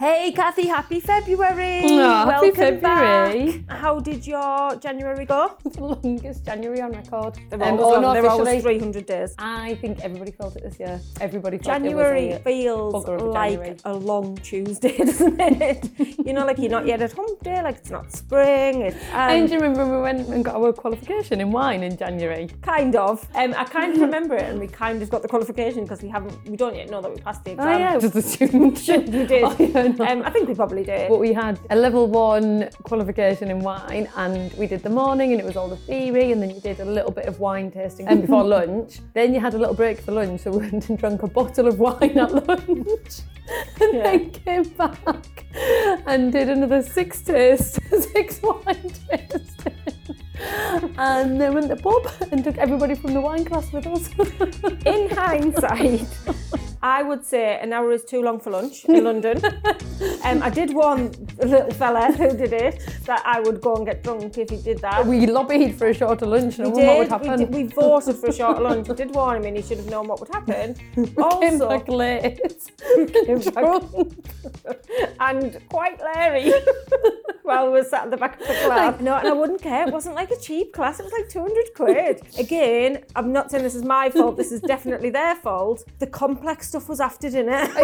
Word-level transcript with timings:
Hey, 0.00 0.30
Kathy, 0.30 0.68
happy 0.68 1.00
February. 1.00 1.80
Happy 1.80 1.96
Welcome 1.96 2.54
February. 2.54 3.58
back. 3.66 3.78
How 3.78 3.98
did 3.98 4.24
your 4.24 4.76
January 4.76 5.24
go? 5.24 5.56
the 5.64 5.82
longest 5.82 6.44
January 6.44 6.80
on 6.80 6.92
record. 6.92 7.34
They're 7.50 7.60
Um, 7.60 7.80
always, 7.80 7.84
oh, 7.84 7.90
long. 7.94 8.02
no, 8.02 8.12
They're 8.14 8.30
always 8.30 8.62
300 8.62 9.06
days. 9.06 9.34
I 9.40 9.74
think 9.80 9.98
everybody 10.04 10.30
felt 10.30 10.54
it 10.54 10.62
this 10.62 10.78
year. 10.78 11.00
Everybody 11.20 11.58
felt 11.58 11.66
January 11.82 12.26
it 12.28 12.34
was 12.34 12.42
feels 12.44 13.04
a 13.06 13.10
like 13.10 13.50
January. 13.54 13.76
a 13.86 13.92
long 13.94 14.36
Tuesday, 14.36 14.96
doesn't 15.04 15.40
it? 15.40 15.90
you 16.24 16.32
know, 16.32 16.46
like 16.46 16.58
you're 16.58 16.70
not 16.70 16.86
yet 16.86 17.02
at 17.02 17.12
hump 17.12 17.42
day, 17.42 17.60
like 17.60 17.78
it's 17.78 17.90
not 17.90 18.12
spring. 18.12 18.82
It's 18.82 18.96
a... 18.96 19.14
And 19.16 19.42
um, 19.42 19.46
do 19.48 19.52
you 19.54 19.58
remember 19.58 19.84
when 19.84 19.96
we 19.96 20.02
went 20.02 20.28
and 20.28 20.44
got 20.44 20.54
our 20.54 20.72
qualification 20.72 21.40
in 21.40 21.50
wine 21.50 21.82
in 21.82 21.96
January? 21.96 22.46
kind 22.62 22.94
of. 22.94 23.26
Um, 23.34 23.52
I 23.56 23.64
kind 23.64 23.94
of 23.94 24.00
remember 24.08 24.36
it, 24.36 24.44
and 24.44 24.60
we 24.60 24.68
kind 24.68 25.02
of 25.02 25.10
got 25.10 25.22
the 25.22 25.28
qualification 25.28 25.82
because 25.82 26.02
we 26.02 26.08
haven't, 26.08 26.38
we 26.48 26.56
don't 26.56 26.76
yet 26.76 26.88
know 26.88 27.00
that 27.02 27.12
we 27.12 27.20
passed 27.20 27.44
the 27.44 27.50
exam. 27.54 27.66
Oh 27.68 27.78
yeah, 27.78 27.98
just 27.98 28.14
assumed. 28.14 28.78
we 29.12 29.26
did. 29.26 29.42
Oh, 29.42 29.56
yeah. 29.58 29.87
Um, 30.00 30.22
I 30.24 30.30
think 30.30 30.48
we 30.48 30.54
probably 30.54 30.84
did. 30.84 31.08
But 31.08 31.18
we 31.18 31.32
had 31.32 31.58
a 31.70 31.76
level 31.76 32.06
one 32.06 32.68
qualification 32.82 33.50
in 33.50 33.60
wine, 33.60 34.08
and 34.16 34.52
we 34.54 34.66
did 34.66 34.82
the 34.82 34.90
morning, 34.90 35.32
and 35.32 35.40
it 35.40 35.44
was 35.44 35.56
all 35.56 35.68
the 35.68 35.76
theory, 35.76 36.32
and 36.32 36.42
then 36.42 36.50
you 36.50 36.60
did 36.60 36.80
a 36.80 36.84
little 36.84 37.10
bit 37.10 37.26
of 37.26 37.40
wine 37.40 37.70
tasting 37.70 38.06
and 38.08 38.20
before 38.22 38.44
lunch. 38.56 39.00
Then 39.14 39.34
you 39.34 39.40
had 39.40 39.54
a 39.54 39.58
little 39.58 39.74
break 39.74 40.00
for 40.00 40.12
lunch, 40.12 40.42
so 40.42 40.50
we 40.50 40.58
went 40.58 40.88
and 40.88 40.98
drank 40.98 41.22
a 41.22 41.26
bottle 41.28 41.66
of 41.66 41.78
wine 41.78 42.18
at 42.18 42.32
lunch, 42.48 43.20
and 43.80 43.94
then 44.04 44.30
came 44.30 44.64
back 44.64 45.44
and 46.06 46.32
did 46.32 46.48
another 46.48 46.82
six 46.82 47.22
taste, 47.22 47.78
six 48.12 48.40
wine 48.42 48.92
tasting. 49.08 49.74
And 50.96 51.40
then 51.40 51.54
went 51.54 51.68
to 51.68 51.74
the 51.74 51.82
pub 51.82 52.30
and 52.30 52.44
took 52.44 52.58
everybody 52.58 52.94
from 52.94 53.12
the 53.12 53.20
wine 53.20 53.44
class 53.44 53.72
with 53.72 53.86
us. 53.86 54.08
In 54.86 55.10
hindsight, 55.10 56.06
I 56.82 57.02
would 57.02 57.24
say 57.24 57.58
an 57.60 57.72
hour 57.72 57.90
is 57.92 58.04
too 58.04 58.22
long 58.22 58.38
for 58.40 58.50
lunch 58.50 58.84
in 58.84 59.04
London. 59.04 59.40
Um, 60.24 60.42
I 60.42 60.50
did 60.50 60.74
warn 60.74 61.10
the 61.38 61.46
little 61.46 61.70
fella 61.72 62.12
who 62.18 62.36
did 62.36 62.52
it 62.52 62.82
that 63.06 63.22
I 63.24 63.40
would 63.40 63.60
go 63.60 63.76
and 63.76 63.86
get 63.86 64.02
drunk 64.02 64.36
if 64.36 64.50
he 64.50 64.56
did 64.58 64.78
that. 64.78 65.06
we 65.06 65.26
lobbied 65.26 65.76
for 65.76 65.86
a 65.88 65.94
shorter 65.94 66.26
lunch, 66.26 66.58
and 66.58 66.72
We 66.72 66.84
what 66.84 66.98
would 66.98 67.08
did, 67.08 67.20
we, 67.20 67.26
happen? 67.28 67.40
did, 67.40 67.54
we 67.54 67.62
voted 67.64 68.16
for 68.16 68.26
a 68.28 68.32
short 68.32 68.60
lunch. 68.60 68.90
I 68.90 68.94
did 68.94 69.14
warn 69.14 69.36
him 69.38 69.44
and 69.46 69.56
he 69.56 69.62
should 69.62 69.78
have 69.78 69.88
known 69.90 70.08
what 70.08 70.20
would 70.20 70.28
happen. 70.28 70.74
Came 70.94 71.14
Also, 71.18 71.68
back 71.68 71.88
late. 71.88 72.40
came 73.26 73.38
back 73.40 73.54
Drunk. 73.54 74.12
and 75.20 75.58
quite 75.70 75.98
Larry 76.00 76.52
while 77.42 77.66
we 77.66 77.72
were 77.72 77.84
sat 77.84 78.04
at 78.04 78.10
the 78.10 78.16
back 78.16 78.40
of 78.40 78.46
the 78.46 78.54
class. 78.66 79.00
No, 79.00 79.14
and 79.14 79.28
I 79.28 79.32
wouldn't 79.32 79.62
care. 79.62 79.86
It 79.86 79.92
wasn't 79.92 80.14
like 80.16 80.30
a 80.30 80.38
cheap 80.38 80.72
class. 80.72 81.00
It 81.00 81.04
was 81.04 81.12
like 81.12 81.28
200 81.28 81.74
quid. 81.74 82.20
Again, 82.38 83.04
I'm 83.16 83.32
not 83.32 83.50
saying 83.50 83.62
this 83.64 83.74
is 83.74 83.84
my 83.84 84.10
fault. 84.10 84.36
This 84.36 84.52
is 84.52 84.60
definitely 84.60 85.10
their 85.10 85.34
fault. 85.36 85.84
The 85.98 86.06
complex 86.06 86.67
stuff 86.68 86.88
was 86.88 87.00
after 87.00 87.30
dinner. 87.30 87.68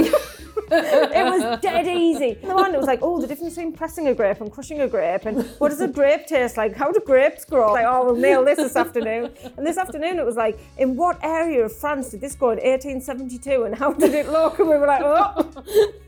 it 0.71 1.25
was 1.25 1.61
dead 1.61 1.87
easy. 1.87 2.35
The 2.41 2.55
one 2.55 2.73
that 2.73 2.79
was 2.79 2.87
like, 2.87 3.01
oh, 3.03 3.21
the 3.21 3.27
difference 3.27 3.55
between 3.55 3.73
pressing 3.73 4.09
a 4.09 4.15
grape 4.15 4.41
and 4.41 4.51
crushing 4.51 4.81
a 4.81 4.89
grape, 4.89 5.27
and 5.27 5.45
what 5.59 5.69
does 5.69 5.81
a 5.81 5.89
grape 5.89 6.27
taste 6.27 6.57
like? 6.57 6.75
How 6.75 6.91
do 6.91 7.01
grapes 7.01 7.45
grow? 7.45 7.73
Like, 7.73 7.85
oh, 7.87 8.07
we'll 8.07 8.17
nail 8.17 8.45
this 8.45 8.57
this 8.59 8.77
afternoon. 8.77 9.31
And 9.57 9.67
this 9.67 9.77
afternoon 9.77 10.19
it 10.19 10.25
was 10.25 10.37
like, 10.37 10.59
in 10.79 10.97
what 10.97 11.19
area 11.23 11.65
of 11.65 11.77
France 11.77 12.11
did 12.11 12.21
this 12.21 12.35
grow 12.35 12.51
in 12.51 12.59
1872, 12.59 13.65
and 13.65 13.75
how 13.75 13.93
did 13.93 14.15
it 14.15 14.29
look? 14.29 14.59
And 14.59 14.69
we 14.69 14.77
were 14.77 14.87
like, 14.87 15.03
oh. 15.05 15.51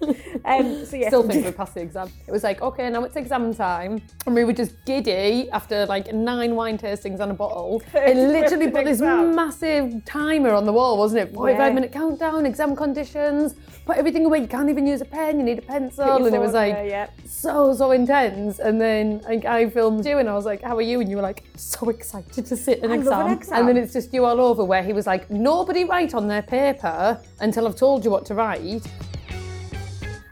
Um, 0.44 0.84
so 0.86 0.96
yeah, 0.96 1.08
Still 1.08 1.24
think 1.24 1.44
we 1.44 1.50
passed 1.50 1.74
the 1.74 1.80
exam. 1.80 2.08
It 2.26 2.30
was 2.30 2.44
like, 2.44 2.62
okay, 2.62 2.88
now 2.88 3.02
it's 3.02 3.16
exam 3.16 3.52
time. 3.52 4.00
And 4.26 4.34
we 4.34 4.44
were 4.44 4.52
just 4.52 4.72
giddy 4.84 5.50
after 5.50 5.86
like 5.86 6.12
nine 6.14 6.54
wine 6.54 6.78
tastings 6.78 7.18
and 7.18 7.32
a 7.32 7.34
bottle. 7.34 7.82
It 7.92 8.16
literally 8.16 8.70
put 8.70 8.84
this 8.84 9.00
massive 9.00 10.04
timer 10.04 10.50
on 10.52 10.64
the 10.64 10.72
wall, 10.72 10.98
wasn't 10.98 11.28
it? 11.28 11.34
45 11.34 11.58
Yeah. 11.58 11.74
minute 11.74 11.92
countdown, 11.92 12.46
exam 12.46 12.65
conditions, 12.74 13.54
put 13.84 13.96
everything 13.96 14.24
away. 14.24 14.40
You 14.40 14.48
can't 14.48 14.70
even 14.70 14.86
use 14.86 15.02
a 15.02 15.04
pen, 15.04 15.38
you 15.38 15.44
need 15.44 15.58
a 15.58 15.62
pencil. 15.62 16.26
And 16.26 16.34
it 16.34 16.40
was 16.40 16.54
like, 16.54 16.74
there, 16.74 16.86
yeah. 16.86 17.10
so 17.24 17.74
so 17.74 17.90
intense 17.92 18.58
and 18.58 18.80
then 18.80 19.20
like 19.28 19.44
I 19.44 19.68
filmed 19.70 20.04
you 20.06 20.18
and 20.18 20.28
I 20.28 20.34
was 20.34 20.44
like 20.44 20.62
how 20.62 20.76
are 20.76 20.82
you 20.82 21.00
and 21.00 21.10
you 21.10 21.16
were 21.16 21.22
like 21.22 21.44
so 21.56 21.88
excited 21.88 22.46
to 22.46 22.56
sit 22.56 22.82
an, 22.82 22.92
exam. 22.92 23.26
an 23.26 23.32
exam. 23.32 23.58
and 23.58 23.68
then 23.68 23.76
it's 23.76 23.92
just 23.92 24.12
you 24.12 24.24
all 24.24 24.40
over 24.40 24.64
where 24.64 24.82
he 24.82 24.92
was 24.92 25.06
like 25.06 25.30
nobody 25.30 25.84
write 25.84 26.14
on 26.14 26.26
their 26.28 26.42
paper 26.42 27.20
until 27.40 27.66
I've 27.66 27.76
told 27.76 28.04
you 28.04 28.10
what 28.10 28.24
to 28.26 28.34
write 28.34 28.86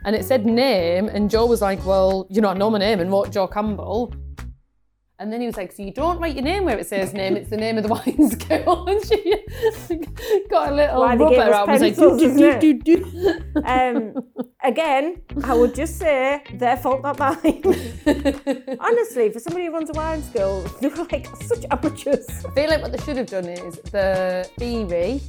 and 0.05 0.15
it 0.15 0.25
said 0.25 0.45
name 0.45 1.07
and 1.09 1.29
Joe 1.29 1.45
was 1.45 1.61
like 1.61 1.85
well 1.85 2.27
you 2.29 2.41
know 2.41 2.49
I 2.49 2.53
know 2.53 2.69
my 2.69 2.79
name 2.79 2.99
and 2.99 3.11
wrote 3.11 3.31
Joe 3.31 3.47
Campbell 3.47 4.13
and 5.17 5.31
then 5.31 5.39
he 5.39 5.47
was 5.47 5.55
like, 5.55 5.71
so 5.71 5.81
you 5.81 5.91
don't 5.91 6.19
write 6.19 6.35
your 6.35 6.43
name 6.43 6.65
where 6.65 6.77
it 6.77 6.87
says 6.87 7.13
name, 7.13 7.37
it's 7.37 7.49
the 7.49 7.57
name 7.57 7.77
of 7.77 7.83
the 7.83 7.89
wine 7.95 8.29
school. 8.29 8.85
And 8.95 9.05
she 9.05 9.35
got 10.49 10.71
a 10.71 10.75
little 10.75 10.99
Why 10.99 11.15
rubber 11.15 11.53
out 11.53 11.69
and 11.69 11.71
was 11.71 11.81
like, 11.81 11.95
do, 11.95 12.19
do, 12.19 12.59
do, 12.59 12.73
do, 12.73 12.97
do. 12.97 13.61
Um, 13.63 14.13
again, 14.63 15.21
I 15.43 15.53
would 15.53 15.73
just 15.73 15.97
say 15.97 16.43
their 16.55 16.77
fault, 16.77 17.01
not 17.03 17.17
mine. 17.17 17.63
Honestly, 18.79 19.31
for 19.31 19.39
somebody 19.39 19.65
who 19.67 19.71
runs 19.71 19.89
a 19.89 19.93
wine 19.93 20.21
school, 20.21 20.61
they 20.81 20.89
were 20.89 21.07
like 21.11 21.27
such 21.43 21.65
amateurs. 21.71 22.27
I 22.45 22.51
feel 22.51 22.69
like 22.69 22.81
what 22.81 22.91
they 22.91 23.03
should 23.03 23.17
have 23.17 23.27
done 23.27 23.45
is 23.45 23.75
the 23.91 24.49
theory, 24.57 25.21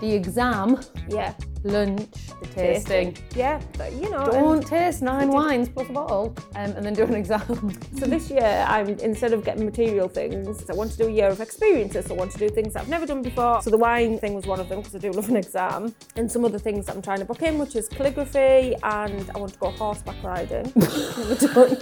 the 0.00 0.14
exam, 0.14 0.80
Yeah, 1.08 1.34
lunch, 1.64 2.10
the 2.40 2.46
tasting. 2.48 3.16
yeah, 3.34 3.60
but, 3.76 3.92
you 3.92 4.10
know. 4.10 4.24
Don't 4.26 4.66
taste 4.66 5.02
nine 5.02 5.28
wines 5.28 5.68
plus 5.68 5.88
a 5.88 5.92
bottle 5.92 6.34
um, 6.54 6.72
and 6.72 6.84
then 6.84 6.94
do 6.94 7.04
an 7.04 7.14
exam. 7.14 7.78
so 7.98 8.06
this 8.06 8.30
year, 8.30 8.64
I'm 8.68 8.88
instead 8.88 9.32
of 9.32 9.44
getting 9.44 9.64
material 9.64 10.08
things, 10.08 10.64
I 10.70 10.74
want 10.74 10.92
to 10.92 10.98
do 10.98 11.06
a 11.06 11.10
year 11.10 11.28
of 11.28 11.40
experiences. 11.40 12.06
So 12.06 12.14
I 12.14 12.18
want 12.18 12.32
to 12.32 12.38
do 12.38 12.48
things 12.48 12.74
that 12.74 12.82
I've 12.82 12.88
never 12.88 13.06
done 13.06 13.22
before. 13.22 13.62
So 13.62 13.70
the 13.70 13.78
wine 13.78 14.18
thing 14.18 14.34
was 14.34 14.46
one 14.46 14.60
of 14.60 14.68
them 14.68 14.80
because 14.80 14.94
I 14.94 14.98
do 14.98 15.10
love 15.10 15.28
an 15.28 15.36
exam, 15.36 15.94
and 16.16 16.30
some 16.30 16.44
other 16.44 16.58
things 16.58 16.86
that 16.86 16.96
I'm 16.96 17.02
trying 17.02 17.18
to 17.18 17.24
book 17.24 17.42
in, 17.42 17.58
which 17.58 17.76
is 17.76 17.88
calligraphy, 17.88 18.74
and 18.82 19.30
I 19.34 19.38
want 19.38 19.52
to 19.52 19.58
go 19.58 19.70
horseback 19.70 20.22
riding. 20.22 20.72
never 20.76 21.34
done. 21.34 21.78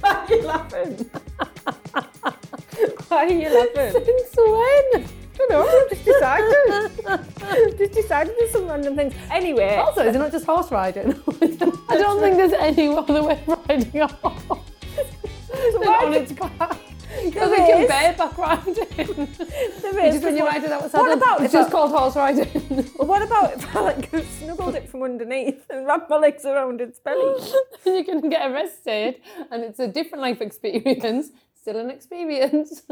Why 0.00 0.10
are 0.10 0.34
you 0.34 0.42
laughing? 0.42 1.10
Why 3.08 3.26
are 3.26 3.28
you 3.28 3.48
laughing? 3.48 4.04
Since 4.04 4.36
when? 4.36 5.23
Know, 5.54 5.88
just 5.88 6.04
decided. 6.04 7.78
just 7.78 7.92
decided 7.92 8.34
there's 8.38 8.50
some 8.50 8.66
random 8.66 8.96
things. 8.96 9.14
Anyway, 9.30 9.76
Also, 9.76 10.02
is 10.02 10.16
it 10.16 10.18
not 10.18 10.32
just 10.32 10.44
horse 10.44 10.70
riding? 10.70 11.12
I 11.88 11.96
don't 11.96 12.20
think 12.20 12.36
there's 12.36 12.52
any 12.52 12.88
other 12.88 13.22
way 13.22 13.40
of 13.46 13.68
riding 13.68 14.00
a 14.00 14.06
horse. 14.08 14.42
why 15.74 16.00
on 16.04 16.14
its 16.14 16.32
back. 16.32 16.78
Because 17.24 17.50
we 17.50 17.56
can 17.56 17.86
bareback 17.86 18.36
riding. 18.36 18.74
there 18.74 19.98
is. 20.06 20.14
Just 20.14 20.24
when 20.24 20.36
you 20.36 20.44
ride 20.44 20.64
it 20.64 20.70
was 20.70 20.82
What 20.82 20.90
saddle, 20.90 21.12
about 21.12 21.42
it's 21.42 21.52
just 21.52 21.70
called 21.70 21.90
horse 21.92 22.16
riding. 22.16 22.46
What 22.96 23.22
about 23.22 23.54
if 23.54 23.76
I 23.76 23.80
like 23.80 24.10
snuggled 24.38 24.74
it 24.74 24.88
from 24.88 25.02
underneath 25.04 25.64
and 25.70 25.86
wrapped 25.86 26.10
my 26.10 26.16
legs 26.16 26.44
around 26.44 26.80
its 26.80 26.98
belly? 26.98 27.40
you 27.86 28.04
can 28.04 28.28
get 28.28 28.50
arrested 28.50 29.20
and 29.50 29.62
it's 29.62 29.78
a 29.78 29.86
different 29.86 30.22
life 30.22 30.40
experience. 30.40 31.30
Still 31.54 31.78
an 31.78 31.90
experience. 31.90 32.82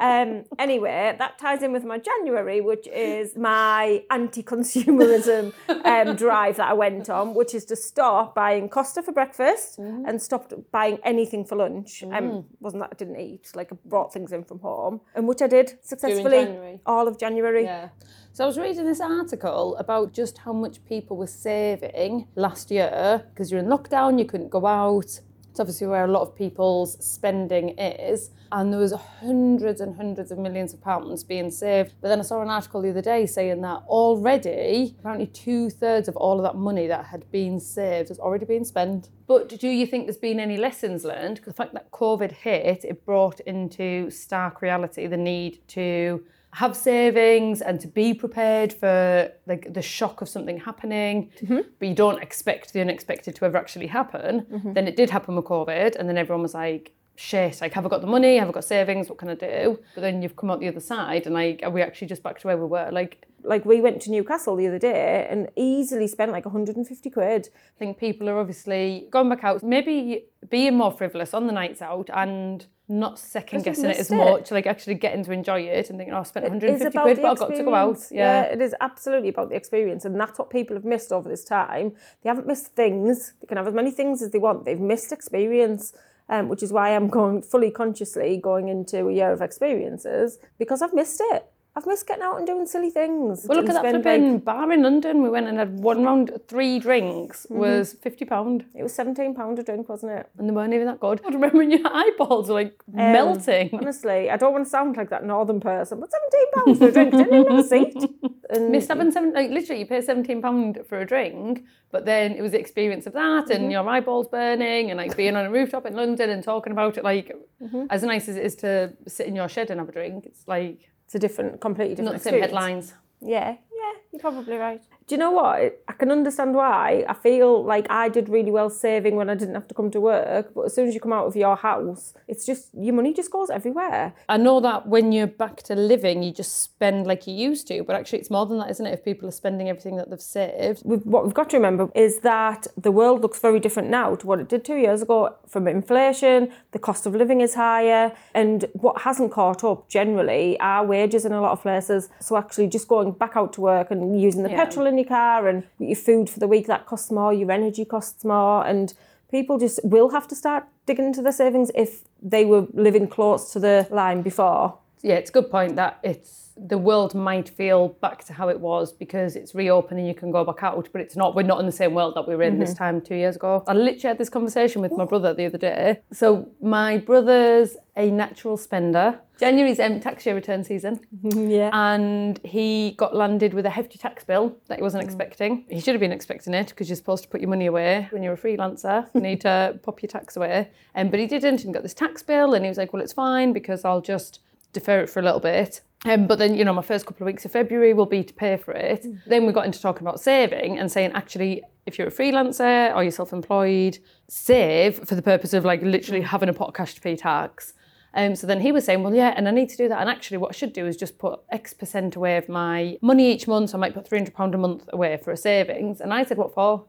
Um, 0.00 0.44
anyway, 0.58 1.14
that 1.18 1.38
ties 1.38 1.62
in 1.62 1.72
with 1.72 1.84
my 1.84 1.98
January, 1.98 2.60
which 2.60 2.86
is 2.88 3.36
my 3.36 4.04
anti-consumerism 4.10 5.52
um, 5.84 6.16
drive 6.24 6.56
that 6.56 6.70
I 6.70 6.72
went 6.74 7.10
on, 7.10 7.34
which 7.34 7.54
is 7.54 7.64
to 7.66 7.76
stop 7.76 8.34
buying 8.34 8.68
Costa 8.68 9.02
for 9.02 9.12
breakfast 9.12 9.78
and 9.78 10.20
stopped 10.20 10.52
buying 10.72 10.98
anything 11.04 11.44
for 11.44 11.56
lunch. 11.56 12.02
Um, 12.02 12.44
wasn't 12.60 12.82
that 12.82 12.90
I 12.92 12.96
didn't 12.96 13.20
eat, 13.20 13.50
like 13.54 13.72
I 13.72 13.76
brought 13.84 14.12
things 14.12 14.32
in 14.32 14.44
from 14.44 14.60
home, 14.60 15.00
and 15.14 15.26
which 15.26 15.42
I 15.42 15.46
did 15.46 15.78
successfully 15.82 16.44
January. 16.44 16.80
all 16.86 17.08
of 17.08 17.18
January. 17.18 17.64
Yeah. 17.64 17.88
So 18.32 18.44
I 18.44 18.46
was 18.46 18.58
reading 18.58 18.84
this 18.84 19.00
article 19.00 19.76
about 19.76 20.12
just 20.12 20.38
how 20.38 20.52
much 20.52 20.84
people 20.84 21.16
were 21.16 21.26
saving 21.26 22.28
last 22.36 22.70
year 22.70 23.24
because 23.30 23.50
you're 23.50 23.60
in 23.60 23.66
lockdown, 23.66 24.18
you 24.18 24.24
couldn't 24.24 24.50
go 24.50 24.64
out. 24.64 25.20
It's 25.50 25.58
obviously 25.58 25.88
where 25.88 26.04
a 26.04 26.08
lot 26.08 26.22
of 26.22 26.36
people's 26.36 27.04
spending 27.04 27.70
is, 27.70 28.30
and 28.52 28.72
there 28.72 28.80
was 28.80 28.92
hundreds 28.92 29.80
and 29.80 29.96
hundreds 29.96 30.30
of 30.30 30.38
millions 30.38 30.72
of 30.72 30.80
pounds 30.80 31.24
being 31.24 31.50
saved. 31.50 31.94
But 32.00 32.08
then 32.08 32.20
I 32.20 32.22
saw 32.22 32.42
an 32.42 32.48
article 32.48 32.82
the 32.82 32.90
other 32.90 33.02
day 33.02 33.26
saying 33.26 33.60
that 33.62 33.82
already, 33.86 34.96
apparently 34.98 35.26
two 35.26 35.70
thirds 35.70 36.08
of 36.08 36.16
all 36.16 36.38
of 36.38 36.42
that 36.44 36.56
money 36.56 36.86
that 36.86 37.06
had 37.06 37.30
been 37.30 37.60
saved 37.60 38.08
has 38.08 38.18
already 38.18 38.44
been 38.46 38.64
spent. 38.64 39.10
But 39.26 39.48
do 39.48 39.68
you 39.68 39.86
think 39.86 40.06
there's 40.06 40.16
been 40.16 40.40
any 40.40 40.56
lessons 40.56 41.04
learned? 41.04 41.36
Because 41.36 41.52
the 41.52 41.56
fact 41.56 41.74
that 41.74 41.90
COVID 41.90 42.32
hit, 42.32 42.84
it 42.84 43.04
brought 43.04 43.40
into 43.40 44.10
stark 44.10 44.62
reality 44.62 45.06
the 45.06 45.16
need 45.16 45.66
to 45.68 46.24
have 46.54 46.74
savings 46.74 47.60
and 47.60 47.78
to 47.80 47.86
be 47.86 48.14
prepared 48.14 48.72
for 48.72 49.30
like 49.46 49.72
the 49.72 49.82
shock 49.82 50.22
of 50.22 50.28
something 50.28 50.58
happening 50.58 51.30
mm-hmm. 51.42 51.60
but 51.78 51.88
you 51.88 51.94
don't 51.94 52.22
expect 52.22 52.72
the 52.72 52.80
unexpected 52.80 53.34
to 53.34 53.44
ever 53.44 53.58
actually 53.58 53.86
happen 53.86 54.40
mm-hmm. 54.50 54.72
then 54.72 54.88
it 54.88 54.96
did 54.96 55.10
happen 55.10 55.36
with 55.36 55.44
covid 55.44 55.94
and 55.96 56.08
then 56.08 56.16
everyone 56.16 56.42
was 56.42 56.54
like 56.54 56.94
shit 57.18 57.60
like 57.60 57.72
have 57.74 57.84
i 57.84 57.88
got 57.88 58.00
the 58.00 58.06
money 58.06 58.36
have 58.36 58.48
i 58.48 58.52
got 58.52 58.64
savings 58.64 59.08
what 59.08 59.18
can 59.18 59.28
i 59.28 59.34
do 59.34 59.78
but 59.94 60.02
then 60.02 60.22
you've 60.22 60.36
come 60.36 60.50
out 60.50 60.60
the 60.60 60.68
other 60.68 60.80
side 60.80 61.26
and 61.26 61.34
like 61.34 61.60
are 61.64 61.70
we 61.70 61.82
actually 61.82 62.06
just 62.06 62.22
back 62.22 62.38
to 62.38 62.46
where 62.46 62.56
we 62.56 62.64
were 62.64 62.88
like 62.92 63.26
Like 63.44 63.64
we 63.64 63.80
went 63.80 64.02
to 64.02 64.10
Newcastle 64.10 64.56
the 64.56 64.66
other 64.66 64.80
day 64.80 65.26
and 65.30 65.48
easily 65.56 66.08
spent 66.08 66.32
like 66.32 66.44
150 66.44 67.10
quid. 67.10 67.48
I 67.76 67.78
think 67.78 67.98
people 67.98 68.28
are 68.28 68.38
obviously 68.38 69.06
going 69.10 69.28
back 69.28 69.44
out, 69.44 69.62
maybe 69.62 70.24
being 70.50 70.76
more 70.76 70.92
frivolous 70.92 71.32
on 71.34 71.46
the 71.46 71.52
nights 71.52 71.80
out 71.80 72.08
and 72.12 72.66
not 72.88 73.18
second 73.18 73.64
guessing 73.64 73.84
it 73.90 73.98
as 73.98 74.10
missed 74.10 74.12
it. 74.12 74.16
much, 74.16 74.50
like 74.50 74.66
actually 74.66 74.94
getting 74.94 75.22
to 75.24 75.32
enjoy 75.32 75.60
it 75.60 75.88
and 75.88 75.98
thinking, 75.98 76.14
oh, 76.14 76.20
I 76.20 76.22
spent 76.24 76.46
It's 76.46 76.50
150 76.50 76.98
quid, 76.98 77.16
but 77.22 77.30
I've 77.30 77.38
got 77.38 77.54
to 77.54 77.62
go 77.62 77.74
out. 77.74 77.96
experience. 77.96 78.10
Yeah. 78.12 78.54
it 78.54 78.60
is 78.60 78.74
absolutely 78.80 79.28
about 79.34 79.48
the 79.50 79.56
experience, 79.56 80.04
and 80.04 80.18
that's 80.20 80.38
what 80.38 80.48
people 80.50 80.74
have 80.78 80.84
missed 80.94 81.12
over 81.12 81.28
this 81.28 81.44
time. 81.44 81.92
They 82.22 82.28
haven't 82.32 82.46
missed 82.52 82.68
things; 82.74 83.34
they 83.40 83.46
can 83.46 83.56
have 83.56 83.68
as 83.68 83.74
many 83.74 83.92
things 83.92 84.20
as 84.22 84.30
they 84.32 84.38
want. 84.46 84.64
They've 84.64 84.80
missed 84.94 85.12
experience, 85.12 85.92
um, 86.28 86.48
which 86.48 86.62
is 86.62 86.72
why 86.72 86.94
I'm 86.94 87.08
going 87.08 87.42
fully 87.42 87.70
consciously 87.70 88.36
going 88.36 88.68
into 88.68 89.06
a 89.06 89.12
year 89.12 89.32
of 89.32 89.40
experiences 89.40 90.38
because 90.58 90.82
I've 90.82 90.94
missed 90.94 91.20
it. 91.32 91.46
I've 91.78 91.86
missed 91.86 92.08
getting 92.08 92.24
out 92.24 92.38
and 92.38 92.46
doing 92.46 92.66
silly 92.66 92.90
things. 92.90 93.46
Well, 93.48 93.60
look 93.60 93.68
at 93.68 93.80
that 93.80 93.88
flipping 93.88 94.32
like- 94.32 94.44
bar 94.44 94.72
in 94.72 94.82
London. 94.82 95.22
We 95.22 95.30
went 95.30 95.46
and 95.46 95.58
had 95.58 95.78
one 95.78 96.02
round, 96.02 96.32
three 96.48 96.80
drinks 96.80 97.46
mm-hmm. 97.46 97.56
was 97.56 97.94
£50. 97.94 98.64
it 98.74 98.82
was 98.82 98.92
seventeen 98.92 99.32
pound 99.32 99.60
a 99.60 99.62
drink, 99.62 99.88
wasn't 99.88 100.10
it? 100.10 100.28
And 100.38 100.48
they 100.48 100.52
weren't 100.52 100.74
even 100.74 100.88
that 100.88 100.98
good. 100.98 101.20
I 101.24 101.28
remember 101.32 101.58
when 101.58 101.70
your 101.70 101.86
eyeballs 101.86 102.48
were 102.48 102.54
like 102.54 102.82
Um, 102.88 103.12
melting. 103.12 103.70
Honestly, 103.72 104.28
I 104.28 104.36
don't 104.36 104.52
want 104.52 104.64
to 104.64 104.70
sound 104.70 104.96
like 104.96 105.08
that 105.10 105.24
northern 105.24 105.60
person, 105.60 106.00
but 106.00 106.10
seventeen 106.10 106.50
pounds 106.52 106.78
for 106.78 106.88
a 106.88 106.92
drink 106.92 107.12
didn't 107.12 107.34
even 107.34 107.56
have 107.56 107.64
a 107.64 107.68
seat. 107.68 108.10
And 108.50 108.70
Missed 108.70 108.88
having 108.88 109.12
seven, 109.12 109.34
like 109.34 109.50
literally, 109.50 109.80
you 109.80 109.86
pay 109.86 110.00
seventeen 110.00 110.40
pound 110.40 110.78
for 110.88 110.98
a 110.98 111.06
drink, 111.06 111.64
but 111.92 112.06
then 112.06 112.32
it 112.32 112.40
was 112.40 112.52
the 112.52 112.58
experience 112.58 113.06
of 113.06 113.12
that, 113.12 113.50
and 113.50 113.64
mm-hmm. 113.64 113.70
your 113.72 113.86
eyeballs 113.86 114.26
burning, 114.26 114.90
and 114.90 114.96
like 114.96 115.18
being 115.18 115.36
on 115.36 115.44
a 115.44 115.50
rooftop 115.50 115.84
in 115.84 115.94
London 115.94 116.30
and 116.30 116.42
talking 116.42 116.72
about 116.72 116.96
it. 116.96 117.04
Like, 117.04 117.36
mm-hmm. 117.62 117.84
as 117.90 118.02
nice 118.02 118.26
as 118.26 118.36
it 118.36 118.46
is 118.46 118.56
to 118.56 118.94
sit 119.06 119.26
in 119.26 119.36
your 119.36 119.50
shed 119.50 119.70
and 119.70 119.78
have 119.80 119.90
a 119.90 119.92
drink, 119.92 120.24
it's 120.24 120.48
like 120.48 120.88
it's 121.08 121.14
a 121.14 121.18
different, 121.18 121.58
completely 121.58 121.94
different 121.94 122.12
not 122.12 122.22
the 122.22 122.30
same 122.30 122.34
experience. 122.34 122.52
headlines. 122.52 122.94
Yeah, 123.22 123.56
yeah, 123.74 123.92
you're 124.12 124.20
probably 124.20 124.58
right. 124.58 124.82
Do 125.08 125.14
you 125.14 125.18
know 125.18 125.30
what? 125.30 125.80
I 125.88 125.92
can 125.94 126.10
understand 126.12 126.54
why. 126.54 127.02
I 127.08 127.14
feel 127.14 127.64
like 127.64 127.86
I 127.88 128.10
did 128.10 128.28
really 128.28 128.50
well 128.50 128.68
saving 128.68 129.16
when 129.16 129.30
I 129.30 129.34
didn't 129.34 129.54
have 129.54 129.66
to 129.68 129.74
come 129.74 129.90
to 129.92 130.00
work, 130.02 130.52
but 130.54 130.66
as 130.66 130.74
soon 130.74 130.86
as 130.86 130.92
you 130.92 131.00
come 131.00 131.14
out 131.14 131.24
of 131.24 131.34
your 131.34 131.56
house, 131.56 132.12
it's 132.28 132.44
just 132.44 132.68
your 132.74 132.94
money 132.94 133.14
just 133.14 133.30
goes 133.30 133.48
everywhere. 133.48 134.12
I 134.28 134.36
know 134.36 134.60
that 134.60 134.86
when 134.86 135.12
you're 135.12 135.26
back 135.26 135.62
to 135.62 135.74
living, 135.74 136.22
you 136.22 136.30
just 136.30 136.60
spend 136.62 137.06
like 137.06 137.26
you 137.26 137.32
used 137.34 137.66
to, 137.68 137.82
but 137.84 137.96
actually, 137.96 138.18
it's 138.18 138.28
more 138.28 138.44
than 138.44 138.58
that, 138.58 138.68
isn't 138.68 138.84
it? 138.84 138.92
If 138.92 139.02
people 139.02 139.26
are 139.26 139.32
spending 139.32 139.70
everything 139.70 139.96
that 139.96 140.10
they've 140.10 140.20
saved, 140.20 140.82
We've, 140.84 141.04
what 141.06 141.24
we've 141.24 141.32
got 141.32 141.48
to 141.50 141.56
remember 141.56 141.88
is 141.94 142.18
that 142.20 142.66
the 142.76 142.92
world 142.92 143.22
looks 143.22 143.38
very 143.40 143.60
different 143.60 143.88
now 143.88 144.14
to 144.14 144.26
what 144.26 144.40
it 144.40 144.48
did 144.50 144.62
two 144.62 144.76
years 144.76 145.00
ago. 145.00 145.34
From 145.46 145.66
inflation, 145.66 146.52
the 146.72 146.78
cost 146.78 147.06
of 147.06 147.14
living 147.14 147.40
is 147.40 147.54
higher, 147.54 148.12
and 148.34 148.66
what 148.74 149.00
hasn't 149.00 149.32
caught 149.32 149.64
up 149.64 149.88
generally 149.88 150.60
are 150.60 150.84
wages 150.84 151.24
in 151.24 151.32
a 151.32 151.40
lot 151.40 151.52
of 151.52 151.62
places. 151.62 152.10
So 152.20 152.36
actually, 152.36 152.66
just 152.66 152.88
going 152.88 153.12
back 153.12 153.36
out 153.36 153.54
to 153.54 153.62
work 153.62 153.90
and 153.90 154.20
using 154.20 154.42
the 154.42 154.50
Yeah. 154.50 154.64
petrol 154.66 154.86
in 154.86 154.97
your 154.98 155.06
car 155.06 155.48
and 155.48 155.64
your 155.78 155.96
food 155.96 156.28
for 156.28 156.40
the 156.40 156.48
week 156.48 156.66
that 156.66 156.86
costs 156.86 157.10
more, 157.10 157.32
your 157.32 157.50
energy 157.50 157.84
costs 157.84 158.24
more, 158.24 158.66
and 158.66 158.94
people 159.30 159.58
just 159.58 159.80
will 159.84 160.10
have 160.10 160.28
to 160.28 160.34
start 160.34 160.64
digging 160.86 161.06
into 161.06 161.22
their 161.22 161.32
savings 161.32 161.70
if 161.74 162.02
they 162.22 162.44
were 162.44 162.66
living 162.72 163.06
close 163.06 163.52
to 163.52 163.58
the 163.58 163.86
line 163.90 164.22
before. 164.22 164.78
yeah, 165.02 165.14
it's 165.14 165.30
a 165.30 165.32
good 165.32 165.50
point 165.50 165.76
that 165.76 165.98
it's 166.02 166.47
the 166.66 166.78
world 166.78 167.14
might 167.14 167.48
feel 167.48 167.88
back 168.00 168.24
to 168.24 168.32
how 168.32 168.48
it 168.48 168.58
was 168.60 168.92
because 168.92 169.36
it's 169.36 169.54
reopening, 169.54 170.06
you 170.06 170.14
can 170.14 170.30
go 170.30 170.44
back 170.44 170.62
out, 170.62 170.88
but 170.92 171.00
it's 171.00 171.16
not. 171.16 171.34
We're 171.34 171.42
not 171.42 171.60
in 171.60 171.66
the 171.66 171.72
same 171.72 171.94
world 171.94 172.14
that 172.16 172.26
we 172.26 172.34
were 172.36 172.42
in 172.42 172.58
this 172.58 172.74
time 172.74 173.00
two 173.00 173.14
years 173.14 173.36
ago. 173.36 173.64
I 173.66 173.72
literally 173.74 174.00
had 174.00 174.18
this 174.18 174.28
conversation 174.28 174.82
with 174.82 174.92
my 174.92 175.04
brother 175.04 175.34
the 175.34 175.46
other 175.46 175.58
day. 175.58 176.00
So 176.12 176.48
my 176.60 176.98
brother's 176.98 177.76
a 177.96 178.10
natural 178.10 178.56
spender. 178.56 179.18
January's 179.40 179.78
um, 179.78 180.00
tax 180.00 180.26
year 180.26 180.34
return 180.34 180.64
season, 180.64 180.98
Yeah. 181.22 181.70
and 181.72 182.40
he 182.44 182.92
got 182.96 183.14
landed 183.14 183.54
with 183.54 183.66
a 183.66 183.70
hefty 183.70 183.98
tax 183.98 184.24
bill 184.24 184.56
that 184.66 184.78
he 184.78 184.82
wasn't 184.82 185.04
expecting. 185.04 185.64
He 185.68 185.80
should 185.80 185.94
have 185.94 186.00
been 186.00 186.12
expecting 186.12 186.54
it 186.54 186.68
because 186.70 186.88
you're 186.88 186.96
supposed 186.96 187.22
to 187.24 187.28
put 187.28 187.40
your 187.40 187.50
money 187.50 187.66
away 187.66 188.08
when 188.10 188.22
you're 188.22 188.34
a 188.34 188.38
freelancer. 188.38 189.06
You 189.14 189.20
need 189.20 189.40
to 189.42 189.78
pop 189.82 190.02
your 190.02 190.08
tax 190.08 190.36
away, 190.36 190.70
um, 190.94 191.10
but 191.10 191.18
he 191.20 191.26
didn't 191.26 191.64
and 191.64 191.72
got 191.74 191.82
this 191.82 191.94
tax 191.94 192.22
bill, 192.22 192.54
and 192.54 192.64
he 192.64 192.68
was 192.68 192.78
like, 192.78 192.92
"Well, 192.92 193.02
it's 193.02 193.12
fine 193.12 193.52
because 193.52 193.84
I'll 193.84 194.00
just." 194.00 194.40
defer 194.74 195.00
it 195.00 195.08
for 195.08 195.18
a 195.18 195.22
little 195.22 195.40
bit. 195.40 195.80
Um, 196.04 196.26
but 196.28 196.38
then, 196.38 196.54
you 196.54 196.64
know, 196.64 196.72
my 196.72 196.82
first 196.82 197.06
couple 197.06 197.24
of 197.24 197.26
weeks 197.26 197.44
of 197.44 197.50
February 197.50 197.92
will 197.92 198.06
be 198.06 198.22
to 198.22 198.32
pay 198.32 198.56
for 198.56 198.72
it. 198.72 199.04
Then 199.26 199.46
we 199.46 199.52
got 199.52 199.66
into 199.66 199.80
talking 199.80 200.06
about 200.06 200.20
saving 200.20 200.78
and 200.78 200.90
saying, 200.90 201.10
actually, 201.12 201.62
if 201.86 201.98
you're 201.98 202.08
a 202.08 202.12
freelancer 202.12 202.94
or 202.94 203.02
you're 203.02 203.10
self 203.10 203.32
employed, 203.32 203.98
save 204.28 205.06
for 205.08 205.16
the 205.16 205.22
purpose 205.22 205.52
of 205.54 205.64
like 205.64 205.82
literally 205.82 206.20
having 206.20 206.48
a 206.48 206.52
pot 206.52 206.68
of 206.68 206.74
cash 206.74 206.94
to 206.94 207.00
pay 207.00 207.16
tax. 207.16 207.72
Um, 208.14 208.36
so 208.36 208.46
then 208.46 208.60
he 208.60 208.72
was 208.72 208.84
saying, 208.84 209.02
well, 209.02 209.14
yeah, 209.14 209.34
and 209.36 209.48
I 209.48 209.50
need 209.50 209.68
to 209.70 209.76
do 209.76 209.88
that. 209.88 210.00
And 210.00 210.08
actually, 210.08 210.38
what 210.38 210.50
I 210.50 210.52
should 210.52 210.72
do 210.72 210.86
is 210.86 210.96
just 210.96 211.18
put 211.18 211.40
X 211.50 211.74
percent 211.74 212.16
away 212.16 212.36
of 212.36 212.48
my 212.48 212.96
money 213.02 213.32
each 213.32 213.48
month. 213.48 213.70
So 213.70 213.78
I 213.78 213.80
might 213.80 213.94
put 213.94 214.08
£300 214.08 214.54
a 214.54 214.58
month 214.58 214.88
away 214.92 215.18
for 215.22 215.32
a 215.32 215.36
savings. 215.36 216.00
And 216.00 216.14
I 216.14 216.24
said, 216.24 216.38
what 216.38 216.54
for? 216.54 216.84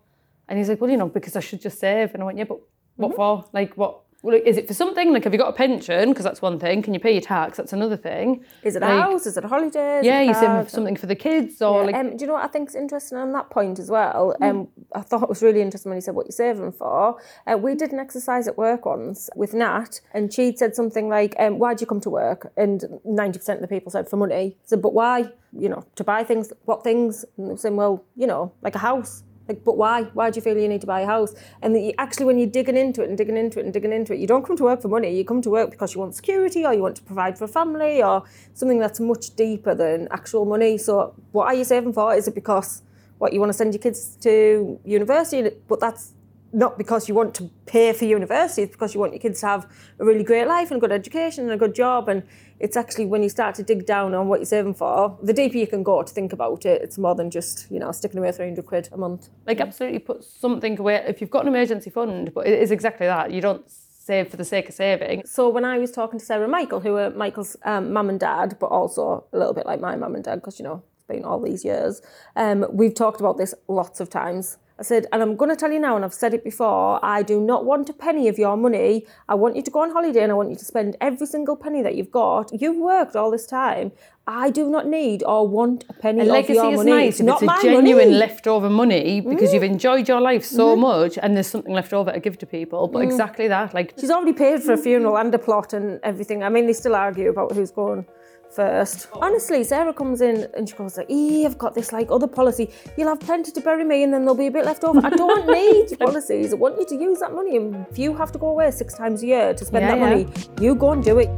And 0.47 0.57
he's 0.57 0.69
like, 0.69 0.81
well, 0.81 0.89
you 0.89 0.97
know, 0.97 1.09
because 1.09 1.35
I 1.35 1.39
should 1.39 1.61
just 1.61 1.79
save. 1.79 2.13
And 2.13 2.23
I 2.23 2.25
went, 2.27 2.37
yeah, 2.37 2.45
but 2.45 2.59
what 2.95 3.15
for? 3.15 3.45
Like, 3.53 3.75
what? 3.75 4.01
Well, 4.21 4.37
is 4.45 4.57
it 4.57 4.67
for 4.67 4.73
something? 4.73 5.13
Like, 5.13 5.23
have 5.23 5.31
you 5.33 5.39
got 5.39 5.47
a 5.47 5.53
pension? 5.53 6.09
Because 6.09 6.25
that's 6.25 6.41
one 6.41 6.59
thing. 6.59 6.81
Can 6.81 6.93
you 6.93 6.99
pay 6.99 7.13
your 7.13 7.21
tax? 7.21 7.55
That's 7.55 7.71
another 7.71 7.95
thing. 7.95 8.43
Is 8.63 8.75
it 8.75 8.83
a 8.83 8.85
Like, 8.85 8.99
house? 9.01 9.25
Is 9.25 9.37
it 9.37 9.45
a 9.45 9.47
holiday? 9.47 9.99
Is 9.99 10.05
Yeah, 10.05 10.21
you 10.21 10.33
for 10.33 10.69
something 10.69 10.97
for 10.97 11.05
the 11.05 11.15
kids 11.15 11.61
or 11.61 11.85
like. 11.85 11.95
um, 11.95 12.17
do 12.17 12.23
you 12.23 12.27
know 12.27 12.33
what 12.33 12.43
I 12.43 12.47
think 12.47 12.67
is 12.67 12.75
interesting 12.75 13.17
on 13.17 13.31
that 13.31 13.49
point 13.49 13.79
as 13.79 13.89
well? 13.89 14.35
Hmm. 14.37 14.43
Um, 14.43 14.67
I 14.93 15.01
thought 15.01 15.23
it 15.23 15.29
was 15.29 15.41
really 15.41 15.61
interesting 15.61 15.89
when 15.91 15.97
you 15.97 16.01
said 16.01 16.15
what 16.15 16.25
you're 16.25 16.31
saving 16.33 16.73
for. 16.73 17.17
Uh, 17.47 17.57
we 17.57 17.75
did 17.75 17.93
an 17.93 17.99
exercise 17.99 18.45
at 18.49 18.57
work 18.57 18.85
once 18.85 19.29
with 19.37 19.53
Nat, 19.53 20.01
and 20.13 20.33
she'd 20.33 20.57
said 20.59 20.75
something 20.75 21.07
like, 21.07 21.33
um, 21.39 21.57
"Why'd 21.57 21.79
you 21.79 21.87
come 21.87 22.01
to 22.01 22.09
work?" 22.09 22.51
And 22.57 22.83
90% 23.05 23.55
of 23.55 23.61
the 23.61 23.67
people 23.69 23.89
said 23.89 24.09
for 24.09 24.17
money. 24.17 24.35
I 24.35 24.55
said, 24.65 24.81
"But 24.81 24.93
why? 24.93 25.29
You 25.57 25.69
know, 25.69 25.85
to 25.95 26.03
buy 26.03 26.25
things. 26.25 26.51
What 26.65 26.83
things?" 26.83 27.23
And 27.37 27.47
they 27.47 27.51
were 27.53 27.57
saying, 27.57 27.77
"Well, 27.77 28.03
you 28.17 28.27
know, 28.27 28.51
like 28.61 28.75
a 28.75 28.79
house." 28.79 29.23
Like, 29.49 29.63
but 29.63 29.77
why? 29.77 30.03
Why 30.13 30.29
do 30.29 30.37
you 30.37 30.43
feel 30.43 30.55
you 30.55 30.67
need 30.67 30.81
to 30.81 30.87
buy 30.87 31.01
a 31.01 31.07
house? 31.07 31.33
And 31.63 31.73
that 31.73 31.79
you, 31.79 31.93
actually, 31.97 32.27
when 32.27 32.37
you're 32.37 32.47
digging 32.47 32.77
into 32.77 33.01
it 33.01 33.09
and 33.09 33.17
digging 33.17 33.35
into 33.35 33.59
it 33.59 33.65
and 33.65 33.73
digging 33.73 33.91
into 33.91 34.13
it, 34.13 34.19
you 34.19 34.27
don't 34.27 34.45
come 34.45 34.55
to 34.57 34.63
work 34.63 34.79
for 34.83 34.89
money. 34.89 35.17
You 35.17 35.25
come 35.25 35.41
to 35.41 35.49
work 35.49 35.71
because 35.71 35.95
you 35.95 35.99
want 35.99 36.13
security 36.13 36.63
or 36.65 36.73
you 36.73 36.81
want 36.81 36.95
to 36.97 37.01
provide 37.01 37.35
for 37.35 37.45
a 37.45 37.47
family 37.47 38.03
or 38.03 38.23
something 38.53 38.77
that's 38.77 38.99
much 38.99 39.35
deeper 39.35 39.73
than 39.73 40.07
actual 40.11 40.45
money. 40.45 40.77
So, 40.77 41.15
what 41.31 41.47
are 41.47 41.55
you 41.55 41.63
saving 41.63 41.93
for? 41.93 42.13
Is 42.13 42.27
it 42.27 42.35
because 42.35 42.83
what 43.17 43.33
you 43.33 43.39
want 43.39 43.49
to 43.49 43.57
send 43.57 43.73
your 43.73 43.81
kids 43.81 44.15
to 44.21 44.79
university? 44.85 45.49
But 45.67 45.79
that's 45.79 46.13
not 46.51 46.77
because 46.77 47.07
you 47.07 47.15
want 47.15 47.33
to 47.35 47.49
pay 47.65 47.93
for 47.93 48.05
university. 48.05 48.63
It's 48.63 48.71
because 48.71 48.93
you 48.93 48.99
want 48.99 49.13
your 49.13 49.19
kids 49.19 49.41
to 49.41 49.47
have 49.47 49.67
a 49.99 50.05
really 50.05 50.23
great 50.23 50.47
life 50.47 50.71
and 50.71 50.77
a 50.77 50.79
good 50.79 50.91
education 50.91 51.43
and 51.43 51.53
a 51.53 51.57
good 51.57 51.75
job. 51.75 52.09
And 52.09 52.23
it's 52.59 52.75
actually 52.75 53.05
when 53.05 53.23
you 53.23 53.29
start 53.29 53.55
to 53.55 53.63
dig 53.63 53.85
down 53.85 54.13
on 54.13 54.27
what 54.27 54.39
you're 54.39 54.45
saving 54.45 54.73
for, 54.73 55.17
the 55.21 55.33
deeper 55.33 55.57
you 55.57 55.67
can 55.67 55.83
go 55.83 56.01
to 56.01 56.13
think 56.13 56.33
about 56.33 56.65
it. 56.65 56.81
It's 56.81 56.97
more 56.97 57.15
than 57.15 57.29
just 57.29 57.67
you 57.71 57.79
know 57.79 57.91
sticking 57.91 58.19
away 58.19 58.31
300 58.31 58.65
quid 58.65 58.89
a 58.91 58.97
month. 58.97 59.29
Like 59.45 59.61
absolutely 59.61 59.99
put 59.99 60.23
something 60.23 60.79
away 60.79 61.03
if 61.07 61.21
you've 61.21 61.29
got 61.29 61.43
an 61.43 61.49
emergency 61.49 61.89
fund, 61.89 62.33
but 62.33 62.47
it 62.47 62.59
is 62.59 62.71
exactly 62.71 63.07
that. 63.07 63.31
You 63.31 63.41
don't 63.41 63.69
save 63.69 64.29
for 64.29 64.37
the 64.37 64.45
sake 64.45 64.67
of 64.69 64.75
saving. 64.75 65.21
So 65.25 65.49
when 65.49 65.63
I 65.63 65.77
was 65.77 65.91
talking 65.91 66.19
to 66.19 66.25
Sarah 66.25 66.43
and 66.43 66.51
Michael, 66.51 66.79
who 66.79 66.95
are 66.95 67.11
Michael's 67.11 67.55
um, 67.63 67.93
mum 67.93 68.09
and 68.09 68.19
dad, 68.19 68.57
but 68.59 68.67
also 68.67 69.25
a 69.31 69.37
little 69.37 69.53
bit 69.53 69.67
like 69.67 69.79
my 69.79 69.95
mum 69.95 70.15
and 70.15 70.23
dad, 70.23 70.35
because 70.35 70.57
you 70.59 70.65
know 70.65 70.81
it's 70.95 71.03
been 71.03 71.23
all 71.23 71.39
these 71.39 71.63
years, 71.63 72.01
um, 72.35 72.65
we've 72.71 72.95
talked 72.95 73.19
about 73.19 73.37
this 73.37 73.53
lots 73.67 73.99
of 73.99 74.09
times. 74.09 74.57
I 74.79 74.83
said, 74.83 75.07
and 75.11 75.21
I'm 75.21 75.35
going 75.35 75.49
to 75.49 75.57
tell 75.57 75.71
you 75.73 75.79
now, 75.79 75.97
and 75.97 76.05
I've 76.05 76.13
said 76.13 76.33
it 76.33 76.41
before, 76.43 77.03
I 77.03 77.21
do 77.21 77.41
not 77.41 77.65
want 77.65 77.89
a 77.89 77.93
penny 77.93 78.29
of 78.29 78.37
your 78.39 78.55
money. 78.55 79.05
I 79.27 79.35
want 79.35 79.57
you 79.57 79.61
to 79.63 79.71
go 79.71 79.81
on 79.81 79.91
holiday 79.91 80.23
and 80.23 80.31
I 80.31 80.35
want 80.35 80.51
you 80.51 80.55
to 80.55 80.63
spend 80.63 80.95
every 81.01 81.27
single 81.27 81.57
penny 81.57 81.81
that 81.81 81.95
you've 81.95 82.11
got. 82.11 82.49
You've 82.61 82.77
worked 82.77 83.15
all 83.17 83.29
this 83.29 83.45
time. 83.45 83.91
I 84.25 84.51
do 84.51 84.69
not 84.69 84.87
need 84.87 85.23
or 85.23 85.45
want 85.47 85.83
a 85.89 85.93
penny 85.93 86.21
A 86.21 86.23
of 86.23 86.29
legacy 86.29 86.53
your 86.53 86.71
is 86.71 86.77
money. 86.77 86.91
nice 86.91 87.13
It's 87.19 87.21
not 87.21 87.41
it's 87.41 87.47
my 87.47 87.59
a 87.59 87.61
genuine 87.63 88.09
money. 88.09 88.19
leftover 88.19 88.69
money 88.69 89.19
because 89.21 89.53
you've 89.53 89.63
enjoyed 89.63 90.07
your 90.07 90.21
life 90.21 90.45
so 90.45 90.67
Mm-hmm. 90.69 90.81
much 90.81 91.17
and 91.21 91.35
there's 91.35 91.47
something 91.47 91.73
left 91.73 91.91
over 91.93 92.11
to 92.13 92.19
give 92.21 92.37
to 92.37 92.45
people. 92.45 92.87
But 92.87 92.99
exactly 92.99 93.47
that, 93.49 93.73
like 93.73 93.95
She's 93.99 94.11
already 94.11 94.33
paid 94.33 94.61
for 94.63 94.73
a 94.73 94.77
funeral 94.77 95.17
and 95.17 95.33
a 95.35 95.39
plot 95.39 95.73
and 95.73 95.99
everything. 96.03 96.43
I 96.43 96.49
mean, 96.49 96.67
they 96.67 96.73
still 96.73 96.95
argue 96.95 97.29
about 97.29 97.51
who's 97.53 97.71
going 97.71 98.05
first. 98.51 99.07
Honestly, 99.13 99.63
Sarah 99.63 99.93
comes 99.93 100.21
in 100.21 100.47
and 100.55 100.67
she 100.67 100.75
goes 100.75 100.97
like, 100.97 101.09
"Eh, 101.09 101.45
I've 101.45 101.57
got 101.57 101.73
this 101.75 101.91
like 101.91 102.11
other 102.11 102.27
policy. 102.27 102.69
You'll 102.97 103.09
have 103.09 103.19
plenty 103.19 103.51
to 103.51 103.61
bury 103.61 103.83
me, 103.83 104.03
and 104.03 104.13
then 104.13 104.21
there'll 104.21 104.35
be 104.35 104.47
a 104.47 104.51
bit 104.51 104.65
left 104.65 104.83
over. 104.83 104.99
I 105.05 105.09
don't 105.11 105.47
need 105.59 105.97
policies. 105.99 106.53
I 106.53 106.55
want 106.55 106.79
you 106.79 106.85
to 106.85 106.95
use 106.95 107.19
that 107.19 107.33
money. 107.33 107.57
And 107.57 107.85
if 107.89 107.97
you 107.97 108.15
have 108.15 108.31
to 108.33 108.39
go 108.39 108.47
away 108.49 108.71
six 108.71 108.93
times 108.93 109.23
a 109.23 109.27
year 109.27 109.53
to 109.53 109.65
spend 109.65 109.83
Yeah, 109.85 109.95
that 109.95 109.99
yeah. 109.99 110.09
money, 110.09 110.27
you 110.61 110.75
go 110.75 110.91
and 110.91 111.03
do 111.03 111.19
it." 111.19 111.29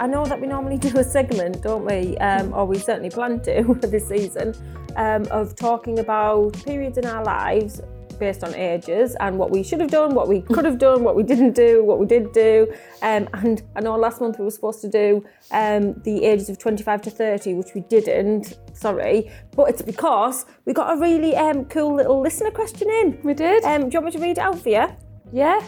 I 0.00 0.06
know 0.06 0.24
that 0.26 0.40
we 0.40 0.46
normally 0.46 0.78
do 0.78 0.96
a 0.96 1.02
segment, 1.02 1.62
don't 1.62 1.84
we? 1.84 2.16
Um, 2.18 2.54
or 2.54 2.64
we 2.66 2.78
certainly 2.78 3.10
plan 3.10 3.40
to 3.40 3.64
for 3.64 3.74
this 3.94 4.08
season, 4.08 4.54
um, 4.96 5.26
of 5.30 5.56
talking 5.56 5.98
about 5.98 6.52
periods 6.64 6.98
in 6.98 7.04
our 7.06 7.24
lives 7.24 7.80
based 8.18 8.44
on 8.44 8.54
ages 8.54 9.16
and 9.20 9.38
what 9.38 9.50
we 9.50 9.62
should 9.62 9.80
have 9.80 9.90
done, 9.90 10.14
what 10.14 10.28
we 10.28 10.42
could 10.42 10.64
have 10.64 10.78
done, 10.78 11.02
what 11.02 11.16
we 11.16 11.22
didn't 11.22 11.54
do, 11.54 11.84
what 11.84 11.98
we 11.98 12.06
did 12.06 12.32
do. 12.32 12.72
Um, 13.02 13.28
and 13.34 13.62
I 13.76 13.80
know 13.80 13.96
last 13.96 14.20
month 14.20 14.38
we 14.38 14.44
were 14.44 14.50
supposed 14.50 14.80
to 14.82 14.88
do 14.88 15.24
um, 15.50 15.94
the 16.04 16.24
ages 16.24 16.48
of 16.48 16.58
25 16.58 17.02
to 17.02 17.10
30, 17.10 17.54
which 17.54 17.74
we 17.74 17.82
didn't, 17.82 18.58
sorry. 18.74 19.30
But 19.56 19.70
it's 19.70 19.82
because 19.82 20.46
we 20.64 20.72
got 20.72 20.96
a 20.96 21.00
really 21.00 21.36
um, 21.36 21.64
cool 21.66 21.94
little 21.94 22.20
listener 22.20 22.50
question 22.50 22.90
in. 22.90 23.18
we 23.22 23.34
did. 23.34 23.64
Um, 23.64 23.88
do 23.88 23.94
you 23.94 24.00
want 24.00 24.06
me 24.06 24.12
to 24.12 24.18
read 24.18 24.38
it 24.38 24.38
out 24.38 24.58
for 24.58 24.68
you? 24.68 24.86
yeah. 25.32 25.60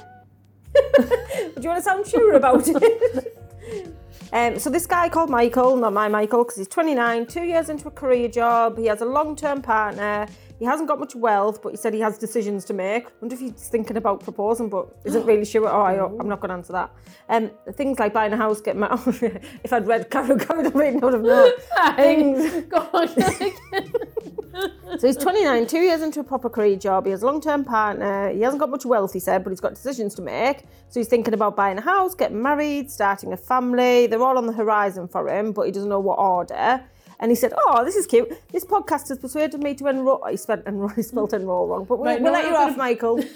Do 0.75 1.63
you 1.63 1.69
want 1.69 1.79
to 1.79 1.83
sound 1.83 2.07
sure 2.07 2.35
about 2.35 2.63
it? 2.67 3.37
Um, 4.33 4.59
so 4.61 4.71
this 4.71 4.87
guy 4.87 5.09
called 5.09 5.29
Michael, 5.29 5.77
not 5.77 5.93
my 5.93 6.07
Michael, 6.07 6.45
because 6.45 6.57
he's 6.57 6.69
29, 6.69 7.27
two 7.27 7.43
years 7.43 7.69
into 7.69 7.89
a 7.89 7.91
career 7.91 8.29
job. 8.29 8.79
He 8.79 8.87
has 8.87 9.01
a 9.01 9.05
long-term 9.05 9.63
partner. 9.63 10.29
He 10.61 10.67
hasn't 10.67 10.89
got 10.89 11.01
much 11.01 11.17
wealth, 11.17 11.63
but 11.63 11.71
he 11.71 11.77
said 11.79 11.95
he 11.95 12.01
has 12.01 12.19
decisions 12.19 12.67
to 12.67 12.75
make. 12.75 13.07
wonder 13.23 13.35
if 13.35 13.41
he's 13.41 13.53
thinking 13.53 13.97
about 13.97 14.21
proposing, 14.21 14.69
but 14.69 14.95
isn't 15.07 15.25
really 15.25 15.47
sure. 15.47 15.67
Oh, 15.67 15.81
I, 15.81 16.05
I'm 16.05 16.29
not 16.29 16.41
going 16.41 16.51
to 16.51 16.55
answer 16.55 16.75
that. 16.75 16.93
Um, 17.31 17.51
things 17.73 17.99
like 17.99 18.13
buying 18.13 18.35
a 18.35 18.37
house, 18.37 18.61
getting 18.61 18.81
married. 18.81 19.01
if 19.65 19.73
I'd 19.73 19.87
read 19.87 20.11
Carol 20.11 20.37
Reading, 20.37 21.03
I 21.03 21.07
would 21.07 21.15
have 21.15 21.23
known. 21.23 21.53
Things. 21.97 22.67
So 24.99 25.07
he's 25.07 25.17
29, 25.17 25.69
two 25.69 25.79
years 25.79 26.03
into 26.03 26.21
a 26.21 26.25
proper 26.25 26.51
career 26.51 26.77
job. 26.77 27.07
He 27.07 27.13
has 27.13 27.23
a 27.23 27.27
long 27.27 27.41
term 27.41 27.65
partner. 27.65 28.31
He 28.31 28.41
hasn't 28.41 28.61
got 28.61 28.69
much 28.69 28.85
wealth, 28.85 29.13
he 29.13 29.21
said, 29.21 29.45
but 29.45 29.51
he's 29.51 29.61
got 29.61 29.75
decisions 29.75 30.15
to 30.17 30.23
make. 30.23 30.65
So 30.89 31.01
he's 31.01 31.09
thinking 31.09 31.33
about 31.33 31.57
buying 31.57 31.79
a 31.79 31.81
house, 31.81 32.15
getting 32.15 32.43
married, 32.43 32.91
starting 32.91 33.33
a 33.33 33.37
family. 33.37 34.09
They're 34.09 34.21
all 34.21 34.37
on 34.37 34.47
the 34.47 34.53
horizon 34.53 35.09
for 35.09 35.29
him, 35.29 35.53
but 35.53 35.63
he 35.63 35.73
doesn't 35.73 35.89
know 35.89 36.01
what 36.01 36.19
order. 36.19 36.85
And 37.21 37.31
he 37.31 37.37
said, 37.37 37.53
"Oh, 37.57 37.85
this 37.85 37.95
is 37.95 38.07
cute. 38.07 38.33
This 38.51 38.65
podcast 38.65 39.09
has 39.11 39.19
persuaded 39.19 39.63
me 39.63 39.75
to 39.75 39.87
enroll." 39.87 40.25
He 40.31 40.37
spelled 40.37 40.63
enroll, 40.67 40.89
he 40.89 41.03
spelled 41.03 41.33
enroll 41.35 41.69
wrong, 41.69 41.85
but 41.85 41.99
we'll, 41.99 42.07
Right, 42.07 42.21
we'll 42.21 42.33
no, 42.33 42.39
let 42.41 42.49
you 42.49 42.57
off, 42.57 42.77
Michael. 42.77 43.23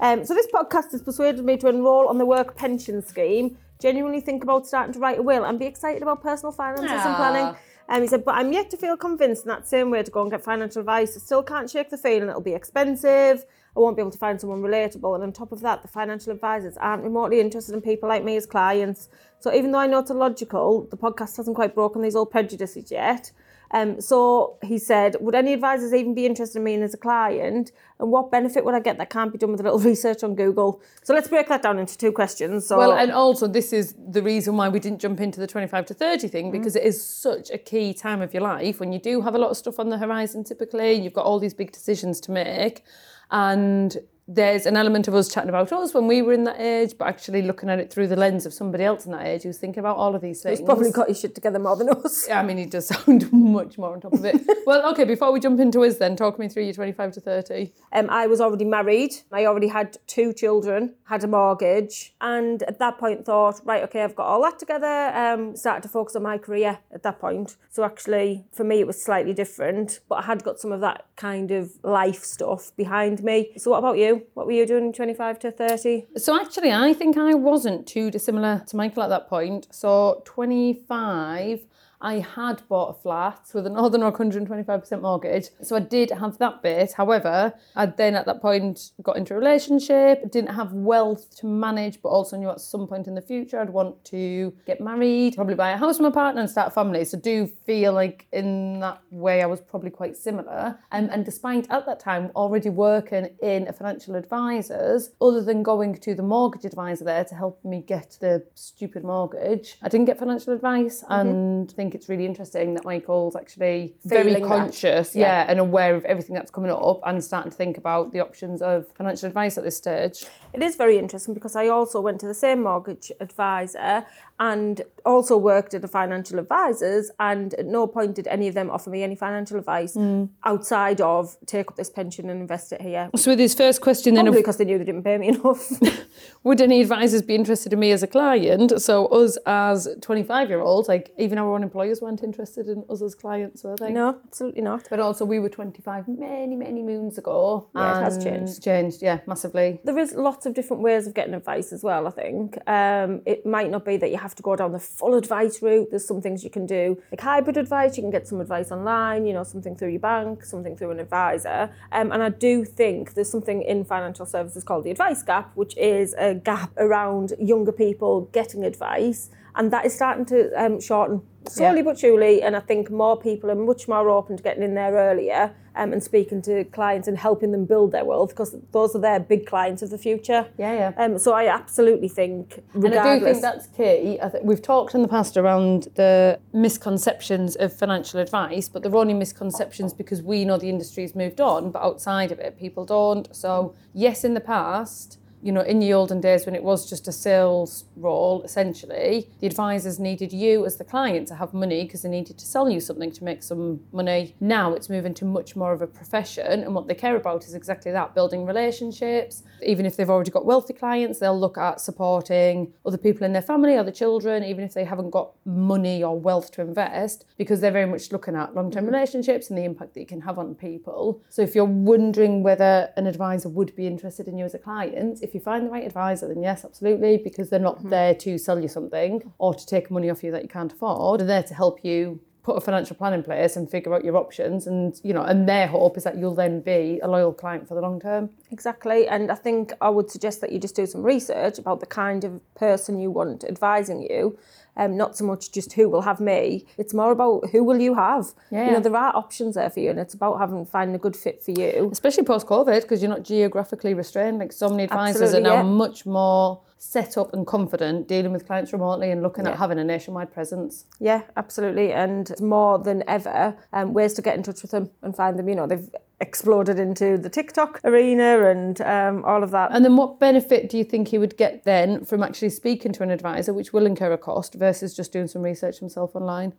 Um, 0.00 0.24
so 0.26 0.34
this 0.34 0.48
podcast 0.52 0.90
has 0.90 1.00
persuaded 1.00 1.44
me 1.44 1.56
to 1.58 1.68
enrol 1.68 2.08
on 2.08 2.18
the 2.18 2.26
work 2.26 2.56
pension 2.56 3.06
scheme. 3.06 3.56
Genuinely 3.80 4.20
think 4.20 4.42
about 4.42 4.66
starting 4.66 4.92
to 4.94 4.98
write 4.98 5.20
a 5.20 5.22
will 5.22 5.44
and 5.44 5.60
be 5.60 5.66
excited 5.66 6.02
about 6.02 6.20
personal 6.20 6.50
finances 6.50 6.90
and 6.90 7.14
Aw. 7.14 7.16
planning. 7.16 7.56
Um, 7.88 8.02
he 8.02 8.08
said, 8.08 8.24
but 8.24 8.34
I'm 8.34 8.52
yet 8.52 8.68
to 8.70 8.76
feel 8.76 8.96
convinced 8.96 9.44
in 9.44 9.50
that 9.50 9.68
same 9.68 9.90
way 9.90 10.02
to 10.02 10.10
go 10.10 10.22
and 10.22 10.30
get 10.30 10.42
financial 10.42 10.80
advice. 10.80 11.16
I 11.16 11.20
still 11.20 11.44
can't 11.44 11.70
shake 11.70 11.90
the 11.90 11.98
feeling 11.98 12.28
it'll 12.28 12.40
be 12.40 12.54
expensive. 12.54 13.44
I 13.76 13.80
won't 13.80 13.96
be 13.96 14.02
able 14.02 14.10
to 14.10 14.18
find 14.18 14.40
someone 14.40 14.60
relatable. 14.60 15.14
And 15.14 15.22
on 15.22 15.32
top 15.32 15.52
of 15.52 15.60
that, 15.60 15.82
the 15.82 15.88
financial 15.88 16.32
advisors 16.32 16.76
aren't 16.78 17.04
remotely 17.04 17.38
interested 17.38 17.72
in 17.74 17.80
people 17.80 18.08
like 18.08 18.24
me 18.24 18.36
as 18.36 18.44
clients. 18.44 19.08
So 19.42 19.52
even 19.52 19.72
though 19.72 19.80
I 19.80 19.86
know 19.88 19.98
it's 19.98 20.10
illogical, 20.10 20.86
the 20.90 20.96
podcast 20.96 21.36
hasn't 21.36 21.56
quite 21.56 21.74
broken 21.74 22.00
these 22.00 22.14
old 22.14 22.30
prejudices 22.30 22.90
yet. 22.90 23.32
Um, 23.72 24.00
so 24.00 24.58
he 24.62 24.78
said, 24.78 25.16
would 25.20 25.34
any 25.34 25.54
advisors 25.54 25.94
even 25.94 26.14
be 26.14 26.26
interested 26.26 26.58
in 26.58 26.64
me 26.64 26.74
as 26.74 26.94
a 26.94 26.98
client? 26.98 27.72
And 27.98 28.10
what 28.10 28.30
benefit 28.30 28.64
would 28.64 28.74
I 28.74 28.80
get 28.80 28.98
that 28.98 29.08
can't 29.08 29.32
be 29.32 29.38
done 29.38 29.50
with 29.50 29.60
a 29.60 29.64
little 29.64 29.78
research 29.90 30.22
on 30.22 30.34
Google? 30.34 30.80
So 31.02 31.14
let's 31.14 31.28
break 31.28 31.48
that 31.48 31.62
down 31.62 31.78
into 31.78 31.96
two 31.96 32.12
questions. 32.12 32.66
So 32.66 32.76
Well, 32.76 32.92
and 32.92 33.10
also 33.10 33.48
this 33.48 33.72
is 33.72 33.94
the 33.98 34.22
reason 34.22 34.56
why 34.56 34.68
we 34.68 34.78
didn't 34.78 35.00
jump 35.00 35.20
into 35.20 35.40
the 35.40 35.46
25 35.46 35.86
to 35.86 35.94
30 35.94 36.28
thing 36.28 36.50
because 36.50 36.76
it 36.76 36.84
is 36.84 37.02
such 37.02 37.50
a 37.50 37.58
key 37.58 37.94
time 37.94 38.20
of 38.20 38.34
your 38.34 38.42
life 38.42 38.78
when 38.78 38.92
you 38.92 39.00
do 39.00 39.22
have 39.22 39.34
a 39.34 39.38
lot 39.38 39.50
of 39.50 39.56
stuff 39.56 39.80
on 39.80 39.88
the 39.88 39.98
horizon 39.98 40.44
typically, 40.44 40.94
and 40.94 41.04
you've 41.04 41.14
got 41.14 41.24
all 41.24 41.40
these 41.40 41.54
big 41.54 41.72
decisions 41.72 42.20
to 42.20 42.30
make 42.30 42.84
and 43.32 43.96
there's 44.34 44.66
an 44.66 44.76
element 44.76 45.08
of 45.08 45.14
us 45.14 45.32
chatting 45.32 45.48
about 45.48 45.72
us 45.72 45.92
when 45.92 46.06
we 46.06 46.22
were 46.22 46.32
in 46.32 46.44
that 46.44 46.60
age, 46.60 46.94
but 46.98 47.08
actually 47.08 47.42
looking 47.42 47.68
at 47.68 47.78
it 47.78 47.92
through 47.92 48.08
the 48.08 48.16
lens 48.16 48.46
of 48.46 48.54
somebody 48.54 48.84
else 48.84 49.04
in 49.04 49.12
that 49.12 49.26
age 49.26 49.42
who's 49.42 49.58
thinking 49.58 49.80
about 49.80 49.96
all 49.96 50.14
of 50.14 50.22
these 50.22 50.42
things. 50.42 50.58
he's 50.58 50.64
probably 50.64 50.90
got 50.90 51.08
his 51.08 51.20
shit 51.20 51.34
together 51.34 51.58
more 51.58 51.76
than 51.76 51.90
us. 51.90 52.26
Yeah, 52.28 52.40
I 52.40 52.42
mean, 52.42 52.58
he 52.58 52.66
does 52.66 52.86
sound 53.06 53.30
much 53.32 53.78
more 53.78 53.92
on 53.92 54.00
top 54.00 54.14
of 54.14 54.24
it. 54.24 54.40
well, 54.66 54.90
okay, 54.92 55.04
before 55.04 55.32
we 55.32 55.40
jump 55.40 55.60
into 55.60 55.84
us 55.84 55.98
then, 55.98 56.16
talk 56.16 56.38
me 56.38 56.48
through 56.48 56.64
your 56.64 56.74
25 56.74 57.12
to 57.12 57.20
30. 57.20 57.72
Um, 57.92 58.08
I 58.10 58.26
was 58.26 58.40
already 58.40 58.64
married. 58.64 59.12
I 59.30 59.46
already 59.46 59.68
had 59.68 59.98
two 60.06 60.32
children, 60.32 60.94
had 61.04 61.24
a 61.24 61.28
mortgage, 61.28 62.14
and 62.20 62.62
at 62.62 62.78
that 62.78 62.98
point 62.98 63.26
thought, 63.26 63.60
right, 63.64 63.82
okay, 63.84 64.02
I've 64.02 64.16
got 64.16 64.26
all 64.26 64.42
that 64.42 64.58
together. 64.58 65.12
Um, 65.14 65.56
started 65.56 65.82
to 65.82 65.88
focus 65.88 66.16
on 66.16 66.22
my 66.22 66.38
career 66.38 66.78
at 66.92 67.02
that 67.02 67.20
point. 67.20 67.56
So 67.70 67.84
actually, 67.84 68.44
for 68.52 68.64
me, 68.64 68.80
it 68.80 68.86
was 68.86 69.02
slightly 69.02 69.34
different, 69.34 70.00
but 70.08 70.16
I 70.16 70.22
had 70.22 70.42
got 70.42 70.58
some 70.58 70.72
of 70.72 70.80
that 70.80 71.06
kind 71.16 71.50
of 71.50 71.72
life 71.82 72.22
stuff 72.24 72.74
behind 72.76 73.22
me. 73.22 73.52
So 73.56 73.70
what 73.70 73.78
about 73.78 73.98
you? 73.98 74.21
What 74.34 74.46
were 74.46 74.52
you 74.52 74.66
doing 74.66 74.92
25 74.92 75.38
to 75.40 75.50
30? 75.50 76.06
So 76.16 76.38
actually, 76.38 76.72
I 76.72 76.92
think 76.92 77.16
I 77.16 77.34
wasn't 77.34 77.86
too 77.86 78.10
dissimilar 78.10 78.62
to 78.66 78.76
Michael 78.76 79.02
at 79.02 79.08
that 79.08 79.28
point. 79.28 79.68
So 79.70 80.22
25, 80.24 81.64
I 82.02 82.18
had 82.18 82.66
bought 82.68 82.90
a 82.90 83.00
flat 83.00 83.48
with 83.54 83.64
a 83.66 83.70
Northern 83.70 84.00
Rock 84.00 84.16
125% 84.16 85.00
mortgage. 85.00 85.46
So 85.62 85.76
I 85.76 85.80
did 85.80 86.10
have 86.10 86.36
that 86.38 86.60
bit. 86.60 86.92
However, 86.92 87.54
I'd 87.76 87.96
then 87.96 88.16
at 88.16 88.26
that 88.26 88.42
point 88.42 88.90
got 89.02 89.16
into 89.16 89.34
a 89.34 89.38
relationship, 89.38 90.30
didn't 90.30 90.54
have 90.54 90.72
wealth 90.72 91.34
to 91.38 91.46
manage, 91.46 92.02
but 92.02 92.08
also 92.08 92.36
knew 92.36 92.50
at 92.50 92.60
some 92.60 92.88
point 92.88 93.06
in 93.06 93.14
the 93.14 93.22
future 93.22 93.60
I'd 93.60 93.70
want 93.70 94.04
to 94.06 94.52
get 94.66 94.80
married, 94.80 95.36
probably 95.36 95.54
buy 95.54 95.70
a 95.70 95.76
house 95.76 95.98
with 95.98 96.02
my 96.02 96.10
partner 96.10 96.40
and 96.40 96.50
start 96.50 96.68
a 96.68 96.70
family. 96.72 97.04
So 97.04 97.18
do 97.18 97.46
feel 97.46 97.92
like 97.92 98.26
in 98.32 98.80
that 98.80 99.00
way 99.10 99.40
I 99.42 99.46
was 99.46 99.60
probably 99.60 99.90
quite 99.90 100.16
similar. 100.16 100.78
Um, 100.90 101.08
and 101.12 101.24
despite 101.24 101.70
at 101.70 101.86
that 101.86 102.00
time 102.00 102.32
already 102.34 102.68
working 102.68 103.28
in 103.40 103.68
a 103.68 103.72
financial 103.72 104.16
advisor's, 104.16 105.10
other 105.20 105.42
than 105.42 105.62
going 105.62 105.94
to 105.94 106.14
the 106.16 106.22
mortgage 106.22 106.64
advisor 106.64 107.04
there 107.04 107.24
to 107.24 107.34
help 107.36 107.64
me 107.64 107.80
get 107.80 108.16
the 108.20 108.44
stupid 108.54 109.04
mortgage, 109.04 109.76
I 109.82 109.88
didn't 109.88 110.06
get 110.06 110.18
financial 110.18 110.52
advice 110.52 111.04
and 111.08 111.70
think 111.70 111.91
it's 111.94 112.08
really 112.08 112.26
interesting 112.26 112.74
that 112.74 112.84
Michael's 112.84 113.36
actually 113.36 113.94
very 114.04 114.24
Feeling 114.24 114.42
that. 114.42 114.48
conscious, 114.48 115.14
Yeah. 115.14 115.44
yeah, 115.44 115.50
and 115.50 115.60
aware 115.60 115.94
of 115.94 116.04
everything 116.04 116.34
that's 116.34 116.50
coming 116.50 116.70
up 116.70 117.00
and 117.04 117.22
starting 117.22 117.50
to 117.50 117.56
think 117.56 117.78
about 117.78 118.12
the 118.12 118.20
options 118.20 118.62
of 118.62 118.86
financial 118.96 119.26
advice 119.28 119.56
at 119.58 119.64
this 119.64 119.76
stage. 119.76 120.24
It 120.52 120.62
is 120.62 120.76
very 120.76 120.98
interesting 120.98 121.34
because 121.34 121.56
I 121.56 121.68
also 121.68 122.00
went 122.00 122.20
to 122.20 122.26
the 122.26 122.34
same 122.34 122.62
mortgage 122.62 123.10
advisor 123.20 124.04
and 124.38 124.82
also 125.04 125.36
worked 125.36 125.72
at 125.72 125.84
a 125.84 125.88
financial 125.88 126.38
advisors 126.38 127.10
and 127.20 127.54
at 127.54 127.66
no 127.66 127.86
point 127.86 128.16
did 128.16 128.26
any 128.26 128.48
of 128.48 128.54
them 128.54 128.70
offer 128.70 128.90
me 128.90 129.02
any 129.02 129.14
financial 129.14 129.56
advice 129.56 129.94
mm. 129.94 130.28
outside 130.44 131.00
of 131.00 131.36
take 131.46 131.68
up 131.68 131.76
this 131.76 131.88
pension 131.88 132.28
and 132.28 132.40
invest 132.40 132.72
it 132.72 132.80
here. 132.80 133.08
So 133.14 133.30
with 133.30 133.38
his 133.38 133.54
first 133.54 133.80
question 133.80 134.14
then, 134.14 134.24
Probably 134.24 134.40
of, 134.40 134.44
because 134.44 134.56
they 134.56 134.64
knew 134.64 134.78
they 134.78 134.84
didn't 134.84 135.04
pay 135.04 135.16
me 135.16 135.28
enough. 135.28 135.70
would 136.42 136.60
any 136.60 136.80
advisors 136.80 137.22
be 137.22 137.34
interested 137.34 137.72
in 137.72 137.78
me 137.78 137.92
as 137.92 138.02
a 138.02 138.06
client? 138.06 138.82
So 138.82 139.06
us 139.06 139.38
as 139.46 139.88
25 140.00 140.48
year 140.48 140.60
olds, 140.60 140.88
like 140.88 141.12
even 141.18 141.38
our 141.38 141.54
own 141.54 141.62
employers 141.62 142.00
weren't 142.00 142.22
interested 142.22 142.68
in 142.68 142.84
us 142.90 143.00
as 143.00 143.14
clients, 143.14 143.62
were 143.62 143.76
they? 143.76 143.92
no, 143.92 144.18
absolutely 144.26 144.62
not. 144.62 144.88
But 144.90 144.98
also 145.00 145.24
we 145.24 145.38
were 145.38 145.50
25 145.50 146.08
many, 146.08 146.56
many 146.56 146.82
moons 146.82 147.16
ago. 147.16 147.68
Yeah, 147.74 148.00
it 148.00 148.02
has 148.02 148.22
changed. 148.22 148.62
Changed, 148.62 149.02
yeah, 149.02 149.20
massively. 149.26 149.80
There 149.84 149.98
is 149.98 150.14
lots 150.14 150.41
of 150.46 150.54
different 150.54 150.82
ways 150.82 151.06
of 151.06 151.14
getting 151.14 151.34
advice 151.34 151.72
as 151.72 151.82
well, 151.82 152.06
I 152.06 152.10
think. 152.10 152.56
Um, 152.68 153.22
it 153.26 153.44
might 153.46 153.70
not 153.70 153.84
be 153.84 153.96
that 153.96 154.10
you 154.10 154.18
have 154.18 154.34
to 154.36 154.42
go 154.42 154.56
down 154.56 154.72
the 154.72 154.78
full 154.78 155.14
advice 155.14 155.62
route. 155.62 155.88
There's 155.90 156.06
some 156.06 156.20
things 156.20 156.44
you 156.44 156.50
can 156.50 156.66
do, 156.66 157.00
like 157.10 157.20
hybrid 157.20 157.56
advice. 157.56 157.96
You 157.96 158.02
can 158.02 158.10
get 158.10 158.26
some 158.28 158.40
advice 158.40 158.70
online, 158.70 159.26
you 159.26 159.32
know, 159.32 159.44
something 159.44 159.76
through 159.76 159.90
your 159.90 160.00
bank, 160.00 160.44
something 160.44 160.76
through 160.76 160.92
an 160.92 161.00
advisor. 161.00 161.70
Um, 161.92 162.12
and 162.12 162.22
I 162.22 162.28
do 162.28 162.64
think 162.64 163.14
there's 163.14 163.30
something 163.30 163.62
in 163.62 163.84
financial 163.84 164.26
services 164.26 164.64
called 164.64 164.84
the 164.84 164.90
advice 164.90 165.22
gap, 165.22 165.52
which 165.54 165.76
is 165.76 166.14
a 166.18 166.34
gap 166.34 166.72
around 166.76 167.32
younger 167.38 167.72
people 167.72 168.22
getting 168.32 168.64
advice. 168.64 169.30
And 169.54 169.70
that 169.72 169.84
is 169.84 169.94
starting 169.94 170.24
to 170.26 170.50
um, 170.62 170.80
shorten 170.80 171.22
slowly 171.48 171.78
Yeah. 171.78 171.82
but 171.84 171.98
surely. 171.98 172.42
And 172.42 172.56
I 172.56 172.60
think 172.60 172.90
more 172.90 173.16
people 173.16 173.50
are 173.50 173.54
much 173.54 173.88
more 173.88 174.08
open 174.10 174.36
to 174.36 174.42
getting 174.42 174.62
in 174.62 174.74
there 174.74 174.92
earlier 174.94 175.54
um, 175.74 175.92
and 175.92 176.02
speaking 176.02 176.42
to 176.42 176.64
clients 176.64 177.08
and 177.08 177.16
helping 177.16 177.50
them 177.52 177.64
build 177.64 177.92
their 177.92 178.04
wealth 178.04 178.30
because 178.30 178.54
those 178.72 178.94
are 178.94 178.98
their 179.00 179.18
big 179.20 179.46
clients 179.46 179.80
of 179.82 179.90
the 179.90 179.98
future. 179.98 180.46
Yeah, 180.58 180.72
yeah. 180.74 180.92
Um, 181.02 181.18
so 181.18 181.32
I 181.32 181.46
absolutely 181.48 182.08
think, 182.08 182.62
And 182.74 182.84
I 182.84 182.88
do 182.88 182.94
regardless, 182.96 183.22
think 183.40 183.42
that's 183.42 183.66
key. 183.68 184.18
I 184.20 184.28
think 184.28 184.44
we've 184.44 184.60
talked 184.62 184.94
in 184.94 185.02
the 185.02 185.08
past 185.08 185.36
around 185.36 185.88
the 185.94 186.38
misconceptions 186.52 187.56
of 187.56 187.72
financial 187.72 188.20
advice, 188.20 188.68
but 188.68 188.82
they're 188.82 188.94
only 188.96 189.14
misconceptions 189.14 189.92
because 189.94 190.22
we 190.22 190.44
know 190.44 190.58
the 190.58 190.68
industry's 190.68 191.14
moved 191.14 191.40
on, 191.40 191.70
but 191.70 191.82
outside 191.82 192.32
of 192.32 192.38
it, 192.38 192.58
people 192.58 192.84
don't. 192.84 193.34
So, 193.34 193.74
yes, 193.94 194.24
in 194.24 194.34
the 194.34 194.40
past, 194.40 195.18
you 195.42 195.50
know, 195.50 195.60
in 195.62 195.80
the 195.80 195.92
olden 195.92 196.20
days 196.20 196.46
when 196.46 196.54
it 196.54 196.62
was 196.62 196.88
just 196.88 197.08
a 197.08 197.12
sales 197.12 197.84
role, 197.96 198.42
essentially, 198.42 199.28
the 199.40 199.46
advisors 199.46 199.98
needed 199.98 200.32
you 200.32 200.64
as 200.64 200.76
the 200.76 200.84
client 200.84 201.26
to 201.28 201.34
have 201.34 201.52
money 201.52 201.82
because 201.82 202.02
they 202.02 202.08
needed 202.08 202.38
to 202.38 202.46
sell 202.46 202.70
you 202.70 202.80
something 202.80 203.10
to 203.10 203.24
make 203.24 203.42
some 203.42 203.80
money. 203.92 204.36
Now 204.40 204.72
it's 204.72 204.88
moving 204.88 205.14
to 205.14 205.24
much 205.24 205.56
more 205.56 205.72
of 205.72 205.82
a 205.82 205.86
profession, 205.86 206.62
and 206.62 206.74
what 206.74 206.86
they 206.86 206.94
care 206.94 207.16
about 207.16 207.44
is 207.44 207.54
exactly 207.54 207.90
that 207.90 208.14
building 208.14 208.46
relationships. 208.46 209.42
Even 209.62 209.84
if 209.84 209.96
they've 209.96 210.08
already 210.08 210.30
got 210.30 210.46
wealthy 210.46 210.72
clients, 210.72 211.18
they'll 211.18 211.38
look 211.38 211.58
at 211.58 211.80
supporting 211.80 212.72
other 212.86 212.98
people 212.98 213.24
in 213.24 213.32
their 213.32 213.42
family, 213.42 213.76
other 213.76 213.90
children, 213.90 214.44
even 214.44 214.64
if 214.64 214.74
they 214.74 214.84
haven't 214.84 215.10
got 215.10 215.32
money 215.44 216.04
or 216.04 216.18
wealth 216.18 216.52
to 216.52 216.60
invest, 216.60 217.24
because 217.36 217.60
they're 217.60 217.72
very 217.72 217.86
much 217.86 218.12
looking 218.12 218.36
at 218.36 218.54
long 218.54 218.70
term 218.70 218.84
mm-hmm. 218.84 218.94
relationships 218.94 219.50
and 219.50 219.58
the 219.58 219.64
impact 219.64 219.94
that 219.94 220.00
you 220.00 220.06
can 220.06 220.20
have 220.20 220.38
on 220.38 220.54
people. 220.54 221.20
So 221.30 221.42
if 221.42 221.56
you're 221.56 221.64
wondering 221.64 222.44
whether 222.44 222.90
an 222.96 223.08
advisor 223.08 223.48
would 223.48 223.74
be 223.74 223.88
interested 223.88 224.28
in 224.28 224.38
you 224.38 224.44
as 224.44 224.54
a 224.54 224.58
client, 224.58 225.20
if 225.22 225.31
you 225.34 225.40
find 225.40 225.66
the 225.66 225.70
right 225.70 225.84
advisor, 225.84 226.28
then 226.28 226.42
yes, 226.42 226.64
absolutely, 226.64 227.18
because 227.18 227.50
they're 227.50 227.58
not 227.60 227.78
mm-hmm. 227.78 227.90
there 227.90 228.14
to 228.14 228.38
sell 228.38 228.60
you 228.60 228.68
something 228.68 229.32
or 229.38 229.54
to 229.54 229.66
take 229.66 229.90
money 229.90 230.10
off 230.10 230.22
you 230.22 230.30
that 230.32 230.42
you 230.42 230.48
can't 230.48 230.72
afford. 230.72 231.20
They're 231.20 231.26
there 231.26 231.42
to 231.42 231.54
help 231.54 231.84
you 231.84 232.20
put 232.42 232.56
a 232.56 232.60
financial 232.60 232.96
plan 232.96 233.12
in 233.12 233.22
place 233.22 233.56
and 233.56 233.70
figure 233.70 233.94
out 233.94 234.04
your 234.04 234.16
options 234.16 234.66
and 234.66 235.00
you 235.04 235.12
know 235.12 235.22
and 235.22 235.48
their 235.48 235.66
hope 235.66 235.96
is 235.96 236.04
that 236.04 236.18
you'll 236.18 236.34
then 236.34 236.60
be 236.60 236.98
a 237.02 237.08
loyal 237.08 237.32
client 237.32 237.68
for 237.68 237.74
the 237.74 237.80
long 237.80 238.00
term 238.00 238.30
Exactly. 238.52 239.08
And 239.08 239.32
I 239.32 239.34
think 239.34 239.72
I 239.80 239.88
would 239.88 240.10
suggest 240.10 240.40
that 240.42 240.52
you 240.52 240.58
just 240.58 240.76
do 240.76 240.84
some 240.86 241.02
research 241.02 241.58
about 241.58 241.80
the 241.80 241.86
kind 241.86 242.22
of 242.22 242.40
person 242.54 243.00
you 243.00 243.10
want 243.10 243.44
advising 243.44 244.02
you. 244.02 244.38
Um, 244.76 244.96
not 244.96 245.16
so 245.16 245.24
much 245.24 245.52
just 245.52 245.72
who 245.74 245.88
will 245.88 246.02
have 246.02 246.20
me. 246.20 246.66
It's 246.78 246.94
more 246.94 247.12
about 247.12 247.50
who 247.50 247.64
will 247.64 247.80
you 247.80 247.94
have. 247.94 248.32
Yeah. 248.50 248.66
You 248.66 248.72
know, 248.72 248.80
there 248.80 248.96
are 248.96 249.14
options 249.16 249.54
there 249.54 249.68
for 249.70 249.80
you 249.80 249.90
and 249.90 249.98
it's 249.98 250.14
about 250.14 250.38
having 250.38 250.64
finding 250.66 250.94
a 250.94 250.98
good 250.98 251.16
fit 251.16 251.42
for 251.42 251.50
you. 251.50 251.88
especially 251.92 252.24
post 252.24 252.46
covid 252.46 252.82
because 252.82 253.02
you're 253.02 253.10
not 253.10 253.22
geographically 253.22 253.94
restrained 253.94 254.38
like 254.38 254.52
so 254.52 254.68
many 254.68 254.84
advisors 254.84 255.22
Absolutely, 255.22 255.50
are 255.50 255.56
now 255.56 255.62
yeah. 255.62 255.76
much 255.84 256.06
more 256.06 256.60
set 256.84 257.16
up 257.16 257.32
and 257.32 257.46
confident 257.46 258.08
dealing 258.08 258.32
with 258.32 258.44
clients 258.44 258.72
remotely 258.72 259.12
and 259.12 259.22
looking 259.22 259.44
Yeah. 259.44 259.52
at 259.52 259.58
having 259.58 259.78
a 259.78 259.84
nationwide 259.84 260.32
presence 260.32 260.84
Yeah, 260.98 261.22
absolutely. 261.36 261.92
And 261.92 262.28
more 262.40 262.76
than 262.80 263.04
ever, 263.06 263.54
um, 263.72 263.94
ways 263.94 264.14
to 264.14 264.22
get 264.22 264.34
in 264.36 264.42
touch 264.42 264.62
with 264.62 264.72
them 264.72 264.90
and 265.00 265.14
find 265.14 265.38
them. 265.38 265.48
You 265.48 265.54
know, 265.54 265.68
they've 265.68 265.88
exploded 266.20 266.80
into 266.80 267.18
the 267.18 267.28
TikTok 267.28 267.80
arena 267.84 268.46
and 268.46 268.80
um, 268.80 269.24
all 269.24 269.44
of 269.44 269.52
that. 269.52 269.70
And 269.72 269.84
then 269.84 269.96
what 269.96 270.18
benefit 270.18 270.68
do 270.70 270.76
you 270.76 270.82
think 270.82 271.08
he 271.08 271.18
would 271.18 271.36
get 271.36 271.62
then 271.62 272.04
from 272.04 272.20
actually 272.22 272.50
speaking 272.50 272.92
to 272.94 273.04
an 273.04 273.10
advisor, 273.12 273.52
which 273.54 273.72
will 273.72 273.86
incur 273.86 274.12
a 274.12 274.18
cost, 274.18 274.54
versus 274.54 274.92
just 274.94 275.12
doing 275.12 275.28
some 275.28 275.42
research 275.42 275.78
himself 275.78 276.16
online? 276.16 276.52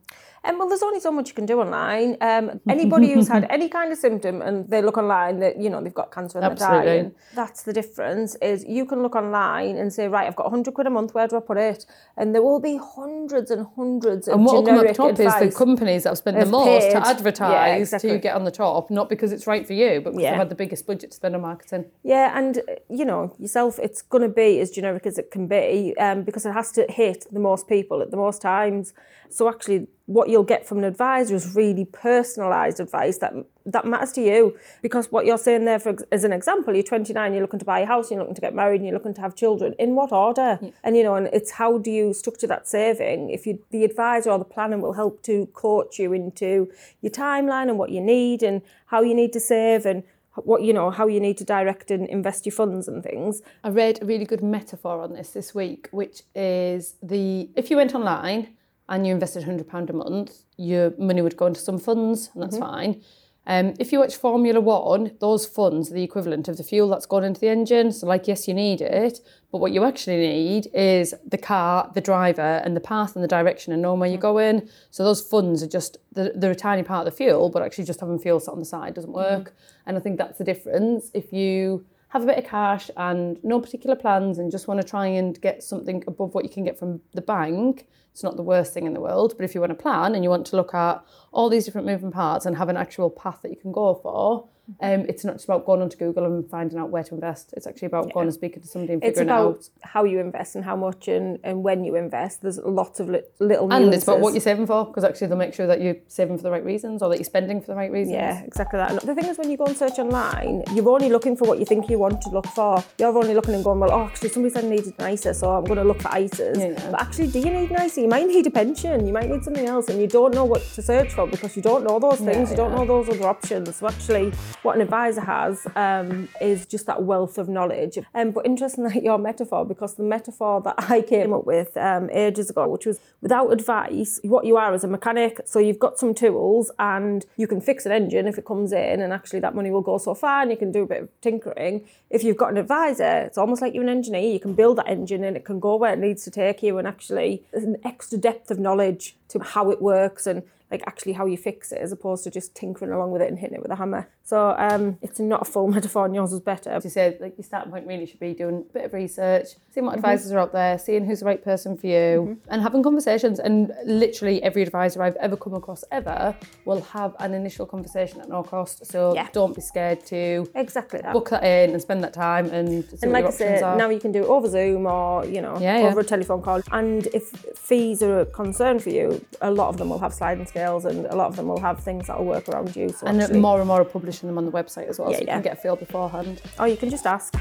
Um, 0.45 0.59
well, 0.59 0.67
there's 0.67 0.83
only 0.83 0.99
so 0.99 1.11
much 1.11 1.29
you 1.29 1.35
can 1.35 1.45
do 1.45 1.61
online. 1.61 2.17
Um, 2.19 2.59
anybody 2.67 3.13
who's 3.13 3.29
had 3.29 3.47
any 3.49 3.69
kind 3.69 3.91
of 3.93 3.97
symptom 3.97 4.41
and 4.41 4.69
they 4.69 4.81
look 4.81 4.97
online 4.97 5.39
that 5.39 5.57
you 5.59 5.69
know 5.69 5.81
they've 5.81 5.93
got 5.93 6.11
cancer 6.11 6.37
and 6.37 6.43
they're 6.43 6.51
Absolutely. 6.51 6.85
dying, 6.85 7.15
that's 7.33 7.63
the 7.63 7.71
difference. 7.71 8.35
Is 8.35 8.65
you 8.67 8.85
can 8.85 9.01
look 9.01 9.15
online 9.15 9.77
and 9.77 9.91
say, 9.93 10.07
right, 10.07 10.27
I've 10.27 10.35
got 10.35 10.45
100 10.45 10.73
quid 10.73 10.87
a 10.87 10.89
month. 10.89 11.13
Where 11.13 11.27
do 11.27 11.37
I 11.37 11.39
put 11.39 11.57
it? 11.57 11.85
And 12.17 12.35
there 12.35 12.41
will 12.43 12.59
be 12.59 12.77
hundreds 12.77 13.51
and 13.51 13.65
hundreds 13.75 14.27
of 14.27 14.35
And 14.35 14.45
what 14.45 14.55
will 14.55 14.65
come 14.65 14.79
up 14.87 14.93
top 14.95 15.19
is 15.19 15.33
the 15.39 15.51
companies 15.57 16.03
that 16.03 16.09
have 16.09 16.17
spent 16.17 16.37
the 16.39 16.45
most 16.45 16.65
paid. 16.67 16.91
to 16.91 16.97
Yeah, 16.97 17.07
advertise 17.09 17.81
exactly. 17.81 18.09
to 18.11 18.17
get 18.19 18.35
on 18.35 18.43
the 18.43 18.51
top, 18.51 18.91
not 18.91 19.07
because 19.09 19.31
it's 19.31 19.47
right 19.47 19.65
for 19.65 19.73
you, 19.73 20.01
but 20.01 20.11
because 20.11 20.23
Yeah. 20.23 20.31
they've 20.31 20.39
had 20.39 20.49
the 20.49 20.55
biggest 20.55 20.85
budget 20.85 21.11
to 21.11 21.15
spend 21.15 21.35
on 21.35 21.41
marketing. 21.41 21.85
Yeah, 22.03 22.37
and 22.37 22.57
uh, 22.57 22.61
you 22.89 23.05
know 23.05 23.33
yourself, 23.39 23.79
it's 23.79 24.01
going 24.01 24.23
to 24.23 24.29
be 24.29 24.59
as 24.59 24.71
generic 24.71 25.05
as 25.05 25.17
it 25.17 25.31
can 25.31 25.47
be 25.47 25.95
um, 25.99 26.23
because 26.23 26.45
it 26.45 26.51
has 26.51 26.71
to 26.73 26.85
hit 26.89 27.25
the 27.31 27.39
most 27.39 27.67
people 27.69 28.01
at 28.01 28.11
the 28.11 28.17
most 28.17 28.41
times. 28.41 28.93
So 29.33 29.49
actually, 29.49 29.87
what 30.05 30.29
you'll 30.29 30.43
get 30.43 30.67
from 30.67 30.79
an 30.79 30.83
advisor 30.83 31.33
is 31.33 31.55
really 31.55 31.85
personalised 31.85 32.79
advice 32.79 33.17
that 33.19 33.33
that 33.65 33.85
matters 33.85 34.11
to 34.13 34.21
you. 34.21 34.57
Because 34.81 35.11
what 35.11 35.25
you're 35.25 35.37
saying 35.37 35.65
there, 35.65 35.79
for 35.79 35.95
as 36.11 36.23
an 36.23 36.33
example, 36.33 36.73
you're 36.73 36.83
29, 36.83 37.33
you're 37.33 37.41
looking 37.41 37.59
to 37.59 37.65
buy 37.65 37.79
a 37.79 37.85
house, 37.85 38.11
you're 38.11 38.19
looking 38.19 38.35
to 38.35 38.41
get 38.41 38.53
married, 38.53 38.81
and 38.81 38.85
you're 38.85 38.97
looking 38.97 39.13
to 39.13 39.21
have 39.21 39.35
children. 39.35 39.73
In 39.79 39.95
what 39.95 40.11
order? 40.11 40.59
And 40.83 40.95
you 40.95 41.03
know, 41.03 41.15
and 41.15 41.27
it's 41.27 41.51
how 41.51 41.77
do 41.77 41.89
you 41.89 42.13
structure 42.13 42.47
that 42.47 42.67
saving? 42.67 43.29
If 43.29 43.47
you, 43.47 43.63
the 43.71 43.83
advisor 43.85 44.29
or 44.31 44.37
the 44.37 44.45
planner 44.45 44.77
will 44.77 44.93
help 44.93 45.23
to 45.23 45.47
coach 45.47 45.97
you 45.97 46.13
into 46.13 46.69
your 47.01 47.11
timeline 47.11 47.69
and 47.69 47.77
what 47.77 47.89
you 47.89 48.01
need 48.01 48.43
and 48.43 48.61
how 48.87 49.01
you 49.01 49.15
need 49.15 49.33
to 49.33 49.39
save 49.39 49.85
and 49.85 50.03
what 50.35 50.63
you 50.63 50.73
know 50.73 50.89
how 50.89 51.05
you 51.07 51.19
need 51.19 51.37
to 51.37 51.43
direct 51.43 51.91
and 51.91 52.07
invest 52.07 52.43
your 52.43 52.53
funds 52.53 52.87
and 52.87 53.03
things 53.03 53.43
I 53.63 53.69
read 53.69 54.01
a 54.01 54.05
really 54.05 54.25
good 54.25 54.41
metaphor 54.41 54.99
on 54.99 55.13
this 55.13 55.29
this 55.29 55.53
week, 55.53 55.89
which 55.91 56.23
is 56.33 56.95
the 57.03 57.49
if 57.55 57.69
you 57.69 57.77
went 57.77 57.93
online 57.93 58.47
and 58.93 59.07
you 59.07 59.11
invested 59.11 59.43
£100 59.43 59.89
a 59.89 59.93
month, 59.93 60.43
your 60.55 60.93
money 60.99 61.23
would 61.23 61.35
go 61.35 61.47
into 61.47 61.59
some 61.59 61.79
funds, 61.79 62.29
and 62.33 62.43
that's 62.43 62.57
mm-hmm. 62.57 62.65
fine. 62.65 63.01
Um, 63.47 63.73
if 63.79 63.91
you 63.91 63.99
watch 63.99 64.15
Formula 64.15 64.61
One, 64.61 65.17
those 65.19 65.47
funds 65.47 65.89
are 65.89 65.95
the 65.95 66.03
equivalent 66.03 66.47
of 66.47 66.57
the 66.57 66.63
fuel 66.63 66.87
that's 66.89 67.07
gone 67.07 67.23
into 67.23 67.41
the 67.41 67.49
engine. 67.49 67.91
So, 67.91 68.05
like, 68.05 68.27
yes, 68.27 68.47
you 68.47 68.53
need 68.53 68.81
it, 68.81 69.19
but 69.51 69.57
what 69.57 69.71
you 69.71 69.83
actually 69.83 70.17
need 70.17 70.67
is 70.75 71.15
the 71.27 71.39
car, 71.39 71.91
the 71.95 72.01
driver, 72.01 72.61
and 72.63 72.75
the 72.75 72.81
path 72.81 73.15
and 73.15 73.23
the 73.23 73.27
direction 73.27 73.73
and 73.73 73.81
knowing 73.81 73.99
where 73.99 74.07
you're 74.07 74.17
mm-hmm. 74.17 74.61
going. 74.61 74.69
So, 74.91 75.03
those 75.03 75.21
funds 75.21 75.63
are 75.63 75.67
just, 75.67 75.97
they're, 76.11 76.31
they're 76.35 76.51
a 76.51 76.55
tiny 76.55 76.83
part 76.83 77.07
of 77.07 77.11
the 77.11 77.17
fuel, 77.17 77.49
but 77.49 77.63
actually 77.63 77.85
just 77.85 77.99
having 77.99 78.19
fuel 78.19 78.39
sat 78.39 78.51
on 78.51 78.59
the 78.59 78.65
side 78.65 78.93
doesn't 78.93 79.09
mm-hmm. 79.09 79.37
work. 79.37 79.55
And 79.87 79.97
I 79.97 80.01
think 80.01 80.19
that's 80.19 80.37
the 80.37 80.43
difference. 80.43 81.09
If 81.15 81.33
you 81.33 81.83
have 82.09 82.21
a 82.21 82.27
bit 82.27 82.37
of 82.37 82.45
cash 82.45 82.91
and 82.95 83.43
no 83.43 83.59
particular 83.59 83.95
plans 83.95 84.37
and 84.37 84.51
just 84.51 84.67
want 84.67 84.79
to 84.79 84.87
try 84.87 85.07
and 85.07 85.41
get 85.41 85.63
something 85.63 86.03
above 86.05 86.35
what 86.35 86.43
you 86.43 86.49
can 86.49 86.63
get 86.63 86.77
from 86.77 87.01
the 87.13 87.21
bank, 87.23 87.87
it's 88.13 88.21
not 88.21 88.37
the 88.37 88.43
worst 88.43 88.73
thing 88.73 88.85
in 88.85 88.93
the 88.93 89.01
world. 89.01 89.33
But 89.35 89.43
if 89.43 89.55
you 89.55 89.61
want 89.61 89.71
to 89.71 89.75
plan 89.75 90.13
and 90.13 90.23
you 90.23 90.29
want 90.29 90.45
to 90.45 90.55
look 90.55 90.75
at 90.75 91.03
all 91.31 91.49
these 91.49 91.65
different 91.65 91.87
moving 91.87 92.11
parts 92.11 92.45
and 92.45 92.55
have 92.55 92.69
an 92.69 92.77
actual 92.77 93.09
path 93.09 93.39
that 93.41 93.49
you 93.49 93.57
can 93.57 93.71
go 93.71 93.95
for, 93.95 94.47
um, 94.79 95.01
it's 95.09 95.25
not 95.25 95.35
just 95.35 95.45
about 95.45 95.65
going 95.65 95.81
onto 95.81 95.97
Google 95.97 96.25
and 96.25 96.49
finding 96.49 96.79
out 96.79 96.89
where 96.89 97.03
to 97.03 97.15
invest. 97.15 97.53
It's 97.57 97.67
actually 97.67 97.87
about 97.87 98.13
going 98.13 98.27
and 98.27 98.33
speaking 98.33 98.61
to 98.61 98.67
somebody 98.67 98.93
and 98.93 99.03
it's 99.03 99.19
figuring 99.19 99.29
it 99.29 99.41
about 99.41 99.55
out. 99.55 99.69
how 99.81 100.03
you 100.05 100.19
invest 100.19 100.55
and 100.55 100.63
how 100.63 100.75
much 100.75 101.07
and, 101.07 101.39
and 101.43 101.63
when 101.63 101.83
you 101.83 101.95
invest 101.95 102.41
there's 102.41 102.59
lots 102.59 102.99
of 102.99 103.09
li- 103.09 103.23
little 103.39 103.71
And 103.73 103.93
it's 103.93 104.03
about 104.03 104.21
what 104.21 104.33
you're 104.33 104.41
saving 104.41 104.67
for, 104.67 104.85
because 104.85 105.03
actually 105.03 105.27
they'll 105.27 105.37
make 105.37 105.53
sure 105.53 105.67
that 105.67 105.81
you're 105.81 105.97
saving 106.07 106.37
for 106.37 106.43
the 106.43 106.51
right 106.51 106.63
reasons 106.63 107.01
or 107.01 107.09
that 107.09 107.17
you're 107.17 107.25
spending 107.25 107.59
for 107.59 107.67
the 107.67 107.75
right 107.75 107.91
reasons. 107.91 108.13
yeah, 108.15 108.41
exactly 108.43 108.77
that. 108.77 108.91
And 108.91 108.99
the 109.01 109.15
thing 109.15 109.25
is, 109.25 109.37
when 109.37 109.51
you 109.51 109.57
go 109.57 109.65
and 109.65 109.75
search 109.75 109.99
online, 109.99 110.63
you're 110.73 110.87
only 110.89 111.09
looking 111.09 111.35
for 111.35 111.45
what 111.47 111.59
you 111.59 111.65
think 111.65 111.89
you 111.89 111.99
want 111.99 112.21
to 112.21 112.29
look 112.29 112.47
for. 112.47 112.83
You're 112.97 113.17
only 113.17 113.33
looking 113.33 113.53
and 113.55 113.63
going, 113.63 113.79
well, 113.79 113.91
oh, 113.91 114.05
actually, 114.05 114.29
somebody 114.29 114.53
said 114.53 114.65
I 114.65 114.69
needed 114.69 114.93
an 114.97 115.13
ISA, 115.13 115.33
so 115.33 115.51
I'm 115.51 115.63
going 115.65 115.77
to 115.77 115.83
look 115.83 116.01
for 116.01 116.09
ISAs. 116.09 116.57
Yeah, 116.57 116.67
yeah. 116.69 116.91
But 116.91 117.01
actually, 117.01 117.27
do 117.27 117.39
you 117.39 117.51
need 117.51 117.71
an 117.71 117.85
ISA? 117.85 118.01
You 118.01 118.07
might 118.07 118.27
need 118.27 118.47
a 118.47 118.51
pension. 118.51 119.05
You 119.05 119.13
might 119.13 119.29
need 119.29 119.43
something 119.43 119.65
else, 119.65 119.89
and 119.89 119.99
you 119.99 120.07
don't 120.07 120.33
know 120.33 120.45
what 120.45 120.61
to 120.61 120.81
search 120.81 121.11
for 121.13 121.27
because 121.27 121.55
you 121.55 121.61
don't 121.61 121.83
know 121.83 121.99
those 121.99 122.19
things. 122.19 122.49
you 122.51 122.57
don't 122.57 122.71
know 122.71 122.85
those 122.85 123.09
other 123.09 123.27
options. 123.27 123.75
So 123.75 123.87
actually, 123.87 124.31
what 124.61 124.75
an 124.75 124.81
advisor 124.81 125.21
has 125.21 125.65
um, 125.75 126.29
is 126.41 126.65
just 126.65 126.85
that 126.85 127.03
wealth 127.03 127.37
of 127.37 127.49
knowledge. 127.49 127.97
Um, 128.13 128.31
but 128.31 128.45
interesting 128.45 128.83
that 128.87 129.01
your 129.03 129.17
metaphor, 129.17 129.65
because 129.65 129.95
the 129.95 130.03
metaphor 130.03 130.61
that 130.61 130.75
I 130.77 131.01
came 131.01 131.33
up 131.33 131.45
with 131.45 131.75
um, 131.77 132.09
ages 132.11 132.49
ago, 132.49 132.67
which 132.67 132.85
was 132.85 132.99
without 133.21 133.51
advice, 133.51 134.19
what 134.23 134.45
you 134.45 134.57
are 134.57 134.73
as 134.73 134.83
a 134.83 134.87
mechanic. 134.87 135.41
So 135.45 135.59
you've 135.59 135.79
got 135.79 135.99
some 135.99 136.13
tools 136.13 136.71
and 136.79 137.25
you 137.37 137.47
can 137.47 137.61
fix 137.61 137.85
an 137.85 137.91
engine 137.91 138.27
if 138.27 138.37
it 138.37 138.45
comes 138.45 138.71
in, 138.71 139.01
and 139.01 139.13
actually 139.13 139.39
that 139.41 139.55
money 139.55 139.71
will 139.71 139.81
go 139.81 139.97
so 139.97 140.13
far, 140.13 140.41
and 140.41 140.51
you 140.51 140.57
can 140.57 140.71
do 140.71 140.83
a 140.83 140.87
bit 140.87 141.03
of 141.03 141.21
tinkering. 141.21 141.85
If 142.09 142.23
you've 142.23 142.37
got 142.37 142.51
an 142.51 142.57
advisor, 142.57 143.19
it's 143.19 143.37
almost 143.37 143.61
like 143.61 143.73
you're 143.73 143.83
an 143.83 143.89
engineer. 143.89 144.31
You 144.31 144.39
can 144.39 144.53
build 144.53 144.77
that 144.77 144.87
engine, 144.87 145.23
and 145.23 145.35
it 145.35 145.45
can 145.45 145.59
go 145.59 145.75
where 145.75 145.93
it 145.93 145.99
needs 145.99 146.23
to 146.25 146.31
take 146.31 146.63
you, 146.63 146.77
and 146.77 146.87
actually 146.87 147.43
there's 147.51 147.63
an 147.63 147.77
extra 147.83 148.17
depth 148.17 148.51
of 148.51 148.59
knowledge 148.59 149.15
to 149.29 149.39
how 149.39 149.71
it 149.71 149.81
works 149.81 150.27
and 150.27 150.43
like 150.73 150.83
actually 150.87 151.13
how 151.13 151.25
you 151.25 151.37
fix 151.37 151.71
it 151.71 151.77
as 151.77 151.91
opposed 151.91 152.23
to 152.23 152.31
just 152.31 152.55
tinkering 152.55 152.91
along 152.91 153.11
with 153.11 153.21
it 153.21 153.29
and 153.29 153.39
hitting 153.39 153.55
it 153.55 153.61
with 153.61 153.71
a 153.71 153.75
hammer. 153.75 154.09
So 154.25 154.55
um, 154.57 154.97
it's 155.01 155.19
not 155.19 155.41
a 155.41 155.45
full 155.45 155.67
metaphor 155.77 156.05
and 156.05 156.15
yours 156.15 156.31
is 156.31 156.39
better. 156.39 156.69
As 156.69 156.85
you 156.85 156.89
said, 156.89 157.17
like 157.19 157.37
your 157.37 157.43
starting 157.43 157.71
point 157.71 157.85
really 157.85 158.05
should 158.05 158.19
be 158.21 158.33
doing 158.33 158.65
a 158.69 158.73
bit 158.73 158.85
of 158.85 158.93
research, 158.93 159.47
seeing 159.69 159.83
Mm-hmm. 159.83 159.85
what 159.87 159.95
advisors 159.95 160.31
are 160.31 160.39
out 160.39 160.53
there, 160.53 160.77
seeing 160.79 161.03
who's 161.05 161.19
the 161.19 161.25
right 161.25 161.43
person 161.43 161.75
for 161.77 161.87
you, 161.87 162.39
and 162.47 162.61
having 162.61 162.81
conversations. 162.83 163.39
And 163.39 163.73
literally 163.85 164.41
every 164.41 164.61
advisor 164.61 165.03
I've 165.03 165.17
ever 165.17 165.35
come 165.35 165.53
across 165.55 165.83
ever 165.91 166.35
will 166.65 166.81
have 166.83 167.15
an 167.19 167.33
initial 167.33 167.65
conversation 167.65 168.21
at 168.21 168.29
no 168.29 168.43
cost. 168.43 168.85
So 168.85 169.13
Yeah. 169.13 169.27
don't 169.33 169.53
be 169.55 169.61
scared 169.61 170.05
to 170.05 170.47
Exactly 170.55 171.01
that. 171.01 171.11
book 171.11 171.29
that 171.31 171.43
in 171.43 171.71
and 171.71 171.81
spend 171.81 172.01
that 172.05 172.13
time 172.13 172.45
and 172.51 172.85
see 172.85 172.97
and 173.01 173.11
like 173.11 173.25
I 173.25 173.29
said, 173.31 173.61
now 173.77 173.89
you 173.89 173.99
can 173.99 174.11
do 174.13 174.23
it 174.23 174.27
over 174.27 174.47
Zoom 174.47 174.85
or 174.87 175.25
you 175.25 175.41
know 175.41 175.57
Yeah, 175.59 175.79
yeah. 175.79 175.87
over 175.87 175.99
a 175.99 176.03
telephone 176.05 176.41
call. 176.41 176.61
And 176.71 177.07
if 177.07 177.25
fees 177.57 178.01
are 178.01 178.21
a 178.21 178.25
concern 178.25 178.79
for 178.79 178.89
you, 178.89 179.23
a 179.41 179.51
lot 179.51 179.67
of 179.67 179.77
them 179.77 179.89
will 179.89 179.99
have 179.99 180.13
sliding 180.13 180.45
scales, 180.45 180.85
and 180.85 181.07
a 181.07 181.15
lot 181.15 181.27
of 181.27 181.35
them 181.35 181.47
will 181.47 181.59
have 181.59 181.79
things 181.83 182.07
that 182.07 182.17
will 182.17 182.25
work 182.27 182.47
around 182.47 182.73
you. 182.75 182.89
So 182.89 183.07
and 183.07 183.21
actually, 183.21 183.39
more 183.41 183.59
and 183.59 183.67
more 183.67 183.81
are 183.81 183.85
publishing 184.13 184.27
them 184.27 184.37
on 184.37 184.45
the 184.45 184.51
website 184.51 184.87
as 184.87 184.99
well, 184.99 185.09
Yeah, 185.11 185.17
so 185.17 185.21
you 185.21 185.27
yeah. 185.27 185.33
can 185.35 185.41
get 185.43 185.53
a 185.53 185.55
feel 185.61 185.75
beforehand. 185.75 186.41
or 186.59 186.67
you 186.67 186.77
can 186.77 186.89
just 186.89 187.05
ask. 187.05 187.33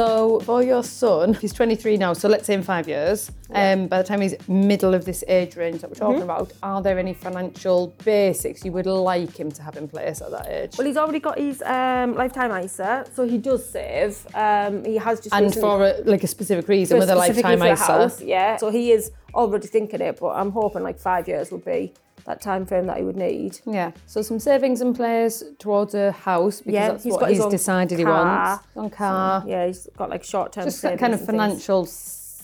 So 0.00 0.40
for 0.40 0.62
your 0.62 0.82
son, 0.82 1.34
he's 1.34 1.52
23 1.52 1.98
now, 1.98 2.14
so 2.14 2.26
let's 2.26 2.46
say 2.46 2.54
in 2.54 2.62
five 2.62 2.88
years, 2.88 3.30
um, 3.52 3.86
by 3.86 3.98
the 4.00 4.08
time 4.08 4.22
he's 4.22 4.34
middle 4.48 4.94
of 4.94 5.04
this 5.04 5.22
age 5.28 5.56
range 5.56 5.82
that 5.82 5.90
we're 5.90 5.94
talking 5.94 6.20
Mm-hmm. 6.22 6.22
about, 6.22 6.52
are 6.62 6.80
there 6.80 6.98
any 6.98 7.12
financial 7.12 7.88
basics 8.02 8.64
you 8.64 8.72
would 8.72 8.86
like 8.86 9.36
him 9.38 9.52
to 9.52 9.62
have 9.62 9.76
in 9.76 9.88
place 9.88 10.22
at 10.22 10.30
that 10.30 10.46
age? 10.48 10.78
Well, 10.78 10.86
he's 10.86 10.96
already 10.96 11.20
got 11.20 11.36
his 11.38 11.60
um, 11.60 12.14
lifetime 12.14 12.50
ISA, 12.64 13.08
so 13.14 13.28
he 13.28 13.36
does 13.36 13.68
save. 13.68 14.26
Um, 14.34 14.86
he 14.86 14.96
has 14.96 15.20
just 15.20 15.34
and 15.34 15.44
recently- 15.44 15.60
for 15.68 15.84
a, 15.84 16.10
like 16.10 16.24
a 16.24 16.26
specific 16.28 16.66
reason 16.66 16.98
with 16.98 17.10
a 17.10 17.14
lifetime 17.14 17.62
ISA. 17.62 17.84
house, 17.84 18.22
yeah. 18.22 18.56
So 18.56 18.70
he 18.70 18.92
is 18.92 19.10
already 19.34 19.66
thinking 19.66 20.00
it, 20.00 20.18
but 20.18 20.28
I'm 20.30 20.50
hoping 20.50 20.82
like 20.82 20.98
five 20.98 21.28
years 21.28 21.52
would 21.52 21.66
be 21.66 21.92
that 22.24 22.40
time 22.40 22.66
frame 22.66 22.86
that 22.86 22.98
he 22.98 23.02
would 23.04 23.16
need. 23.16 23.60
Yeah, 23.66 23.92
so 24.06 24.22
some 24.22 24.38
savings 24.38 24.80
in 24.80 24.94
place 24.94 25.42
towards 25.58 25.94
a 25.94 26.12
house 26.12 26.60
because 26.60 26.72
Yeah, 26.74 26.88
that's 26.90 27.04
he's 27.04 27.12
what 27.12 27.20
got 27.20 27.30
he's 27.30 27.46
decided 27.46 27.98
he 27.98 28.04
wants. 28.04 28.64
On 28.76 28.90
car, 28.90 29.44
Yeah, 29.46 29.66
he's 29.66 29.88
got 29.96 30.10
like 30.10 30.24
short 30.24 30.52
term. 30.52 30.64
just 30.64 30.82
kind 30.82 31.14
of 31.14 31.24
financial 31.24 31.86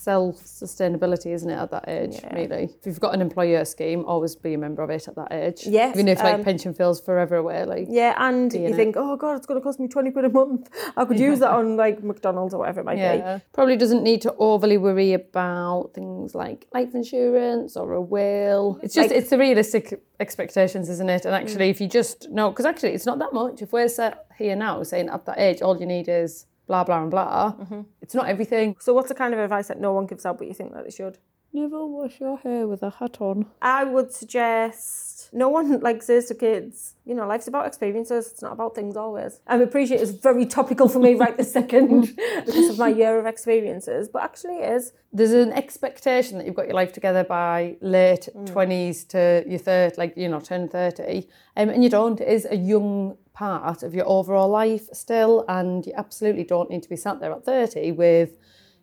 self 0.07 0.37
sustainability, 0.67 1.31
isn't 1.39 1.51
it, 1.51 1.59
at 1.65 1.71
that 1.77 1.87
age, 1.89 2.15
Yeah. 2.23 2.35
really? 2.41 2.65
If 2.79 2.87
you've 2.87 3.01
got 3.07 3.13
an 3.15 3.21
employer 3.29 3.65
scheme, 3.65 4.01
always 4.13 4.37
be 4.37 4.53
a 4.55 4.59
member 4.67 4.83
of 4.87 4.91
it 4.91 5.05
at 5.11 5.15
that 5.21 5.31
age. 5.33 5.61
Yes, 5.67 5.97
Even 5.97 6.07
if 6.15 6.19
like 6.27 6.35
um, 6.37 6.45
pension 6.51 6.73
feels 6.81 6.99
forever 7.09 7.37
away, 7.45 7.65
like 7.75 7.87
Yeah, 7.91 8.13
and 8.29 8.53
you 8.53 8.69
it. 8.73 8.77
think, 8.81 8.93
oh 8.97 9.17
god, 9.17 9.35
it's 9.39 9.47
going 9.49 9.61
to 9.61 9.65
cost 9.69 9.81
me 9.81 9.89
twenty 9.89 10.11
quid 10.15 10.25
a 10.25 10.29
month. 10.41 10.65
I 10.97 11.03
could 11.07 11.19
use 11.19 11.39
that 11.41 11.51
on 11.61 11.77
like 11.85 11.97
McDonald's 12.11 12.55
or 12.55 12.59
whatever 12.61 12.81
it 12.83 12.87
might 12.91 13.03
be. 13.15 13.43
Probably 13.53 13.77
doesn't 13.77 14.05
need 14.11 14.21
to 14.27 14.33
overly 14.51 14.79
worry 14.79 15.13
about 15.13 15.91
things 15.95 16.35
like 16.43 16.67
life 16.73 16.95
insurance 16.95 17.77
or 17.77 17.87
a 17.95 18.01
will. 18.01 18.79
It's 18.85 18.95
just, 18.95 19.11
Like- 19.11 19.19
it's 19.19 19.31
the 19.31 19.39
realistic 19.39 19.85
expectations, 20.21 20.89
isn't 20.89 21.11
it? 21.17 21.25
And 21.27 21.35
actually, 21.35 21.69
if 21.75 21.81
you 21.81 21.89
just 21.89 22.31
know, 22.31 22.51
because 22.51 22.67
actually, 22.67 22.93
it's 22.97 23.07
not 23.11 23.19
that 23.19 23.33
much. 23.33 23.61
If 23.61 23.73
we're 23.73 23.89
set 23.89 24.27
here 24.39 24.55
now 24.67 24.83
saying 24.85 25.09
at 25.09 25.25
that 25.27 25.39
age, 25.47 25.59
all 25.63 25.77
you 25.83 25.87
need 25.97 26.09
is 26.09 26.47
blah, 26.67 26.85
blah, 26.85 27.03
and 27.03 27.11
blah, 27.11 27.53
mm-hmm. 27.53 27.83
it's 28.01 28.15
not 28.15 28.29
everything. 28.29 28.77
So, 28.81 28.95
what's 28.95 29.09
the 29.09 29.15
kind 29.15 29.33
of 29.35 29.41
advice 29.41 29.69
that 29.69 29.81
no 29.81 29.93
one 29.93 30.07
gives 30.07 30.27
out, 30.27 30.39
but 30.39 30.47
you 30.47 30.55
think 30.55 30.73
that 30.75 30.85
they 30.85 30.91
should? 30.91 31.19
Never 31.53 31.87
wash 31.87 32.21
your 32.21 32.39
hair 32.39 32.67
with 32.67 32.83
a 32.83 32.91
hat 32.91 33.19
on. 33.21 33.47
I 33.63 33.85
would 33.85 34.13
suggest 34.13 35.16
but 35.16 35.16
no 35.33 35.49
one 35.49 35.81
like 35.81 36.03
says 36.03 36.27
to 36.27 36.35
kids, 36.35 36.95
you 37.05 37.15
know, 37.15 37.27
life's 37.27 37.49
about 37.49 37.67
experiences. 37.67 38.31
It's 38.33 38.43
not 38.43 38.53
about 38.53 38.75
things 38.75 38.97
always. 38.97 39.41
I 39.47 39.57
appreciate 39.57 40.01
it's 40.01 40.11
very 40.11 40.47
topical 40.47 40.89
for 40.89 40.99
me 40.99 41.15
right 41.15 41.37
this 41.37 41.53
second 41.53 42.17
because 42.47 42.69
of 42.71 42.79
my 42.79 42.89
year 42.89 43.19
of 43.19 43.27
experiences, 43.27 44.09
but 44.09 44.23
actually 44.23 44.57
it 44.59 44.73
is. 44.73 44.93
There's 45.13 45.33
an 45.33 45.53
expectation 45.53 46.39
that 46.39 46.47
you've 46.47 46.55
got 46.57 46.67
your 46.67 46.75
life 46.75 46.93
together 46.93 47.25
by 47.25 47.77
late 47.81 48.29
Mm. 48.35 48.47
twenties 48.47 49.05
to 49.05 49.45
your 49.47 49.59
third, 49.59 49.97
like 49.99 50.17
you 50.17 50.29
know, 50.29 50.41
turn 50.41 50.69
thirty, 50.69 51.29
um, 51.57 51.69
and 51.71 51.83
you 51.85 51.91
don't. 51.91 52.21
It 52.21 52.29
is 52.29 52.47
a 52.51 52.57
young 52.57 53.17
part 53.33 53.83
of 53.83 53.95
your 53.95 54.09
overall 54.09 54.49
life 54.49 54.87
still, 54.93 55.45
and 55.49 55.87
you 55.87 55.93
absolutely 55.97 56.45
don't 56.45 56.71
need 56.71 56.83
to 56.83 56.89
be 56.89 56.97
sat 56.97 57.21
there 57.21 57.33
at 57.33 57.45
thirty 57.45 57.93
with, 57.93 58.31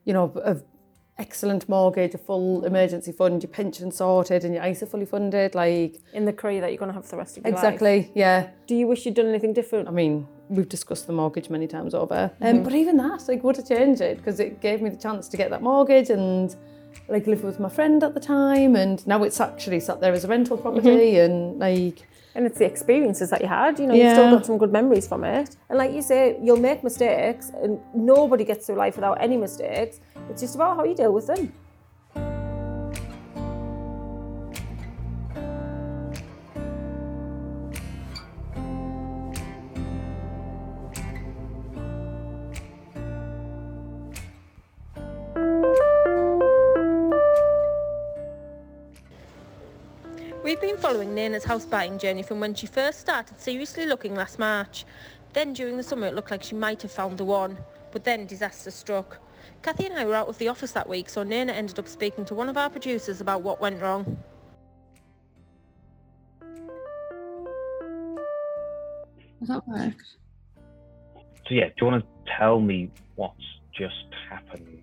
you 0.05 0.13
know, 0.13 0.31
a 0.43 0.55
excellent 1.17 1.67
mortgage, 1.69 2.13
a 2.13 2.17
full 2.17 2.65
emergency 2.65 3.11
fund, 3.11 3.43
your 3.43 3.49
pension 3.51 3.91
sorted, 3.91 4.43
and 4.43 4.53
your 4.53 4.63
ISA 4.65 4.85
fully 4.85 5.05
funded. 5.05 5.55
Like 5.55 5.99
In 6.13 6.25
the 6.25 6.33
career 6.33 6.61
that 6.61 6.71
you're 6.71 6.77
going 6.79 6.89
to 6.89 6.93
have 6.95 7.05
for 7.05 7.11
the 7.11 7.17
rest 7.17 7.37
of 7.37 7.43
your 7.45 7.53
life. 7.53 7.63
exactly, 7.63 8.11
yeah. 8.15 8.49
Do 8.67 8.75
you 8.75 8.87
wish 8.87 9.05
you'd 9.05 9.15
done 9.15 9.27
anything 9.27 9.53
different? 9.53 9.87
I 9.87 9.91
mean, 9.91 10.27
we've 10.49 10.67
discussed 10.69 11.07
the 11.07 11.13
mortgage 11.13 11.49
many 11.49 11.67
times 11.67 11.93
over, 11.93 12.31
um, 12.41 12.47
Mm-hmm. 12.55 12.63
but 12.63 12.73
even 12.73 12.97
that, 12.97 13.27
like, 13.27 13.43
would 13.43 13.57
have 13.57 13.67
changed 13.67 14.01
it 14.01 14.17
because 14.17 14.39
it 14.39 14.59
gave 14.61 14.81
me 14.81 14.89
the 14.89 14.97
chance 14.97 15.27
to 15.29 15.37
get 15.37 15.49
that 15.51 15.61
mortgage 15.61 16.09
and 16.09 16.55
like 17.09 17.25
live 17.25 17.43
with 17.43 17.59
my 17.59 17.69
friend 17.69 18.03
at 18.03 18.13
the 18.13 18.19
time, 18.19 18.75
and 18.75 19.05
now 19.07 19.23
it's 19.23 19.41
actually 19.41 19.79
sat 19.79 19.99
there 19.99 20.13
as 20.13 20.23
a 20.25 20.27
rental 20.27 20.57
property, 20.57 21.13
Mm-hmm. 21.13 21.31
and 21.31 21.59
like, 21.59 22.07
And 22.35 22.45
it's 22.47 22.57
the 22.59 22.65
experiences 22.65 23.29
that 23.31 23.41
you 23.41 23.47
had. 23.47 23.79
You 23.79 23.87
know, 23.87 23.93
you've 23.95 24.11
still 24.13 24.31
got 24.31 24.45
some 24.45 24.57
good 24.57 24.71
memories 24.71 25.07
from 25.07 25.23
it. 25.23 25.55
And 25.69 25.77
like 25.77 25.91
you 25.91 26.01
say, 26.01 26.37
you'll 26.41 26.57
make 26.59 26.83
mistakes, 26.83 27.51
and 27.61 27.79
nobody 27.95 28.43
gets 28.43 28.65
through 28.67 28.75
life 28.77 28.95
without 28.95 29.17
any 29.21 29.37
mistakes. 29.37 29.99
It's 30.29 30.41
just 30.41 30.55
about 30.55 30.77
how 30.77 30.83
you 30.83 30.95
deal 30.95 31.11
with 31.11 31.27
them. 31.27 31.53
We've 50.43 50.59
been 50.59 50.77
following 50.77 51.15
Nana's 51.15 51.45
house 51.45 51.65
buying 51.65 51.97
journey 51.97 52.21
from 52.21 52.39
when 52.39 52.53
she 52.53 52.67
first 52.67 52.99
started 52.99 53.39
seriously 53.39 53.85
looking 53.85 54.13
last 54.13 54.39
March. 54.39 54.85
Then 55.33 55.53
during 55.53 55.77
the 55.77 55.83
summer 55.83 56.07
it 56.07 56.15
looked 56.15 56.31
like 56.31 56.43
she 56.43 56.53
might 56.53 56.81
have 56.81 56.91
found 56.91 57.17
the 57.17 57.25
one, 57.25 57.57
but 57.91 58.03
then 58.03 58.25
disaster 58.25 58.69
struck. 58.69 59.19
Kathy 59.61 59.85
and 59.85 59.97
I 59.97 60.05
were 60.05 60.15
out 60.15 60.27
of 60.27 60.37
the 60.37 60.47
office 60.47 60.71
that 60.73 60.87
week, 60.87 61.09
so 61.09 61.23
Nana 61.23 61.53
ended 61.53 61.79
up 61.79 61.87
speaking 61.87 62.25
to 62.25 62.35
one 62.35 62.49
of 62.49 62.57
our 62.57 62.69
producers 62.69 63.21
about 63.21 63.41
what 63.41 63.61
went 63.61 63.81
wrong. 63.81 64.17
Does 69.39 69.47
that 69.49 69.67
work? 69.67 69.93
So 71.47 71.55
yeah, 71.55 71.67
do 71.67 71.73
you 71.81 71.87
want 71.87 72.03
to 72.03 72.31
tell 72.37 72.59
me 72.59 72.89
what's 73.15 73.35
just 73.77 74.05
happened? 74.29 74.81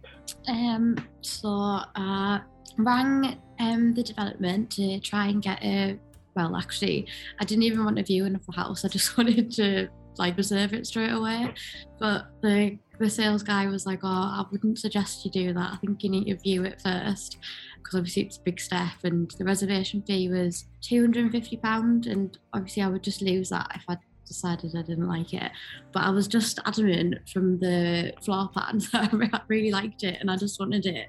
Um, 0.49 0.97
so 1.23 1.49
I 1.49 2.41
rang 2.77 3.39
um 3.59 3.95
the 3.95 4.03
development 4.03 4.71
to 4.71 5.01
try 5.01 5.27
and 5.27 5.43
get 5.43 5.63
a 5.63 5.99
well 6.35 6.57
actually 6.57 7.07
I 7.41 7.45
didn't 7.45 7.65
even 7.65 7.85
want 7.85 7.99
a 7.99 8.03
viewing 8.03 8.35
of 8.35 8.45
the 8.47 8.53
house. 8.53 8.85
I 8.85 8.89
just 8.89 9.17
wanted 9.19 9.51
to 9.53 9.89
like 10.19 10.37
reserve 10.37 10.75
it 10.75 10.87
straight 10.87 11.13
away. 11.13 11.53
But 11.99 12.27
the 12.43 12.79
the 13.01 13.11
sales 13.11 13.43
guy 13.43 13.67
was 13.67 13.87
like, 13.87 14.01
Oh, 14.03 14.09
I 14.09 14.45
wouldn't 14.53 14.79
suggest 14.79 15.25
you 15.25 15.31
do 15.31 15.53
that. 15.55 15.73
I 15.73 15.77
think 15.77 16.05
you 16.05 16.11
need 16.11 16.27
to 16.27 16.37
view 16.37 16.65
it 16.65 16.81
first. 16.83 17.39
Because 17.79 17.99
obviously 17.99 18.25
it's 18.25 18.37
a 18.37 18.43
big 18.43 18.61
step 18.61 18.93
and 19.05 19.31
the 19.39 19.45
reservation 19.45 20.03
fee 20.03 20.29
was 20.29 20.67
two 20.83 21.01
hundred 21.01 21.25
and 21.25 21.33
fifty 21.33 21.57
pound 21.57 22.07
and 22.07 22.39
obviously 22.53 22.83
I 22.83 22.89
would 22.89 23.03
just 23.03 23.23
lose 23.23 23.49
that 23.49 23.71
if 23.75 23.85
I 23.89 23.97
decided 24.27 24.77
I 24.77 24.83
didn't 24.83 25.09
like 25.09 25.33
it. 25.33 25.51
But 25.93 26.05
I 26.05 26.11
was 26.11 26.29
just 26.29 26.61
adamant 26.67 27.17
from 27.29 27.59
the 27.59 28.13
floor 28.23 28.49
plan 28.49 28.79
that 28.93 29.13
I 29.33 29.41
really 29.49 29.71
liked 29.71 30.05
it 30.05 30.19
and 30.21 30.31
I 30.31 30.37
just 30.37 30.61
wanted 30.61 30.85
it. 30.85 31.09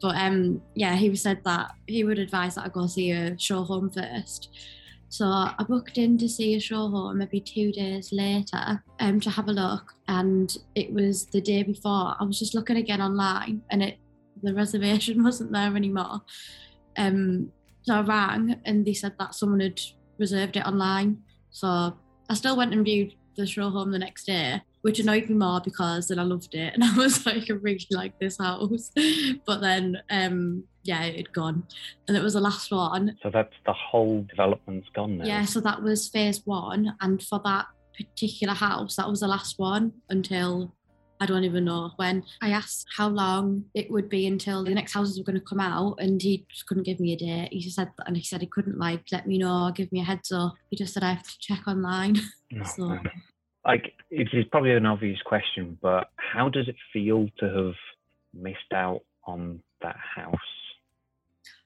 But 0.00 0.16
um, 0.16 0.62
yeah, 0.74 0.94
he 0.94 1.14
said 1.16 1.40
that 1.44 1.72
he 1.86 2.04
would 2.04 2.18
advise 2.18 2.54
that 2.54 2.66
I 2.66 2.68
go 2.68 2.86
see 2.86 3.10
a 3.10 3.38
show 3.38 3.64
home 3.64 3.90
first. 3.90 4.50
So 5.08 5.26
I 5.26 5.64
booked 5.68 5.98
in 5.98 6.18
to 6.18 6.28
see 6.28 6.54
a 6.54 6.60
show 6.60 6.88
home 6.88 7.18
maybe 7.18 7.40
two 7.40 7.70
days 7.70 8.10
later 8.12 8.82
um, 9.00 9.20
to 9.20 9.30
have 9.30 9.48
a 9.48 9.52
look, 9.52 9.94
and 10.08 10.56
it 10.74 10.92
was 10.92 11.26
the 11.26 11.40
day 11.40 11.62
before. 11.62 12.14
I 12.18 12.24
was 12.24 12.38
just 12.38 12.54
looking 12.54 12.76
again 12.76 13.00
online, 13.00 13.62
and 13.70 13.82
it 13.82 13.98
the 14.42 14.54
reservation 14.54 15.22
wasn't 15.28 15.52
there 15.52 15.76
anymore. 15.76 16.22
Um, 16.96 17.52
so 17.82 17.94
I 17.94 18.00
rang, 18.00 18.60
and 18.64 18.84
they 18.84 18.94
said 18.94 19.14
that 19.18 19.34
someone 19.34 19.60
had 19.60 19.80
reserved 20.18 20.56
it 20.56 20.66
online. 20.66 21.22
So 21.50 21.96
I 22.28 22.34
still 22.34 22.56
went 22.56 22.72
and 22.72 22.84
viewed 22.84 23.14
the 23.36 23.46
show 23.46 23.70
home 23.70 23.90
the 23.90 23.98
next 23.98 24.24
day, 24.24 24.62
which 24.82 25.00
annoyed 25.00 25.28
me 25.28 25.34
more 25.34 25.60
because 25.60 26.08
then 26.08 26.18
I 26.18 26.22
loved 26.22 26.54
it 26.54 26.72
and 26.74 26.84
I 26.84 26.96
was 26.96 27.26
like, 27.26 27.50
I 27.50 27.54
really 27.54 27.86
like 27.90 28.18
this 28.18 28.38
house. 28.38 28.90
But 29.46 29.60
then, 29.60 29.98
um, 30.10 30.64
yeah, 30.84 31.02
it 31.04 31.16
had 31.16 31.32
gone, 31.32 31.66
and 32.06 32.16
it 32.16 32.22
was 32.22 32.34
the 32.34 32.40
last 32.40 32.70
one. 32.70 33.16
So 33.22 33.30
that's 33.30 33.54
the 33.66 33.72
whole 33.72 34.24
development's 34.28 34.88
gone 34.94 35.18
now. 35.18 35.24
Yeah, 35.24 35.44
so 35.44 35.60
that 35.60 35.82
was 35.82 36.08
phase 36.08 36.42
one, 36.44 36.94
and 37.00 37.22
for 37.22 37.40
that 37.44 37.66
particular 37.96 38.54
house, 38.54 38.96
that 38.96 39.08
was 39.08 39.20
the 39.20 39.28
last 39.28 39.58
one 39.58 39.92
until 40.10 40.74
I 41.20 41.26
don't 41.26 41.44
even 41.44 41.64
know 41.64 41.92
when. 41.96 42.24
I 42.42 42.50
asked 42.50 42.86
how 42.96 43.08
long 43.08 43.64
it 43.72 43.90
would 43.90 44.08
be 44.08 44.26
until 44.26 44.64
the 44.64 44.74
next 44.74 44.92
houses 44.92 45.18
were 45.18 45.24
going 45.24 45.38
to 45.38 45.46
come 45.46 45.60
out, 45.60 45.96
and 45.98 46.20
he 46.20 46.44
just 46.50 46.66
couldn't 46.66 46.84
give 46.84 47.00
me 47.00 47.12
a 47.12 47.16
date. 47.16 47.48
He 47.52 47.60
just 47.60 47.76
said, 47.76 47.90
and 48.06 48.16
he 48.16 48.22
said 48.22 48.40
he 48.40 48.46
couldn't 48.46 48.78
like 48.78 49.04
let 49.12 49.26
me 49.26 49.38
know, 49.38 49.66
or 49.66 49.72
give 49.72 49.90
me 49.92 50.00
a 50.00 50.04
heads 50.04 50.32
up. 50.32 50.54
He 50.70 50.76
just 50.76 50.92
said 50.92 51.02
I 51.02 51.14
have 51.14 51.26
to 51.26 51.38
check 51.40 51.66
online. 51.66 52.20
No, 52.50 52.64
So-. 52.76 52.98
Like 53.64 53.94
it 54.10 54.28
is 54.34 54.44
probably 54.50 54.72
an 54.72 54.84
obvious 54.84 55.20
question, 55.24 55.78
but 55.80 56.10
how 56.16 56.50
does 56.50 56.68
it 56.68 56.76
feel 56.92 57.28
to 57.38 57.46
have 57.46 57.74
missed 58.34 58.72
out 58.74 59.00
on 59.26 59.60
that 59.80 59.96
house? 59.96 60.36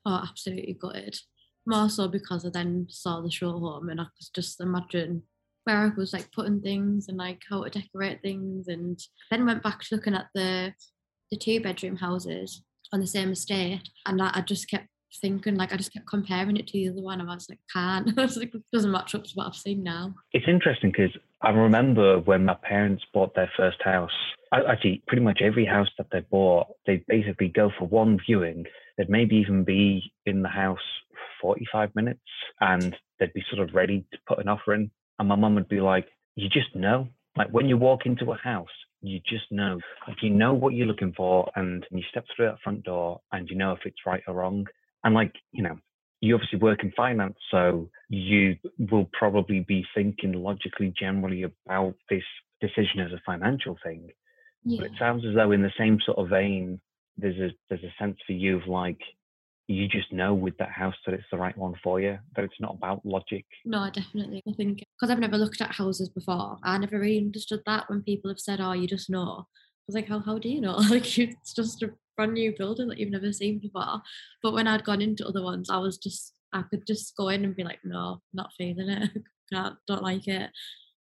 Oh, 0.08 0.24
absolutely 0.26 0.72
gutted. 0.80 1.18
More 1.66 1.90
so 1.90 2.08
because 2.08 2.46
I 2.46 2.48
then 2.48 2.86
saw 2.88 3.20
the 3.20 3.30
show 3.30 3.52
home 3.52 3.90
and 3.90 4.00
I 4.00 4.04
could 4.04 4.34
just 4.34 4.58
imagine 4.58 5.24
where 5.64 5.76
I 5.76 5.90
was 5.94 6.14
like 6.14 6.32
putting 6.32 6.62
things 6.62 7.08
and 7.08 7.18
like 7.18 7.42
how 7.50 7.62
to 7.62 7.68
decorate 7.68 8.22
things 8.22 8.68
and 8.68 8.98
then 9.30 9.44
went 9.44 9.62
back 9.62 9.82
to 9.82 9.96
looking 9.96 10.14
at 10.14 10.28
the 10.34 10.72
the 11.30 11.36
two 11.36 11.60
bedroom 11.60 11.96
houses 11.96 12.62
on 12.90 13.00
the 13.00 13.06
same 13.06 13.32
estate 13.32 13.82
and 14.06 14.22
I, 14.22 14.30
I 14.32 14.40
just 14.40 14.70
kept 14.70 14.86
thinking 15.20 15.56
like 15.56 15.74
I 15.74 15.76
just 15.76 15.92
kept 15.92 16.06
comparing 16.06 16.56
it 16.56 16.68
to 16.68 16.72
the 16.72 16.88
other 16.88 17.02
one 17.02 17.20
and 17.20 17.30
I 17.30 17.34
was 17.34 17.50
like 17.50 17.60
can't 17.70 18.16
was 18.16 18.38
like 18.38 18.54
it 18.54 18.62
doesn't 18.72 18.90
match 18.90 19.14
up 19.14 19.24
to 19.24 19.30
what 19.34 19.46
I've 19.46 19.54
seen 19.54 19.82
now. 19.82 20.14
It's 20.32 20.48
interesting 20.48 20.90
because 20.90 21.14
I 21.42 21.50
remember 21.50 22.18
when 22.18 22.46
my 22.46 22.56
parents 22.62 23.04
bought 23.12 23.34
their 23.34 23.52
first 23.58 23.82
house. 23.82 24.10
Actually, 24.54 25.02
pretty 25.06 25.22
much 25.22 25.42
every 25.42 25.66
house 25.66 25.88
that 25.98 26.06
they 26.10 26.20
bought, 26.20 26.68
they 26.86 27.04
basically 27.06 27.48
go 27.48 27.70
for 27.78 27.86
one 27.86 28.18
viewing. 28.26 28.64
They'd 28.98 29.08
maybe 29.08 29.36
even 29.36 29.64
be 29.64 30.12
in 30.26 30.42
the 30.42 30.48
house 30.48 30.78
45 31.40 31.94
minutes 31.94 32.20
and 32.60 32.94
they'd 33.18 33.32
be 33.32 33.44
sort 33.50 33.66
of 33.66 33.74
ready 33.74 34.04
to 34.12 34.18
put 34.26 34.40
an 34.40 34.48
offer 34.48 34.74
in. 34.74 34.90
And 35.18 35.28
my 35.28 35.36
mum 35.36 35.54
would 35.54 35.68
be 35.68 35.80
like, 35.80 36.08
You 36.34 36.48
just 36.48 36.74
know. 36.74 37.08
Like 37.36 37.50
when 37.50 37.68
you 37.68 37.76
walk 37.76 38.04
into 38.04 38.32
a 38.32 38.36
house, 38.36 38.66
you 39.00 39.20
just 39.20 39.50
know. 39.50 39.78
Like 40.06 40.22
you 40.22 40.30
know 40.30 40.52
what 40.52 40.74
you're 40.74 40.86
looking 40.86 41.14
for 41.16 41.50
and 41.54 41.86
you 41.90 42.02
step 42.10 42.24
through 42.34 42.46
that 42.46 42.60
front 42.62 42.82
door 42.82 43.20
and 43.32 43.48
you 43.48 43.56
know 43.56 43.72
if 43.72 43.80
it's 43.84 44.04
right 44.04 44.22
or 44.26 44.34
wrong. 44.34 44.66
And 45.04 45.14
like, 45.14 45.32
you 45.52 45.62
know, 45.62 45.78
you 46.20 46.34
obviously 46.34 46.58
work 46.58 46.82
in 46.82 46.90
finance, 46.92 47.36
so 47.50 47.88
you 48.08 48.56
will 48.90 49.08
probably 49.16 49.60
be 49.60 49.86
thinking 49.94 50.32
logically 50.32 50.92
generally 50.98 51.44
about 51.44 51.94
this 52.10 52.24
decision 52.60 53.00
as 53.00 53.12
a 53.12 53.22
financial 53.24 53.78
thing. 53.84 54.08
Yeah. 54.64 54.78
But 54.80 54.86
it 54.86 54.92
sounds 54.98 55.24
as 55.24 55.34
though 55.34 55.52
in 55.52 55.62
the 55.62 55.72
same 55.78 55.98
sort 56.04 56.18
of 56.18 56.28
vein, 56.28 56.80
there's 57.18 57.38
a 57.38 57.50
there's 57.68 57.84
a 57.84 57.94
sense 57.98 58.16
for 58.26 58.32
you 58.32 58.56
of 58.56 58.66
like 58.66 59.00
you 59.66 59.86
just 59.86 60.10
know 60.12 60.32
with 60.32 60.56
that 60.56 60.70
house 60.70 60.94
that 61.04 61.14
it's 61.14 61.26
the 61.30 61.36
right 61.36 61.56
one 61.56 61.74
for 61.84 62.00
you, 62.00 62.18
that 62.34 62.44
it's 62.44 62.58
not 62.58 62.74
about 62.74 63.04
logic. 63.04 63.44
No, 63.66 63.90
definitely. 63.92 64.42
I 64.48 64.52
think 64.52 64.78
because 64.96 65.10
I've 65.10 65.18
never 65.18 65.36
looked 65.36 65.60
at 65.60 65.72
houses 65.72 66.08
before, 66.08 66.56
I 66.64 66.78
never 66.78 66.98
really 66.98 67.18
understood 67.18 67.60
that 67.66 67.84
when 67.88 68.02
people 68.02 68.30
have 68.30 68.40
said, 68.40 68.60
"Oh, 68.60 68.72
you 68.72 68.86
just 68.86 69.10
know." 69.10 69.46
I 69.46 69.84
was 69.86 69.94
like, 69.94 70.08
"How 70.08 70.20
how 70.20 70.38
do 70.38 70.48
you 70.48 70.60
know? 70.60 70.76
Like 70.90 71.18
it's 71.18 71.52
just 71.52 71.82
a 71.82 71.90
brand 72.16 72.34
new 72.34 72.54
building 72.56 72.88
that 72.88 72.98
you've 72.98 73.10
never 73.10 73.32
seen 73.32 73.58
before." 73.58 74.00
But 74.42 74.54
when 74.54 74.66
I'd 74.66 74.84
gone 74.84 75.02
into 75.02 75.26
other 75.26 75.42
ones, 75.42 75.68
I 75.68 75.78
was 75.78 75.98
just 75.98 76.32
I 76.52 76.62
could 76.62 76.86
just 76.86 77.14
go 77.16 77.28
in 77.28 77.44
and 77.44 77.54
be 77.54 77.64
like, 77.64 77.80
"No, 77.84 78.22
not 78.32 78.52
feeling 78.56 78.88
it. 78.88 79.10
Can't, 79.52 79.76
don't 79.86 80.02
like 80.02 80.26
it." 80.28 80.50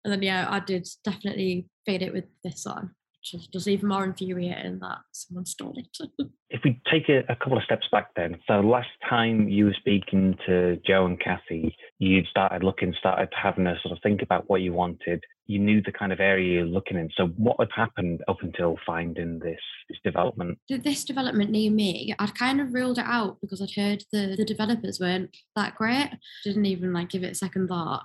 And 0.04 0.12
then 0.12 0.22
yeah, 0.22 0.46
I 0.50 0.60
did 0.60 0.86
definitely 1.04 1.68
fade 1.86 2.02
it 2.02 2.12
with 2.12 2.24
this 2.44 2.64
one. 2.64 2.94
Just, 3.22 3.52
just 3.52 3.68
even 3.68 3.88
more 3.88 4.04
infuriating 4.04 4.78
that 4.80 4.98
someone 5.12 5.46
stole 5.46 5.74
it. 5.76 6.10
if 6.50 6.60
we 6.64 6.80
take 6.90 7.08
a, 7.08 7.20
a, 7.30 7.36
couple 7.36 7.58
of 7.58 7.64
steps 7.64 7.86
back 7.92 8.08
then, 8.16 8.38
so 8.46 8.60
last 8.60 8.88
time 9.08 9.48
you 9.48 9.66
were 9.66 9.76
speaking 9.78 10.36
to 10.46 10.76
Joe 10.86 11.06
and 11.06 11.20
Kathy, 11.20 11.76
you'd 11.98 12.26
started 12.26 12.62
looking, 12.62 12.94
started 12.98 13.28
having 13.40 13.66
a 13.66 13.78
sort 13.82 13.96
of 13.96 14.02
think 14.02 14.22
about 14.22 14.48
what 14.48 14.62
you 14.62 14.72
wanted. 14.72 15.22
You 15.46 15.58
knew 15.58 15.82
the 15.82 15.92
kind 15.92 16.12
of 16.12 16.20
area 16.20 16.54
you're 16.54 16.66
looking 16.66 16.96
in. 16.96 17.10
So 17.16 17.26
what 17.36 17.56
had 17.58 17.70
happened 17.74 18.22
up 18.28 18.38
until 18.42 18.76
finding 18.86 19.38
this 19.40 19.60
this 19.88 19.98
development? 20.04 20.58
This 20.68 21.04
development 21.04 21.50
near 21.50 21.70
me, 21.70 22.14
I'd 22.18 22.34
kind 22.34 22.60
of 22.60 22.72
ruled 22.72 22.98
it 22.98 23.04
out 23.06 23.38
because 23.40 23.60
I'd 23.60 23.74
heard 23.74 24.04
the, 24.12 24.34
the 24.36 24.44
developers 24.44 25.00
weren't 25.00 25.36
that 25.56 25.74
great. 25.74 26.10
Didn't 26.44 26.66
even 26.66 26.92
like 26.92 27.10
give 27.10 27.24
it 27.24 27.32
a 27.32 27.34
second 27.34 27.68
thought. 27.68 28.04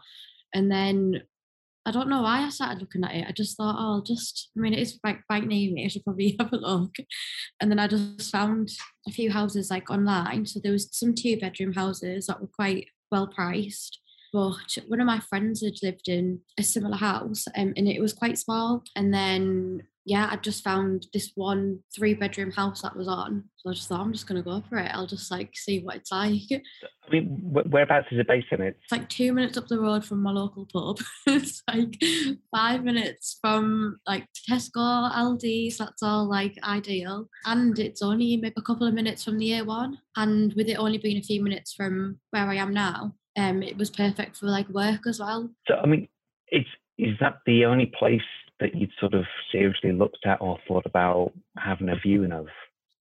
And 0.54 0.72
then 0.72 1.22
I 1.86 1.92
don't 1.92 2.10
know 2.10 2.22
why 2.22 2.42
I 2.42 2.50
started 2.50 2.80
looking 2.80 3.04
at 3.04 3.14
it. 3.14 3.26
I 3.28 3.32
just 3.32 3.56
thought, 3.58 3.76
oh, 3.78 3.94
I'll 3.94 4.02
just, 4.02 4.50
I 4.58 4.60
mean, 4.60 4.74
it 4.74 4.80
is 4.80 5.00
like 5.04 5.20
bike 5.30 5.46
near 5.46 5.72
me. 5.72 5.86
I 5.86 5.88
should 5.88 6.04
probably 6.04 6.36
have 6.40 6.52
a 6.52 6.58
look. 6.58 6.96
And 7.62 7.70
then 7.70 7.80
I 7.80 7.88
just 7.88 8.32
found 8.32 8.72
a 9.08 9.12
few 9.12 9.32
houses 9.32 9.70
like 9.70 9.90
online. 9.92 10.46
So 10.46 10.60
there 10.60 10.72
was 10.72 10.90
some 10.92 11.14
two 11.14 11.40
bedroom 11.40 11.74
houses 11.74 12.26
that 12.26 12.42
were 12.42 12.48
quite 12.48 12.88
well 13.12 13.28
priced. 13.28 14.00
But 14.34 14.78
one 14.88 15.00
of 15.00 15.08
my 15.08 15.20
friends 15.20 15.64
had 15.64 15.76
lived 15.82 16.10
in 16.10 16.42
a 16.58 16.64
similar 16.64 16.98
house 16.98 17.46
um, 17.56 17.74
and 17.78 17.88
it 17.88 18.02
was 18.02 18.14
quite 18.14 18.38
small. 18.38 18.84
And 18.96 19.14
then 19.14 19.84
yeah, 20.06 20.30
I 20.32 20.36
just 20.36 20.64
found 20.64 21.08
this 21.14 21.32
one 21.34 21.80
three 21.96 22.14
bedroom 22.14 22.52
house 22.52 22.84
that 22.84 22.96
was 22.96 23.08
on. 23.08 23.46
So 23.58 23.72
I 23.72 23.74
just 23.74 23.90
thought 23.90 24.02
I'm 24.02 24.14
just 24.14 24.28
gonna 24.28 24.44
go 24.44 24.64
for 24.70 24.78
it. 24.78 24.92
I'll 24.94 25.08
just 25.08 25.32
like 25.32 25.50
see 25.56 25.80
what 25.80 25.96
it's 25.96 26.12
like. 26.12 26.42
I 26.52 27.12
mean, 27.12 27.40
whereabouts 27.42 28.08
is 28.12 28.20
it 28.20 28.28
based 28.28 28.48
in? 28.52 28.62
It's 28.62 28.92
like 28.92 29.10
two 29.10 29.34
minutes 29.34 29.58
up 29.58 29.68
the 29.68 29.80
road 29.80 30.06
from 30.06 30.22
my 30.22 30.32
local 30.32 30.68
pub. 30.72 31.00
it's 31.28 31.64
like 31.68 31.96
five 32.56 32.84
minutes 32.84 33.40
from 33.42 33.98
like 34.08 34.28
Tesco, 34.48 35.12
Aldi's. 35.12 35.80
That's 35.80 36.04
all 36.04 36.30
like 36.30 36.56
ideal, 36.64 37.28
and 37.46 37.78
it's 37.80 38.04
only 38.04 38.38
maybe 38.38 38.54
a 38.58 38.62
couple 38.62 38.88
of 38.88 38.94
minutes 38.94 39.24
from 39.24 39.40
the 39.40 39.52
A1. 39.52 39.96
And 40.18 40.54
with 40.54 40.70
it 40.70 40.76
only 40.76 41.00
being 41.00 41.18
a 41.18 41.24
few 41.24 41.44
minutes 41.44 41.74
from 41.74 42.20
where 42.30 42.48
I 42.48 42.56
am 42.56 42.74
now, 42.74 43.16
um, 43.38 43.64
it 43.64 43.76
was 43.76 43.90
perfect 43.90 44.38
for 44.38 44.46
like 44.46 44.70
work 44.70 45.08
as 45.08 45.20
well. 45.20 45.50
So 45.68 45.76
I 45.76 45.88
mean, 45.88 46.08
it's 46.50 46.70
is 46.98 47.16
that 47.20 47.40
the 47.46 47.66
only 47.66 47.92
place 47.98 48.22
that 48.60 48.76
you'd 48.76 48.92
sort 49.00 49.14
of 49.14 49.26
seriously 49.52 49.92
looked 49.92 50.26
at 50.26 50.42
or 50.42 50.58
thought 50.68 50.86
about 50.86 51.34
having 51.58 51.90
a 51.90 51.96
viewing 51.96 52.32
of? 52.32 52.48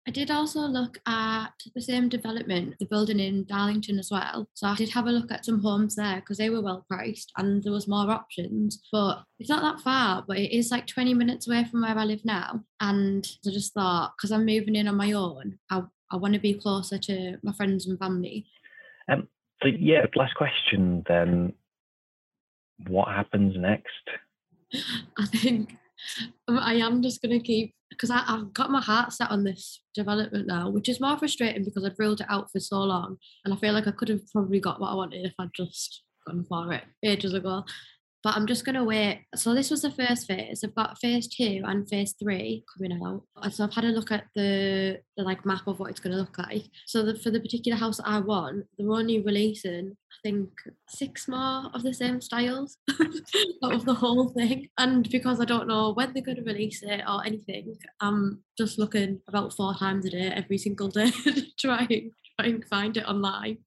I 0.05 0.11
did 0.11 0.31
also 0.31 0.59
look 0.61 0.99
at 1.05 1.53
the 1.73 1.81
same 1.81 2.09
development, 2.09 2.75
the 2.77 2.85
building 2.85 3.21
in 3.21 3.45
Darlington 3.45 3.99
as 3.99 4.09
well. 4.11 4.49
So 4.53 4.67
I 4.67 4.75
did 4.75 4.89
have 4.89 5.07
a 5.07 5.11
look 5.11 5.31
at 5.31 5.45
some 5.45 5.61
homes 5.61 5.95
there 5.95 6.17
because 6.17 6.37
they 6.37 6.49
were 6.49 6.61
well 6.61 6.85
priced 6.89 7.31
and 7.37 7.63
there 7.63 7.71
was 7.71 7.87
more 7.87 8.09
options. 8.09 8.83
But 8.91 9.23
it's 9.39 9.49
not 9.49 9.61
that 9.61 9.81
far, 9.81 10.25
but 10.27 10.37
it 10.37 10.51
is 10.51 10.71
like 10.71 10.87
20 10.87 11.13
minutes 11.13 11.47
away 11.47 11.63
from 11.63 11.83
where 11.83 11.97
I 11.97 12.03
live 12.03 12.25
now. 12.25 12.63
And 12.81 13.25
I 13.47 13.51
just 13.51 13.73
thought, 13.73 14.13
because 14.17 14.31
I'm 14.33 14.45
moving 14.45 14.75
in 14.75 14.89
on 14.89 14.97
my 14.97 15.13
own, 15.13 15.57
I, 15.69 15.83
I 16.11 16.17
want 16.17 16.33
to 16.33 16.39
be 16.39 16.55
closer 16.55 16.97
to 16.97 17.37
my 17.41 17.53
friends 17.53 17.87
and 17.87 17.97
family. 17.97 18.45
Um, 19.07 19.29
so 19.61 19.69
yeah, 19.69 20.05
last 20.15 20.35
question 20.35 21.03
then. 21.07 21.53
What 22.87 23.07
happens 23.07 23.55
next? 23.57 24.09
I 25.17 25.25
think 25.27 25.77
um, 26.47 26.59
I 26.59 26.73
am 26.75 27.01
just 27.01 27.21
going 27.21 27.39
to 27.39 27.45
keep 27.45 27.73
because 27.89 28.09
I've 28.09 28.53
got 28.53 28.71
my 28.71 28.81
heart 28.81 29.13
set 29.13 29.29
on 29.29 29.43
this 29.43 29.81
development 29.93 30.47
now, 30.47 30.69
which 30.69 30.89
is 30.89 30.99
more 30.99 31.17
frustrating 31.17 31.63
because 31.63 31.85
I've 31.85 31.99
ruled 31.99 32.21
it 32.21 32.27
out 32.29 32.49
for 32.51 32.59
so 32.59 32.79
long, 32.79 33.17
and 33.45 33.53
I 33.53 33.57
feel 33.57 33.73
like 33.73 33.87
I 33.87 33.91
could 33.91 34.09
have 34.09 34.27
probably 34.31 34.59
got 34.59 34.81
what 34.81 34.89
I 34.89 34.95
wanted 34.95 35.25
if 35.25 35.33
I'd 35.39 35.53
just 35.55 36.01
gone 36.25 36.45
for 36.47 36.73
it 36.73 36.83
ages 37.03 37.33
ago 37.33 37.63
but 38.23 38.37
I'm 38.37 38.47
just 38.47 38.63
going 38.63 38.75
to 38.75 38.85
wait. 38.85 39.25
So 39.35 39.53
this 39.53 39.69
was 39.69 39.81
the 39.81 39.91
first 39.91 40.27
phase. 40.27 40.63
I've 40.63 40.73
got 40.73 40.97
phase 40.97 41.27
two 41.27 41.61
and 41.65 41.87
phase 41.89 42.15
three 42.21 42.63
coming 42.73 42.97
out. 43.03 43.23
So 43.51 43.65
I've 43.65 43.73
had 43.73 43.83
a 43.83 43.89
look 43.89 44.11
at 44.11 44.25
the, 44.33 45.01
the 45.17 45.23
like 45.23 45.45
map 45.45 45.67
of 45.67 45.79
what 45.79 45.89
it's 45.89 45.99
going 45.99 46.13
to 46.13 46.19
look 46.19 46.37
like. 46.37 46.63
So 46.85 47.03
the, 47.03 47.15
for 47.19 47.31
the 47.31 47.41
particular 47.41 47.77
house 47.77 47.99
I 48.03 48.19
want, 48.19 48.65
they're 48.77 48.89
only 48.89 49.21
releasing, 49.21 49.97
I 50.11 50.15
think, 50.23 50.49
six 50.87 51.27
more 51.27 51.69
of 51.73 51.83
the 51.83 51.93
same 51.93 52.21
styles 52.21 52.77
of 53.61 53.83
the 53.83 53.93
whole 53.93 54.29
thing. 54.29 54.69
And 54.77 55.09
because 55.09 55.41
I 55.41 55.45
don't 55.45 55.67
know 55.67 55.91
when 55.91 56.13
they're 56.13 56.23
going 56.23 56.37
to 56.37 56.43
release 56.43 56.81
it 56.81 57.01
or 57.05 57.25
anything, 57.25 57.75
I'm 57.99 58.41
just 58.57 58.79
looking 58.79 59.19
about 59.27 59.53
four 59.53 59.75
times 59.75 60.05
a 60.05 60.11
day 60.11 60.31
every 60.33 60.57
single 60.57 60.87
day 60.87 61.11
trying 61.59 61.87
to 61.89 62.09
try 62.39 62.47
and 62.47 62.65
find 62.65 62.95
it 62.95 63.05
online. 63.05 63.57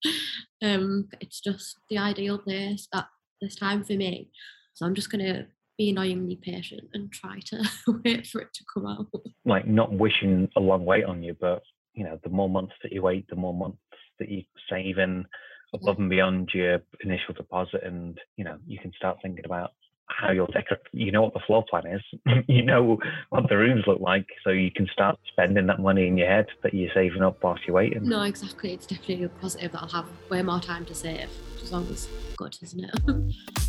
Um, 0.63 1.09
it's 1.21 1.41
just 1.41 1.79
the 1.91 1.99
ideal 1.99 2.39
place 2.39 2.89
that 2.93 3.09
this 3.41 3.57
time 3.57 3.85
for 3.85 3.95
me. 3.95 4.31
So 4.75 4.87
I'm 4.87 4.95
just 4.95 5.11
going 5.11 5.25
to 5.25 5.47
be 5.79 5.91
annoyingly 5.91 6.37
patient 6.37 6.89
and 6.95 7.13
try 7.13 7.39
to 7.47 7.65
wait 8.05 8.27
for 8.27 8.41
it 8.41 8.53
to 8.55 8.65
come 8.73 8.87
out. 8.87 9.07
Like 9.45 9.67
not 9.67 9.93
wishing 9.93 10.49
a 10.57 10.61
long 10.61 10.85
wait 10.85 11.05
on 11.05 11.23
you, 11.23 11.37
but 11.41 11.63
you 11.95 12.05
know, 12.05 12.19
the 12.23 12.31
more 12.31 12.49
months 12.49 12.75
that 12.83 12.93
you 12.93 13.03
wait, 13.03 13.27
the 13.29 13.37
more 13.37 13.55
months 13.55 13.79
that 14.19 14.29
you 14.29 14.43
save 14.71 14.99
in 14.99 15.25
above 15.75 15.99
and 15.99 16.11
beyond 16.11 16.51
your 16.55 16.81
initial 17.01 17.35
deposit, 17.35 17.83
and 17.85 18.19
you 18.37 18.45
know, 18.45 18.59
you 18.67 18.79
can 18.79 18.93
start 18.97 19.19
thinking 19.23 19.45
about 19.45 19.71
how 20.07 20.31
you'll 20.31 20.47
decorate. 20.47 20.81
You 20.93 21.13
know 21.13 21.23
what 21.23 21.35
the 21.35 21.41
floor 21.47 21.65
plan 21.69 21.87
is. 21.87 22.45
you 22.49 22.65
know 22.65 22.99
what 23.31 23.49
the 23.49 23.57
rooms 23.57 23.85
look 23.87 24.01
like, 24.01 24.27
so 24.45 24.51
you 24.51 24.71
can 24.71 24.87
start 24.93 25.19
spending 25.31 25.67
that 25.67 25.81
money 25.81 26.07
in 26.07 26.17
your 26.17 26.29
head 26.29 26.47
that 26.63 26.75
you're 26.75 26.91
saving 26.95 27.23
up 27.23 27.43
whilst 27.43 27.63
you're 27.67 27.77
waiting. 27.77 28.09
No, 28.09 28.23
exactly. 28.23 28.73
It's 28.73 28.87
definitely 28.87 29.25
a 29.25 29.29
positive 29.29 29.73
that 29.73 29.83
I'll 29.83 29.89
have 29.89 30.07
way 30.31 30.43
more 30.43 30.61
time 30.61 30.85
to 30.87 30.95
save, 30.95 31.31
as 31.63 31.73
long 31.73 31.87
as 31.89 32.09
good, 32.37 32.57
isn't 32.63 32.85
it? 32.85 33.35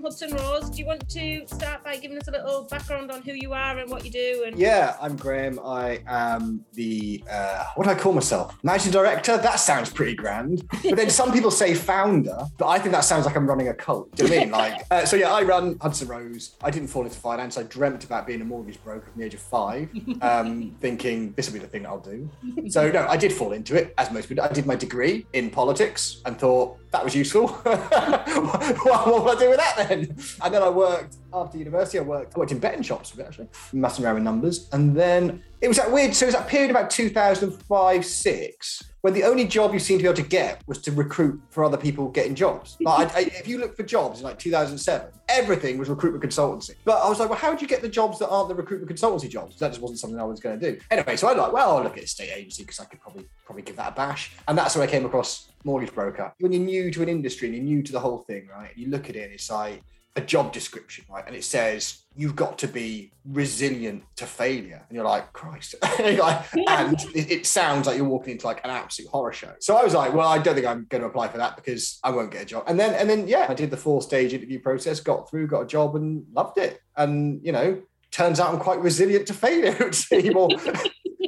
from 0.00 0.10
Hudson 0.10 0.34
Rose. 0.34 0.70
Do 0.70 0.78
you 0.78 0.86
want 0.86 1.08
to 1.10 1.46
start 1.46 1.84
by 1.84 1.96
giving 1.96 2.16
us 2.16 2.28
a 2.28 2.30
little 2.30 2.64
background 2.64 3.10
on 3.10 3.22
who 3.22 3.32
you 3.32 3.52
are 3.52 3.78
and 3.78 3.90
what 3.90 4.04
you 4.04 4.10
do? 4.10 4.44
And 4.46 4.58
yeah, 4.58 4.96
I'm 5.00 5.16
Graham. 5.16 5.58
I 5.62 6.02
am 6.06 6.64
the 6.72 7.22
uh, 7.30 7.64
what 7.74 7.84
do 7.84 7.90
I 7.90 7.94
call 7.94 8.12
myself? 8.12 8.56
Managing 8.62 8.92
director. 8.92 9.36
That 9.36 9.56
sounds 9.56 9.90
pretty 9.90 10.14
grand. 10.14 10.66
But 10.82 10.96
then 10.96 11.10
some 11.10 11.32
people 11.32 11.50
say 11.50 11.74
founder, 11.74 12.44
but 12.56 12.68
I 12.68 12.78
think 12.78 12.92
that 12.92 13.02
sounds 13.02 13.26
like 13.26 13.36
I'm 13.36 13.46
running 13.46 13.68
a 13.68 13.74
cult. 13.74 14.14
Do 14.16 14.24
you 14.24 14.30
know 14.30 14.36
I 14.36 14.38
mean? 14.40 14.50
Like, 14.50 14.86
uh, 14.90 15.04
so 15.04 15.16
yeah, 15.16 15.32
I 15.32 15.42
run 15.42 15.78
Hudson 15.80 16.08
Rose. 16.08 16.56
I 16.62 16.70
didn't 16.70 16.88
fall 16.88 17.04
into 17.04 17.18
finance. 17.18 17.58
I 17.58 17.64
dreamt 17.64 18.04
about 18.04 18.26
being 18.26 18.40
a 18.40 18.44
mortgage 18.44 18.82
broker 18.82 19.06
from 19.10 19.20
the 19.20 19.26
age 19.26 19.34
of 19.34 19.40
five, 19.40 19.90
um, 20.22 20.74
thinking 20.80 21.32
this 21.32 21.48
will 21.48 21.54
be 21.54 21.58
the 21.58 21.66
thing 21.66 21.84
I'll 21.84 22.00
do. 22.00 22.28
So 22.68 22.90
no, 22.90 23.06
I 23.06 23.16
did 23.16 23.32
fall 23.32 23.52
into 23.52 23.76
it, 23.76 23.94
as 23.98 24.10
most 24.10 24.28
people. 24.28 24.44
I 24.44 24.48
did 24.52 24.66
my 24.66 24.76
degree 24.76 25.26
in 25.32 25.50
politics 25.50 26.22
and 26.24 26.38
thought 26.38 26.78
that 26.90 27.04
was 27.04 27.14
useful. 27.14 27.48
what, 27.48 29.06
what 29.06 29.06
will 29.06 29.30
I 29.30 29.34
do 29.38 29.50
with 29.50 29.58
that 29.58 29.74
then? 29.76 29.89
And 30.42 30.54
then 30.54 30.62
I 30.62 30.68
worked 30.68 31.16
after 31.32 31.58
university. 31.58 31.98
I 31.98 32.02
worked. 32.02 32.36
I 32.36 32.38
worked 32.38 32.52
in 32.52 32.58
betting 32.58 32.82
shops 32.82 33.16
actually, 33.18 33.48
messing 33.72 34.04
around 34.04 34.14
with 34.14 34.24
numbers. 34.24 34.68
And 34.72 34.96
then 34.96 35.42
it 35.60 35.68
was 35.68 35.76
that 35.76 35.90
weird. 35.90 36.14
So 36.14 36.24
it 36.24 36.28
was 36.28 36.34
that 36.34 36.48
period 36.48 36.70
about 36.70 36.90
2005, 36.90 38.04
six, 38.04 38.82
when 39.02 39.14
the 39.14 39.24
only 39.24 39.46
job 39.46 39.72
you 39.72 39.78
seemed 39.78 40.00
to 40.00 40.04
be 40.04 40.08
able 40.08 40.22
to 40.22 40.28
get 40.28 40.62
was 40.66 40.78
to 40.78 40.92
recruit 40.92 41.40
for 41.50 41.64
other 41.64 41.76
people 41.76 42.08
getting 42.08 42.34
jobs. 42.34 42.76
Like, 42.80 43.14
I, 43.14 43.20
if 43.20 43.46
you 43.46 43.58
look 43.58 43.76
for 43.76 43.82
jobs 43.82 44.20
in 44.20 44.24
like 44.24 44.38
2007, 44.38 45.08
everything 45.28 45.78
was 45.78 45.88
recruitment 45.88 46.24
consultancy. 46.24 46.74
But 46.84 47.02
I 47.02 47.08
was 47.08 47.20
like, 47.20 47.28
well, 47.28 47.38
how 47.38 47.54
do 47.54 47.60
you 47.60 47.68
get 47.68 47.82
the 47.82 47.88
jobs 47.88 48.18
that 48.18 48.28
aren't 48.28 48.48
the 48.48 48.54
recruitment 48.54 48.90
consultancy 48.98 49.28
jobs? 49.28 49.58
That 49.58 49.68
just 49.68 49.80
wasn't 49.80 50.00
something 50.00 50.18
I 50.18 50.24
was 50.24 50.40
going 50.40 50.58
to 50.58 50.72
do. 50.72 50.80
Anyway, 50.90 51.16
so 51.16 51.28
I 51.28 51.32
like, 51.34 51.52
well, 51.52 51.76
I'll 51.76 51.82
look 51.82 51.98
at 51.98 52.04
a 52.04 52.08
state 52.08 52.30
agency 52.34 52.62
because 52.62 52.80
I 52.80 52.84
could 52.84 53.00
probably 53.00 53.28
probably 53.44 53.62
give 53.62 53.76
that 53.76 53.92
a 53.92 53.94
bash. 53.94 54.32
And 54.48 54.56
that's 54.56 54.76
where 54.76 54.86
I 54.86 54.90
came 54.90 55.04
across 55.04 55.49
mortgage 55.64 55.94
broker. 55.94 56.32
When 56.40 56.52
you're 56.52 56.62
new 56.62 56.90
to 56.90 57.02
an 57.02 57.08
industry 57.08 57.48
and 57.48 57.56
you're 57.56 57.64
new 57.64 57.82
to 57.82 57.92
the 57.92 58.00
whole 58.00 58.18
thing, 58.18 58.48
right? 58.48 58.70
And 58.70 58.78
you 58.78 58.90
look 58.90 59.08
at 59.08 59.16
it 59.16 59.24
and 59.24 59.32
it's 59.32 59.50
like 59.50 59.82
a 60.16 60.20
job 60.20 60.52
description, 60.52 61.04
right? 61.08 61.24
And 61.26 61.36
it 61.36 61.44
says 61.44 62.02
you've 62.16 62.34
got 62.34 62.58
to 62.58 62.68
be 62.68 63.12
resilient 63.24 64.02
to 64.16 64.26
failure. 64.26 64.84
And 64.88 64.96
you're 64.96 65.04
like, 65.04 65.32
Christ. 65.32 65.76
and 65.82 67.00
it, 67.14 67.30
it, 67.30 67.46
sounds 67.46 67.86
like 67.86 67.96
you're 67.96 68.06
walking 68.06 68.32
into 68.32 68.46
like 68.46 68.62
an 68.64 68.70
absolute 68.70 69.08
horror 69.08 69.32
show. 69.32 69.52
So 69.60 69.76
I 69.76 69.84
was 69.84 69.94
like, 69.94 70.12
well, 70.12 70.28
I 70.28 70.38
don't 70.38 70.54
think 70.54 70.66
I'm 70.66 70.86
going 70.88 71.02
to 71.02 71.08
apply 71.08 71.28
for 71.28 71.38
that 71.38 71.56
because 71.56 72.00
I 72.02 72.10
won't 72.10 72.32
get 72.32 72.42
a 72.42 72.46
job. 72.46 72.64
And 72.66 72.78
then, 72.78 72.94
and 72.94 73.08
then, 73.08 73.28
yeah, 73.28 73.46
I 73.48 73.54
did 73.54 73.70
the 73.70 73.76
four 73.76 74.02
stage 74.02 74.34
interview 74.34 74.60
process, 74.60 74.98
got 74.98 75.30
through, 75.30 75.46
got 75.46 75.62
a 75.62 75.66
job 75.66 75.94
and 75.94 76.24
loved 76.32 76.58
it. 76.58 76.80
And, 76.96 77.40
you 77.44 77.52
know, 77.52 77.80
turns 78.10 78.40
out 78.40 78.52
I'm 78.52 78.60
quite 78.60 78.80
resilient 78.80 79.28
to 79.28 79.34
failure, 79.34 79.76
it 79.78 79.78
would 79.78 79.94
seem. 79.94 80.36
Or 80.36 80.48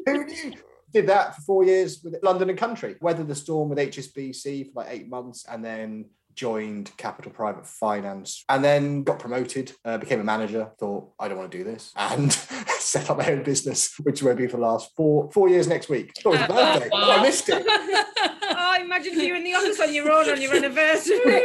who 0.06 0.24
knew? 0.24 0.52
Did 0.92 1.06
that 1.08 1.34
for 1.36 1.42
four 1.42 1.64
years 1.64 2.00
with 2.02 2.16
London 2.22 2.50
and 2.50 2.58
Country. 2.58 2.96
Weathered 3.00 3.28
the 3.28 3.34
storm 3.34 3.68
with 3.68 3.78
HSBC 3.78 4.72
for 4.72 4.82
like 4.82 4.88
eight 4.90 5.08
months, 5.08 5.44
and 5.48 5.64
then 5.64 6.06
joined 6.34 6.90
Capital 6.96 7.30
Private 7.30 7.66
Finance, 7.66 8.44
and 8.48 8.64
then 8.64 9.02
got 9.02 9.18
promoted, 9.18 9.72
uh, 9.84 9.98
became 9.98 10.20
a 10.20 10.24
manager. 10.24 10.70
Thought 10.78 11.12
I 11.18 11.28
don't 11.28 11.38
want 11.38 11.52
to 11.52 11.58
do 11.58 11.64
this, 11.64 11.92
and 11.96 12.32
set 12.78 13.10
up 13.10 13.18
my 13.18 13.30
own 13.30 13.42
business, 13.42 13.94
which 14.00 14.22
will 14.22 14.34
be 14.34 14.46
for 14.46 14.56
the 14.56 14.62
last 14.62 14.90
four 14.96 15.30
four 15.32 15.48
years 15.48 15.66
next 15.66 15.88
week. 15.88 16.12
Oh, 16.24 16.32
it's 16.32 16.42
a 16.42 16.48
birthday. 16.48 16.90
Oh, 16.92 17.08
wow. 17.08 17.18
I 17.18 17.22
missed 17.22 17.48
it. 17.48 17.64
I 17.66 18.80
imagine 18.84 19.14
if 19.14 19.22
you're 19.22 19.36
in 19.36 19.44
the 19.44 19.54
office 19.54 19.80
on 19.80 19.92
your 19.92 20.10
own 20.10 20.28
on 20.28 20.40
your 20.40 20.54
anniversary. 20.54 21.42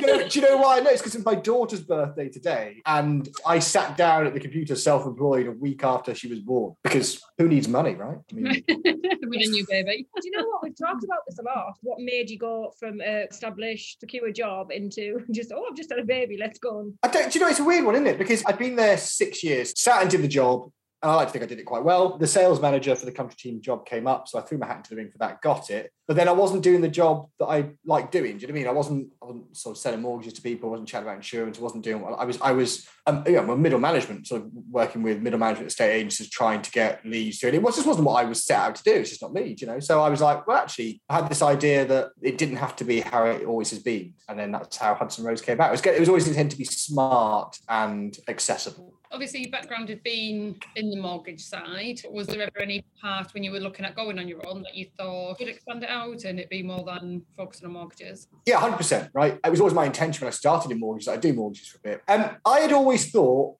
You 0.00 0.06
know, 0.06 0.28
do 0.28 0.40
you 0.40 0.46
know 0.46 0.56
why 0.56 0.78
I 0.78 0.80
know? 0.80 0.90
It's 0.90 1.00
because 1.00 1.14
it's 1.14 1.24
my 1.24 1.34
daughter's 1.34 1.80
birthday 1.80 2.28
today, 2.28 2.82
and 2.86 3.28
I 3.46 3.58
sat 3.58 3.96
down 3.96 4.26
at 4.26 4.34
the 4.34 4.40
computer 4.40 4.74
self-employed 4.74 5.46
a 5.46 5.52
week 5.52 5.84
after 5.84 6.14
she 6.14 6.28
was 6.28 6.40
born 6.40 6.74
because 6.82 7.22
who 7.38 7.48
needs 7.48 7.68
money, 7.68 7.94
right? 7.94 8.18
I 8.32 8.34
mean, 8.34 8.64
with 8.66 9.46
a 9.46 9.50
new 9.50 9.66
baby. 9.68 10.06
Do 10.20 10.28
you 10.28 10.32
know 10.36 10.46
what? 10.46 10.62
We've 10.62 10.76
talked 10.76 11.04
about 11.04 11.18
this 11.28 11.38
a 11.38 11.42
lot. 11.42 11.74
What 11.82 12.00
made 12.00 12.30
you 12.30 12.38
go 12.38 12.72
from 12.78 13.00
uh, 13.00 13.04
a 13.04 13.24
established, 13.24 14.00
secure 14.00 14.30
job 14.32 14.70
into 14.70 15.24
just, 15.30 15.52
oh, 15.52 15.66
I've 15.68 15.76
just 15.76 15.90
had 15.90 15.98
a 15.98 16.04
baby, 16.04 16.36
let's 16.38 16.58
go. 16.58 16.78
On. 16.78 16.98
I 17.02 17.08
don't. 17.08 17.32
Do 17.32 17.38
you 17.38 17.44
know 17.44 17.50
it's 17.50 17.60
a 17.60 17.64
weird 17.64 17.84
one, 17.84 17.94
isn't 17.94 18.06
it? 18.06 18.18
Because 18.18 18.42
I'd 18.46 18.58
been 18.58 18.76
there 18.76 18.96
six 18.96 19.42
years, 19.42 19.78
sat 19.80 20.02
and 20.02 20.10
did 20.10 20.22
the 20.22 20.28
job. 20.28 20.70
And 21.02 21.10
I 21.10 21.14
like 21.14 21.28
to 21.28 21.32
think 21.32 21.44
I 21.44 21.46
did 21.46 21.58
it 21.58 21.64
quite 21.64 21.82
well. 21.82 22.18
The 22.18 22.26
sales 22.26 22.60
manager 22.60 22.94
for 22.94 23.06
the 23.06 23.12
country 23.12 23.36
team 23.38 23.62
job 23.62 23.86
came 23.86 24.06
up, 24.06 24.28
so 24.28 24.38
I 24.38 24.42
threw 24.42 24.58
my 24.58 24.66
hat 24.66 24.78
into 24.78 24.90
the 24.90 24.96
ring 24.96 25.10
for 25.10 25.16
that, 25.18 25.40
got 25.40 25.70
it. 25.70 25.92
But 26.06 26.16
then 26.16 26.28
I 26.28 26.32
wasn't 26.32 26.62
doing 26.62 26.82
the 26.82 26.88
job 26.88 27.28
that 27.38 27.46
I 27.46 27.70
like 27.86 28.10
doing. 28.10 28.36
Do 28.36 28.42
you 28.42 28.48
know 28.48 28.52
what 28.52 28.58
I 28.58 28.62
mean? 28.62 28.68
I 28.68 28.72
wasn't, 28.72 29.08
I 29.22 29.26
wasn't 29.26 29.56
sort 29.56 29.76
of 29.76 29.80
selling 29.80 30.02
mortgages 30.02 30.34
to 30.34 30.42
people. 30.42 30.68
I 30.68 30.72
wasn't 30.72 30.88
chatting 30.88 31.06
about 31.06 31.16
insurance. 31.16 31.58
I 31.58 31.62
wasn't 31.62 31.84
doing. 31.84 32.04
I 32.18 32.24
was, 32.24 32.38
I 32.42 32.52
was, 32.52 32.86
um, 33.06 33.24
you 33.26 33.32
know, 33.32 33.56
middle 33.56 33.78
management, 33.78 34.26
sort 34.26 34.42
of 34.42 34.50
working 34.70 35.02
with 35.02 35.22
middle 35.22 35.38
management 35.38 35.68
estate 35.68 35.92
agencies, 35.92 36.28
trying 36.28 36.60
to 36.62 36.70
get 36.70 37.06
leads 37.06 37.38
to 37.38 37.48
it. 37.48 37.54
It 37.54 37.62
was, 37.62 37.76
just 37.76 37.86
wasn't 37.86 38.06
what 38.06 38.22
I 38.22 38.28
was 38.28 38.44
set 38.44 38.58
out 38.58 38.74
to 38.74 38.82
do. 38.82 38.92
It's 38.92 39.10
just 39.10 39.22
not 39.22 39.32
me, 39.32 39.56
you 39.58 39.66
know. 39.66 39.80
So 39.80 40.02
I 40.02 40.10
was 40.10 40.20
like, 40.20 40.46
well, 40.46 40.58
actually, 40.58 41.00
I 41.08 41.14
had 41.14 41.30
this 41.30 41.40
idea 41.40 41.86
that 41.86 42.10
it 42.20 42.36
didn't 42.36 42.56
have 42.56 42.76
to 42.76 42.84
be 42.84 43.00
how 43.00 43.24
it 43.24 43.46
always 43.46 43.70
has 43.70 43.78
been, 43.78 44.12
and 44.28 44.38
then 44.38 44.52
that's 44.52 44.76
how 44.76 44.94
Hudson 44.94 45.24
Rose 45.24 45.40
came 45.40 45.60
out. 45.60 45.68
It 45.68 45.72
was, 45.72 45.86
it 45.86 46.00
was 46.00 46.08
always 46.08 46.28
intended 46.28 46.50
to 46.50 46.58
be 46.58 46.64
smart 46.64 47.56
and 47.68 48.14
accessible 48.28 48.99
obviously 49.12 49.40
your 49.40 49.50
background 49.50 49.88
had 49.88 50.02
been 50.02 50.56
in 50.76 50.90
the 50.90 50.96
mortgage 50.96 51.42
side. 51.42 52.00
Was 52.10 52.26
there 52.26 52.42
ever 52.42 52.60
any 52.60 52.84
part 53.00 53.32
when 53.34 53.42
you 53.42 53.50
were 53.50 53.60
looking 53.60 53.84
at 53.84 53.96
going 53.96 54.18
on 54.18 54.28
your 54.28 54.46
own 54.46 54.62
that 54.62 54.74
you 54.74 54.86
thought 54.96 55.38
could 55.38 55.48
expand 55.48 55.82
it 55.82 55.90
out 55.90 56.24
and 56.24 56.38
it 56.38 56.48
be 56.48 56.62
more 56.62 56.84
than 56.84 57.22
focusing 57.36 57.66
on 57.66 57.72
mortgages? 57.72 58.28
Yeah, 58.46 58.60
100%, 58.60 59.10
right? 59.12 59.38
It 59.44 59.50
was 59.50 59.60
always 59.60 59.74
my 59.74 59.86
intention 59.86 60.24
when 60.24 60.32
I 60.32 60.36
started 60.36 60.70
in 60.70 60.78
mortgages, 60.78 61.08
I 61.08 61.16
do 61.16 61.32
mortgages 61.32 61.68
for 61.68 61.78
a 61.78 61.80
bit. 61.80 62.02
And 62.06 62.24
um, 62.24 62.36
I 62.44 62.60
had 62.60 62.72
always 62.72 63.10
thought, 63.10 63.56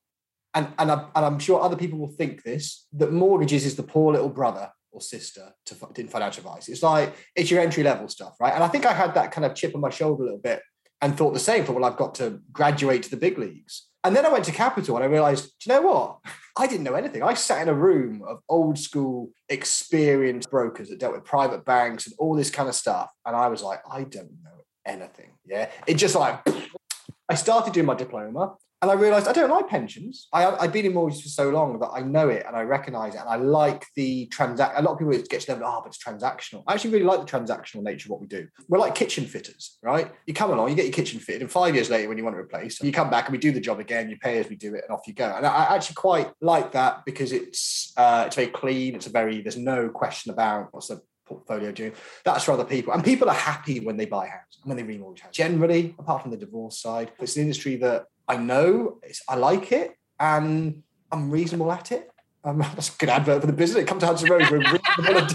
and, 0.55 0.69
and, 0.79 0.91
I, 0.91 1.07
and 1.15 1.25
I'm 1.25 1.39
sure 1.39 1.61
other 1.61 1.77
people 1.77 1.99
will 1.99 2.13
think 2.13 2.43
this, 2.43 2.87
that 2.95 3.13
mortgages 3.13 3.67
is 3.67 3.77
the 3.77 3.83
poor 3.83 4.13
little 4.13 4.29
brother 4.29 4.71
or 4.93 5.01
sister 5.01 5.53
to, 5.67 5.77
in 5.97 6.09
financial 6.09 6.47
advice. 6.47 6.69
It's 6.69 6.83
like, 6.83 7.15
it's 7.37 7.51
your 7.51 7.61
entry 7.61 7.83
level 7.83 8.09
stuff, 8.09 8.37
right? 8.41 8.53
And 8.53 8.65
I 8.65 8.69
think 8.69 8.87
I 8.87 8.93
had 8.93 9.15
that 9.15 9.33
kind 9.33 9.45
of 9.45 9.55
chip 9.55 9.75
on 9.75 9.81
my 9.81 9.91
shoulder 9.91 10.23
a 10.23 10.27
little 10.27 10.41
bit 10.41 10.63
and 11.01 11.17
thought 11.17 11.33
the 11.33 11.41
same, 11.41 11.65
thought, 11.65 11.77
well, 11.77 11.85
I've 11.85 11.97
got 11.97 12.15
to 12.17 12.41
graduate 12.53 13.05
to 13.05 13.11
the 13.11 13.17
big 13.17 13.39
leagues. 13.39 13.90
And 14.03 14.17
then 14.17 14.25
I 14.25 14.31
went 14.31 14.47
to 14.47 14.53
Capital 14.53 14.97
and 14.97 15.05
I 15.05 15.09
realized, 15.09 15.53
do 15.61 15.71
you 15.71 15.77
know 15.77 15.87
what? 15.87 16.19
I 16.57 16.67
didn't 16.67 16.85
know 16.85 16.95
anything. 16.95 17.23
I 17.23 17.35
sat 17.35 17.63
in 17.63 17.69
a 17.69 17.75
room 17.75 18.23
of 18.27 18.41
old 18.49 18.79
school, 18.79 19.31
experienced 19.49 20.51
brokers 20.51 20.89
that 20.89 20.99
dealt 20.99 21.13
with 21.13 21.25
private 21.25 21.65
banks 21.65 22.07
and 22.07 22.15
all 22.19 22.35
this 22.35 22.51
kind 22.51 22.69
of 22.69 22.75
stuff. 22.75 23.11
And 23.27 23.37
I 23.37 23.49
was 23.49 23.63
like, 23.63 23.81
I 23.91 24.05
don't 24.05 24.33
know 24.43 24.65
anything. 24.87 25.33
Yeah. 25.45 25.71
It 25.87 25.95
just 25.95 26.15
like, 26.15 26.41
I 27.29 27.35
started 27.35 27.73
doing 27.73 27.87
my 27.87 27.95
diploma 27.95 28.55
and 28.83 28.91
I 28.91 28.95
realized 28.95 29.29
I 29.29 29.33
don't 29.33 29.51
like 29.51 29.69
pensions. 29.69 30.29
I, 30.33 30.47
I've 30.47 30.73
been 30.73 30.87
in 30.87 30.95
mortgages 30.95 31.23
for 31.23 31.29
so 31.29 31.51
long 31.51 31.79
that 31.81 31.91
I 31.93 32.01
know 32.01 32.31
it 32.31 32.45
and 32.47 32.57
I 32.57 32.63
recognize 32.63 33.15
it. 33.15 33.21
And 33.21 33.29
I 33.29 33.37
like 33.37 33.85
the 33.95 34.27
transact. 34.27 34.79
A 34.79 34.83
lot 34.83 34.93
of 34.93 34.99
people 34.99 35.13
get 35.29 35.43
to 35.43 35.47
them, 35.49 35.61
oh, 35.63 35.81
but 35.83 35.89
it's 35.89 36.03
transactional. 36.03 36.63
I 36.67 36.73
actually 36.75 36.93
really 36.93 37.05
like 37.05 37.21
the 37.21 37.27
transactional 37.27 37.83
nature 37.83 38.07
of 38.07 38.13
what 38.13 38.21
we 38.23 38.27
do. 38.27 38.49
We're 38.69 38.79
like 38.79 38.95
kitchen 38.95 39.27
fitters, 39.27 39.79
right? 39.83 40.11
You 40.27 40.33
come 40.33 40.51
along, 40.51 40.71
you 40.71 40.77
get 40.77 40.87
your 40.87 40.95
kitchen 40.95 41.21
fitted, 41.21 41.43
and 41.43 41.51
five 41.51 41.75
years 41.75 41.91
later, 41.91 42.09
when 42.09 42.17
you 42.17 42.25
want 42.25 42.37
to 42.37 42.41
replace, 42.41 42.81
you 42.83 42.91
come 42.91 43.11
back 43.11 43.27
and 43.27 43.33
we 43.33 43.39
do 43.39 43.53
the 43.53 43.61
job 43.61 43.81
again. 43.81 44.09
You 44.09 44.17
pay 44.17 44.39
as 44.39 44.49
we 44.49 44.57
do 44.57 44.75
it, 44.75 44.85
and 44.89 44.97
off 44.97 45.07
you 45.07 45.13
go. 45.13 45.31
And 45.37 45.47
I 45.47 45.75
actually 45.75 45.97
quite 45.97 46.31
like 46.41 46.73
that 46.73 47.05
because 47.05 47.33
it's 47.33 47.93
uh, 47.99 48.25
it's 48.27 48.37
very 48.37 48.49
clean. 48.49 48.95
It's 48.95 49.07
a 49.07 49.11
very 49.11 49.43
there's 49.43 49.59
no 49.59 49.91
question 49.91 50.33
about 50.33 50.69
what's 50.73 50.89
the 50.89 51.03
portfolio 51.27 51.71
doing. 51.71 51.93
That's 52.25 52.45
for 52.45 52.53
other 52.53 52.65
people. 52.65 52.93
And 52.93 53.05
people 53.05 53.29
are 53.29 53.35
happy 53.35 53.81
when 53.81 53.97
they 53.97 54.07
buy 54.07 54.27
a 54.27 54.31
house 54.31 54.59
and 54.63 54.75
when 54.75 54.77
they 54.77 54.95
remortgage 54.95 55.21
house. 55.21 55.35
Generally, 55.35 55.95
apart 55.99 56.23
from 56.23 56.33
the 56.33 56.37
divorce 56.37 56.81
side, 56.81 57.13
it's 57.21 57.37
an 57.37 57.43
industry 57.43 57.77
that 57.77 58.07
I 58.31 58.37
know 58.37 59.01
I 59.29 59.35
like 59.35 59.73
it 59.73 59.97
and 60.21 60.85
I'm 61.11 61.31
reasonable 61.33 61.73
at 61.73 61.91
it. 61.91 62.09
Um, 62.45 62.59
that's 62.75 62.95
a 62.95 62.99
good 62.99 63.09
advert 63.09 63.41
for 63.41 63.49
the 63.49 63.53
business. 63.53 63.85
Come 63.87 63.99
to 63.99 64.07
Hudson 64.07 64.31
Rose. 64.31 64.49
We're 64.49 64.59
reasonable, 64.59 65.19
at, 65.19 65.35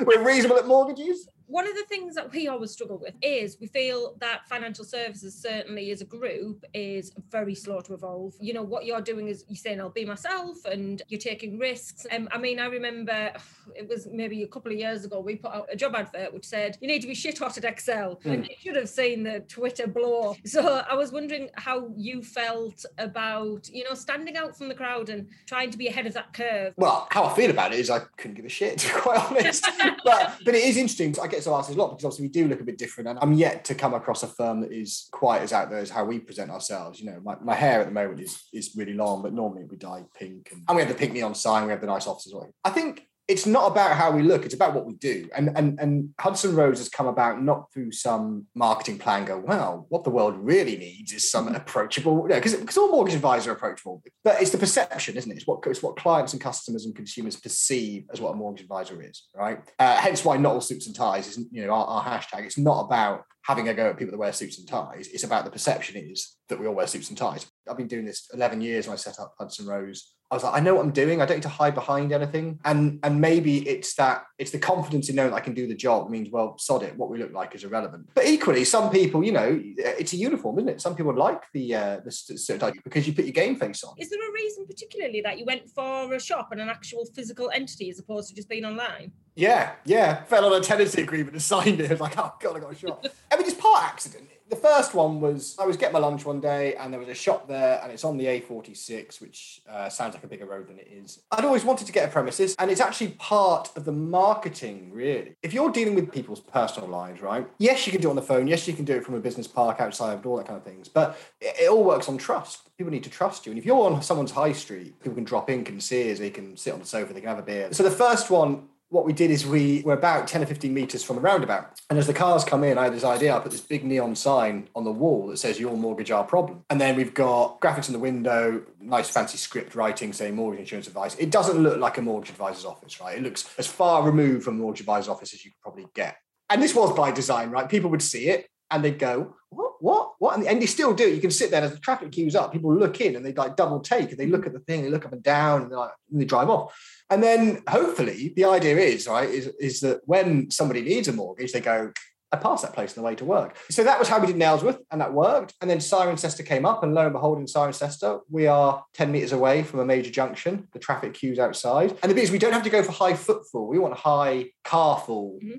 we're 0.06 0.24
reasonable 0.24 0.58
at 0.58 0.66
mortgages 0.66 1.28
one 1.46 1.66
of 1.68 1.74
the 1.74 1.84
things 1.84 2.14
that 2.14 2.32
we 2.32 2.48
always 2.48 2.72
struggle 2.72 2.98
with 2.98 3.14
is 3.22 3.56
we 3.60 3.66
feel 3.68 4.16
that 4.20 4.48
financial 4.48 4.84
services 4.84 5.34
certainly 5.34 5.90
as 5.90 6.00
a 6.00 6.04
group 6.04 6.64
is 6.74 7.12
very 7.30 7.54
slow 7.54 7.80
to 7.80 7.94
evolve. 7.94 8.34
You 8.40 8.52
know 8.54 8.62
what 8.62 8.84
you're 8.84 9.00
doing 9.00 9.28
is 9.28 9.44
you're 9.48 9.56
saying 9.56 9.80
i'll 9.80 9.90
be 9.90 10.04
myself 10.04 10.64
and 10.64 11.02
you're 11.08 11.20
taking 11.20 11.58
risks. 11.58 12.06
Um, 12.10 12.28
i 12.32 12.38
mean 12.38 12.58
i 12.58 12.66
remember 12.66 13.32
it 13.74 13.88
was 13.88 14.08
maybe 14.10 14.42
a 14.42 14.48
couple 14.48 14.72
of 14.72 14.78
years 14.78 15.04
ago 15.04 15.20
we 15.20 15.36
put 15.36 15.52
out 15.52 15.68
a 15.70 15.76
job 15.76 15.94
advert 15.94 16.32
which 16.34 16.44
said 16.44 16.76
you 16.80 16.88
need 16.88 17.02
to 17.02 17.08
be 17.08 17.14
shit 17.14 17.38
hot 17.38 17.56
at 17.56 17.64
excel. 17.64 18.20
Mm. 18.24 18.32
and 18.32 18.48
you 18.48 18.54
should 18.58 18.76
have 18.76 18.88
seen 18.88 19.22
the 19.22 19.40
twitter 19.40 19.86
blow. 19.86 20.36
So 20.44 20.82
i 20.88 20.94
was 20.94 21.12
wondering 21.12 21.50
how 21.54 21.90
you 21.96 22.22
felt 22.22 22.84
about 22.98 23.68
you 23.68 23.84
know 23.84 23.94
standing 23.94 24.36
out 24.36 24.56
from 24.56 24.68
the 24.68 24.74
crowd 24.74 25.08
and 25.10 25.28
trying 25.46 25.70
to 25.70 25.78
be 25.78 25.86
ahead 25.86 26.06
of 26.06 26.14
that 26.14 26.32
curve. 26.32 26.74
Well 26.76 27.06
how 27.10 27.24
i 27.24 27.34
feel 27.34 27.50
about 27.50 27.72
it 27.72 27.78
is 27.78 27.90
i 27.90 28.00
couldn't 28.16 28.34
give 28.34 28.44
a 28.44 28.48
shit 28.48 28.78
to 28.78 28.94
be 28.94 29.00
quite 29.00 29.30
honest. 29.30 29.66
But 30.04 30.38
but 30.44 30.54
it 30.54 30.62
is 30.62 30.76
interesting. 30.76 31.16
I 31.20 31.26
get 31.26 31.35
so 31.42 31.54
asked 31.54 31.70
a 31.70 31.74
lot 31.74 31.90
because 31.90 32.04
obviously 32.04 32.26
we 32.26 32.32
do 32.32 32.48
look 32.48 32.60
a 32.60 32.64
bit 32.64 32.78
different. 32.78 33.08
And 33.08 33.18
I'm 33.22 33.32
yet 33.32 33.64
to 33.66 33.74
come 33.74 33.94
across 33.94 34.22
a 34.22 34.28
firm 34.28 34.60
that 34.60 34.72
is 34.72 35.08
quite 35.12 35.42
as 35.42 35.52
out 35.52 35.70
there 35.70 35.78
as 35.78 35.90
how 35.90 36.04
we 36.04 36.18
present 36.18 36.50
ourselves. 36.50 37.00
You 37.00 37.10
know, 37.10 37.20
my, 37.22 37.36
my 37.42 37.54
hair 37.54 37.80
at 37.80 37.86
the 37.86 37.92
moment 37.92 38.20
is 38.20 38.42
is 38.52 38.74
really 38.76 38.94
long, 38.94 39.22
but 39.22 39.32
normally 39.32 39.64
we 39.64 39.76
dye 39.76 40.04
pink. 40.18 40.50
And, 40.52 40.62
and 40.68 40.76
we 40.76 40.82
have 40.82 40.90
the 40.90 40.98
pink 40.98 41.12
neon 41.12 41.34
sign, 41.34 41.64
we 41.64 41.70
have 41.70 41.80
the 41.80 41.86
nice 41.86 42.06
offices. 42.06 42.34
I 42.64 42.70
think 42.70 43.06
it's 43.28 43.46
not 43.46 43.70
about 43.70 43.96
how 43.96 44.12
we 44.12 44.22
look, 44.22 44.44
it's 44.44 44.54
about 44.54 44.74
what 44.74 44.86
we 44.86 44.94
do. 44.94 45.28
And, 45.34 45.50
and, 45.56 45.80
and 45.80 46.10
Hudson 46.20 46.54
Rose 46.54 46.78
has 46.78 46.88
come 46.88 47.06
about 47.06 47.42
not 47.42 47.72
through 47.72 47.90
some 47.90 48.46
marketing 48.54 48.98
plan, 48.98 49.24
go, 49.24 49.38
well, 49.38 49.86
what 49.88 50.04
the 50.04 50.10
world 50.10 50.36
really 50.38 50.76
needs 50.76 51.12
is 51.12 51.28
some 51.28 51.48
approachable, 51.54 52.22
because 52.28 52.52
you 52.52 52.60
know, 52.60 52.82
all 52.82 52.90
mortgage 52.92 53.14
advisors 53.14 53.48
are 53.48 53.52
approachable. 53.52 54.02
But 54.22 54.40
it's 54.40 54.52
the 54.52 54.58
perception, 54.58 55.16
isn't 55.16 55.30
it? 55.30 55.36
It's 55.36 55.46
what, 55.46 55.60
it's 55.66 55.82
what 55.82 55.96
clients 55.96 56.34
and 56.34 56.42
customers 56.42 56.86
and 56.86 56.94
consumers 56.94 57.36
perceive 57.36 58.04
as 58.12 58.20
what 58.20 58.34
a 58.34 58.36
mortgage 58.36 58.62
advisor 58.62 59.02
is, 59.02 59.24
right? 59.34 59.58
Uh, 59.78 59.96
hence 59.96 60.24
why 60.24 60.36
not 60.36 60.54
all 60.54 60.60
suits 60.60 60.86
and 60.86 60.94
ties 60.94 61.26
is, 61.26 61.44
you 61.50 61.66
know, 61.66 61.72
our, 61.72 61.86
our 61.86 62.04
hashtag. 62.04 62.44
It's 62.44 62.58
not 62.58 62.84
about 62.84 63.24
having 63.42 63.68
a 63.68 63.74
go 63.74 63.90
at 63.90 63.96
people 63.96 64.10
that 64.10 64.18
wear 64.18 64.32
suits 64.32 64.58
and 64.58 64.68
ties. 64.68 65.08
It's 65.08 65.24
about 65.24 65.44
the 65.44 65.50
perception 65.50 65.96
is 65.96 66.36
that 66.48 66.58
we 66.58 66.66
all 66.66 66.74
wear 66.74 66.86
suits 66.86 67.08
and 67.08 67.18
ties. 67.18 67.46
I've 67.68 67.76
been 67.76 67.86
doing 67.86 68.04
this 68.04 68.28
11 68.34 68.60
years 68.60 68.86
when 68.86 68.94
I 68.94 68.96
set 68.96 69.20
up 69.20 69.34
Hudson 69.38 69.66
Rose 69.66 70.15
I 70.30 70.34
was 70.34 70.42
like, 70.42 70.54
I 70.54 70.60
know 70.60 70.74
what 70.74 70.84
I'm 70.84 70.90
doing. 70.90 71.22
I 71.22 71.26
don't 71.26 71.36
need 71.36 71.42
to 71.44 71.48
hide 71.48 71.74
behind 71.74 72.12
anything. 72.12 72.58
And 72.64 72.98
and 73.04 73.20
maybe 73.20 73.68
it's 73.68 73.94
that 73.94 74.24
it's 74.38 74.50
the 74.50 74.58
confidence 74.58 75.08
in 75.08 75.14
knowing 75.14 75.32
I 75.32 75.40
can 75.40 75.54
do 75.54 75.68
the 75.68 75.74
job 75.74 76.10
means, 76.10 76.30
well, 76.30 76.58
sod 76.58 76.82
it, 76.82 76.96
what 76.96 77.10
we 77.10 77.18
look 77.18 77.32
like 77.32 77.54
is 77.54 77.62
irrelevant. 77.62 78.08
But 78.14 78.26
equally, 78.26 78.64
some 78.64 78.90
people, 78.90 79.24
you 79.24 79.32
know, 79.32 79.60
it's 79.76 80.12
a 80.12 80.16
uniform, 80.16 80.58
isn't 80.58 80.68
it? 80.68 80.80
Some 80.80 80.96
people 80.96 81.14
like 81.14 81.42
the 81.52 81.74
uh 81.74 82.00
the 82.04 82.10
certain 82.10 82.80
because 82.82 83.06
you 83.06 83.12
put 83.12 83.24
your 83.24 83.32
game 83.32 83.56
face 83.56 83.84
on. 83.84 83.94
Is 83.98 84.10
there 84.10 84.18
a 84.18 84.32
reason 84.32 84.66
particularly 84.66 85.20
that 85.20 85.38
you 85.38 85.44
went 85.44 85.68
for 85.70 86.12
a 86.12 86.20
shop 86.20 86.48
and 86.50 86.60
an 86.60 86.68
actual 86.68 87.04
physical 87.14 87.50
entity 87.54 87.90
as 87.90 88.00
opposed 88.00 88.28
to 88.28 88.34
just 88.34 88.48
being 88.48 88.64
online? 88.64 89.12
Yeah, 89.36 89.72
yeah. 89.84 90.24
Fell 90.24 90.44
on 90.46 90.60
a 90.60 90.64
tenancy 90.64 91.02
agreement 91.02 91.34
and 91.34 91.42
signed 91.42 91.80
it. 91.80 91.90
I 91.90 91.94
was 91.94 92.00
like, 92.06 92.18
oh 92.18 92.32
god, 92.40 92.56
I 92.56 92.60
got 92.60 92.72
a 92.72 92.76
shop. 92.76 93.06
I 93.32 93.36
mean, 93.36 93.46
it's 93.46 93.54
part 93.54 93.84
accident 93.84 94.28
the 94.48 94.56
first 94.56 94.94
one 94.94 95.20
was 95.20 95.56
I 95.58 95.66
was 95.66 95.76
getting 95.76 95.94
my 95.94 95.98
lunch 95.98 96.24
one 96.24 96.40
day 96.40 96.74
and 96.76 96.92
there 96.92 97.00
was 97.00 97.08
a 97.08 97.14
shop 97.14 97.48
there 97.48 97.80
and 97.82 97.90
it's 97.90 98.04
on 98.04 98.16
the 98.16 98.26
A46, 98.26 99.20
which 99.20 99.60
uh, 99.68 99.88
sounds 99.88 100.14
like 100.14 100.22
a 100.22 100.28
bigger 100.28 100.46
road 100.46 100.68
than 100.68 100.78
it 100.78 100.88
is. 100.90 101.20
I'd 101.32 101.44
always 101.44 101.64
wanted 101.64 101.86
to 101.86 101.92
get 101.92 102.08
a 102.08 102.12
premises 102.12 102.54
and 102.58 102.70
it's 102.70 102.80
actually 102.80 103.08
part 103.18 103.70
of 103.76 103.84
the 103.84 103.92
marketing, 103.92 104.90
really. 104.92 105.34
If 105.42 105.52
you're 105.52 105.72
dealing 105.72 105.94
with 105.94 106.12
people's 106.12 106.40
personal 106.40 106.88
lives, 106.88 107.20
right? 107.22 107.46
Yes, 107.58 107.86
you 107.86 107.92
can 107.92 108.00
do 108.00 108.08
it 108.08 108.10
on 108.10 108.16
the 108.16 108.22
phone. 108.22 108.46
Yes, 108.46 108.68
you 108.68 108.74
can 108.74 108.84
do 108.84 108.94
it 108.94 109.04
from 109.04 109.14
a 109.14 109.20
business 109.20 109.48
park 109.48 109.80
outside, 109.80 110.24
all 110.24 110.36
that 110.36 110.46
kind 110.46 110.56
of 110.56 110.64
things. 110.64 110.88
But 110.88 111.18
it, 111.40 111.56
it 111.62 111.70
all 111.70 111.82
works 111.82 112.08
on 112.08 112.16
trust. 112.16 112.70
People 112.78 112.92
need 112.92 113.04
to 113.04 113.10
trust 113.10 113.46
you. 113.46 113.52
And 113.52 113.58
if 113.58 113.66
you're 113.66 113.80
on 113.80 114.00
someone's 114.02 114.30
high 114.30 114.52
street, 114.52 115.00
people 115.00 115.14
can 115.14 115.24
drop 115.24 115.50
in, 115.50 115.64
can 115.64 115.80
see 115.80 116.12
us, 116.12 116.18
they 116.18 116.30
can 116.30 116.56
sit 116.56 116.72
on 116.72 116.80
the 116.80 116.86
sofa, 116.86 117.12
they 117.12 117.20
can 117.20 117.28
have 117.28 117.38
a 117.38 117.42
beer. 117.42 117.72
So 117.72 117.82
the 117.82 117.90
first 117.90 118.30
one 118.30 118.68
what 118.96 119.04
we 119.04 119.12
did 119.12 119.30
is 119.30 119.46
we 119.46 119.82
were 119.82 119.92
about 119.92 120.26
10 120.26 120.42
or 120.42 120.46
15 120.46 120.72
meters 120.72 121.04
from 121.04 121.16
the 121.16 121.22
roundabout. 121.22 121.78
And 121.90 121.98
as 121.98 122.06
the 122.06 122.14
cars 122.14 122.44
come 122.44 122.64
in, 122.64 122.78
I 122.78 122.84
had 122.84 122.94
this 122.94 123.04
idea. 123.04 123.36
I 123.36 123.40
put 123.40 123.52
this 123.52 123.60
big 123.60 123.84
neon 123.84 124.16
sign 124.16 124.68
on 124.74 124.84
the 124.84 124.90
wall 124.90 125.26
that 125.28 125.36
says, 125.36 125.60
Your 125.60 125.76
mortgage, 125.76 126.10
our 126.10 126.24
problem. 126.24 126.64
And 126.70 126.80
then 126.80 126.96
we've 126.96 127.12
got 127.12 127.60
graphics 127.60 127.88
in 127.88 127.92
the 127.92 127.98
window, 127.98 128.62
nice 128.80 129.10
fancy 129.10 129.36
script 129.36 129.74
writing 129.74 130.14
saying 130.14 130.34
mortgage 130.34 130.60
insurance 130.60 130.86
advice. 130.86 131.14
It 131.16 131.30
doesn't 131.30 131.62
look 131.62 131.78
like 131.78 131.98
a 131.98 132.02
mortgage 132.02 132.30
advisor's 132.30 132.64
office, 132.64 132.98
right? 132.98 133.18
It 133.18 133.22
looks 133.22 133.48
as 133.58 133.66
far 133.66 134.02
removed 134.02 134.44
from 134.44 134.54
a 134.54 134.58
mortgage 134.58 134.80
advisor's 134.80 135.08
office 135.08 135.34
as 135.34 135.44
you 135.44 135.50
could 135.50 135.60
probably 135.60 135.86
get. 135.94 136.16
And 136.48 136.62
this 136.62 136.74
was 136.74 136.96
by 136.96 137.10
design, 137.10 137.50
right? 137.50 137.68
People 137.68 137.90
would 137.90 138.02
see 138.02 138.28
it 138.28 138.48
and 138.70 138.82
they'd 138.82 138.98
go, 138.98 139.36
What, 139.56 139.72
what, 139.80 140.12
what? 140.18 140.46
And, 140.46 140.60
they 140.60 140.66
still 140.66 140.92
do. 140.92 141.08
You 141.08 141.20
can 141.20 141.30
sit 141.30 141.50
there 141.50 141.62
as 141.62 141.72
the 141.72 141.78
traffic 141.78 142.12
queues 142.12 142.36
up, 142.36 142.52
people 142.52 142.74
look 142.74 143.00
in 143.00 143.16
and 143.16 143.24
they 143.24 143.32
like 143.32 143.56
double 143.56 143.80
take 143.80 144.10
and 144.10 144.18
they 144.18 144.26
look 144.26 144.46
at 144.46 144.52
the 144.52 144.60
thing, 144.60 144.82
they 144.82 144.90
look 144.90 145.06
up 145.06 145.12
and 145.12 145.22
down 145.22 145.62
and, 145.62 145.70
like, 145.70 145.92
and 146.10 146.20
they 146.20 146.26
drive 146.26 146.50
off. 146.50 146.78
And 147.08 147.22
then 147.22 147.62
hopefully 147.68 148.32
the 148.36 148.44
idea 148.44 148.76
is, 148.76 149.08
right, 149.08 149.28
is, 149.28 149.46
is 149.58 149.80
that 149.80 150.02
when 150.04 150.50
somebody 150.50 150.82
needs 150.82 151.08
a 151.08 151.12
mortgage, 151.12 151.52
they 151.52 151.60
go, 151.60 151.92
I 152.32 152.36
pass 152.36 152.62
that 152.62 152.74
place 152.74 152.96
on 152.96 153.02
the 153.02 153.06
way 153.06 153.14
to 153.14 153.24
work. 153.24 153.56
So 153.70 153.84
that 153.84 153.98
was 153.98 154.08
how 154.08 154.18
we 154.18 154.26
did 154.26 154.36
Nailsworth, 154.36 154.80
and 154.90 155.00
that 155.00 155.12
worked. 155.12 155.54
And 155.60 155.70
then 155.70 155.78
Cirencester 155.78 156.44
came 156.44 156.66
up, 156.66 156.82
and 156.82 156.92
lo 156.92 157.04
and 157.04 157.12
behold, 157.12 157.38
in 157.38 157.46
Cirencester, 157.46 158.20
we 158.28 158.48
are 158.48 158.84
10 158.94 159.12
metres 159.12 159.32
away 159.32 159.62
from 159.62 159.80
a 159.80 159.84
major 159.84 160.10
junction. 160.10 160.66
The 160.72 160.80
traffic 160.80 161.14
queues 161.14 161.38
outside. 161.38 161.96
And 162.02 162.10
the 162.10 162.14
bit 162.14 162.24
is 162.24 162.30
we 162.32 162.38
don't 162.38 162.52
have 162.52 162.64
to 162.64 162.70
go 162.70 162.82
for 162.82 162.92
high 162.92 163.14
footfall. 163.14 163.68
We 163.68 163.78
want 163.78 163.96
high 163.96 164.50
carful. 164.64 165.38
Mm-hmm. 165.42 165.58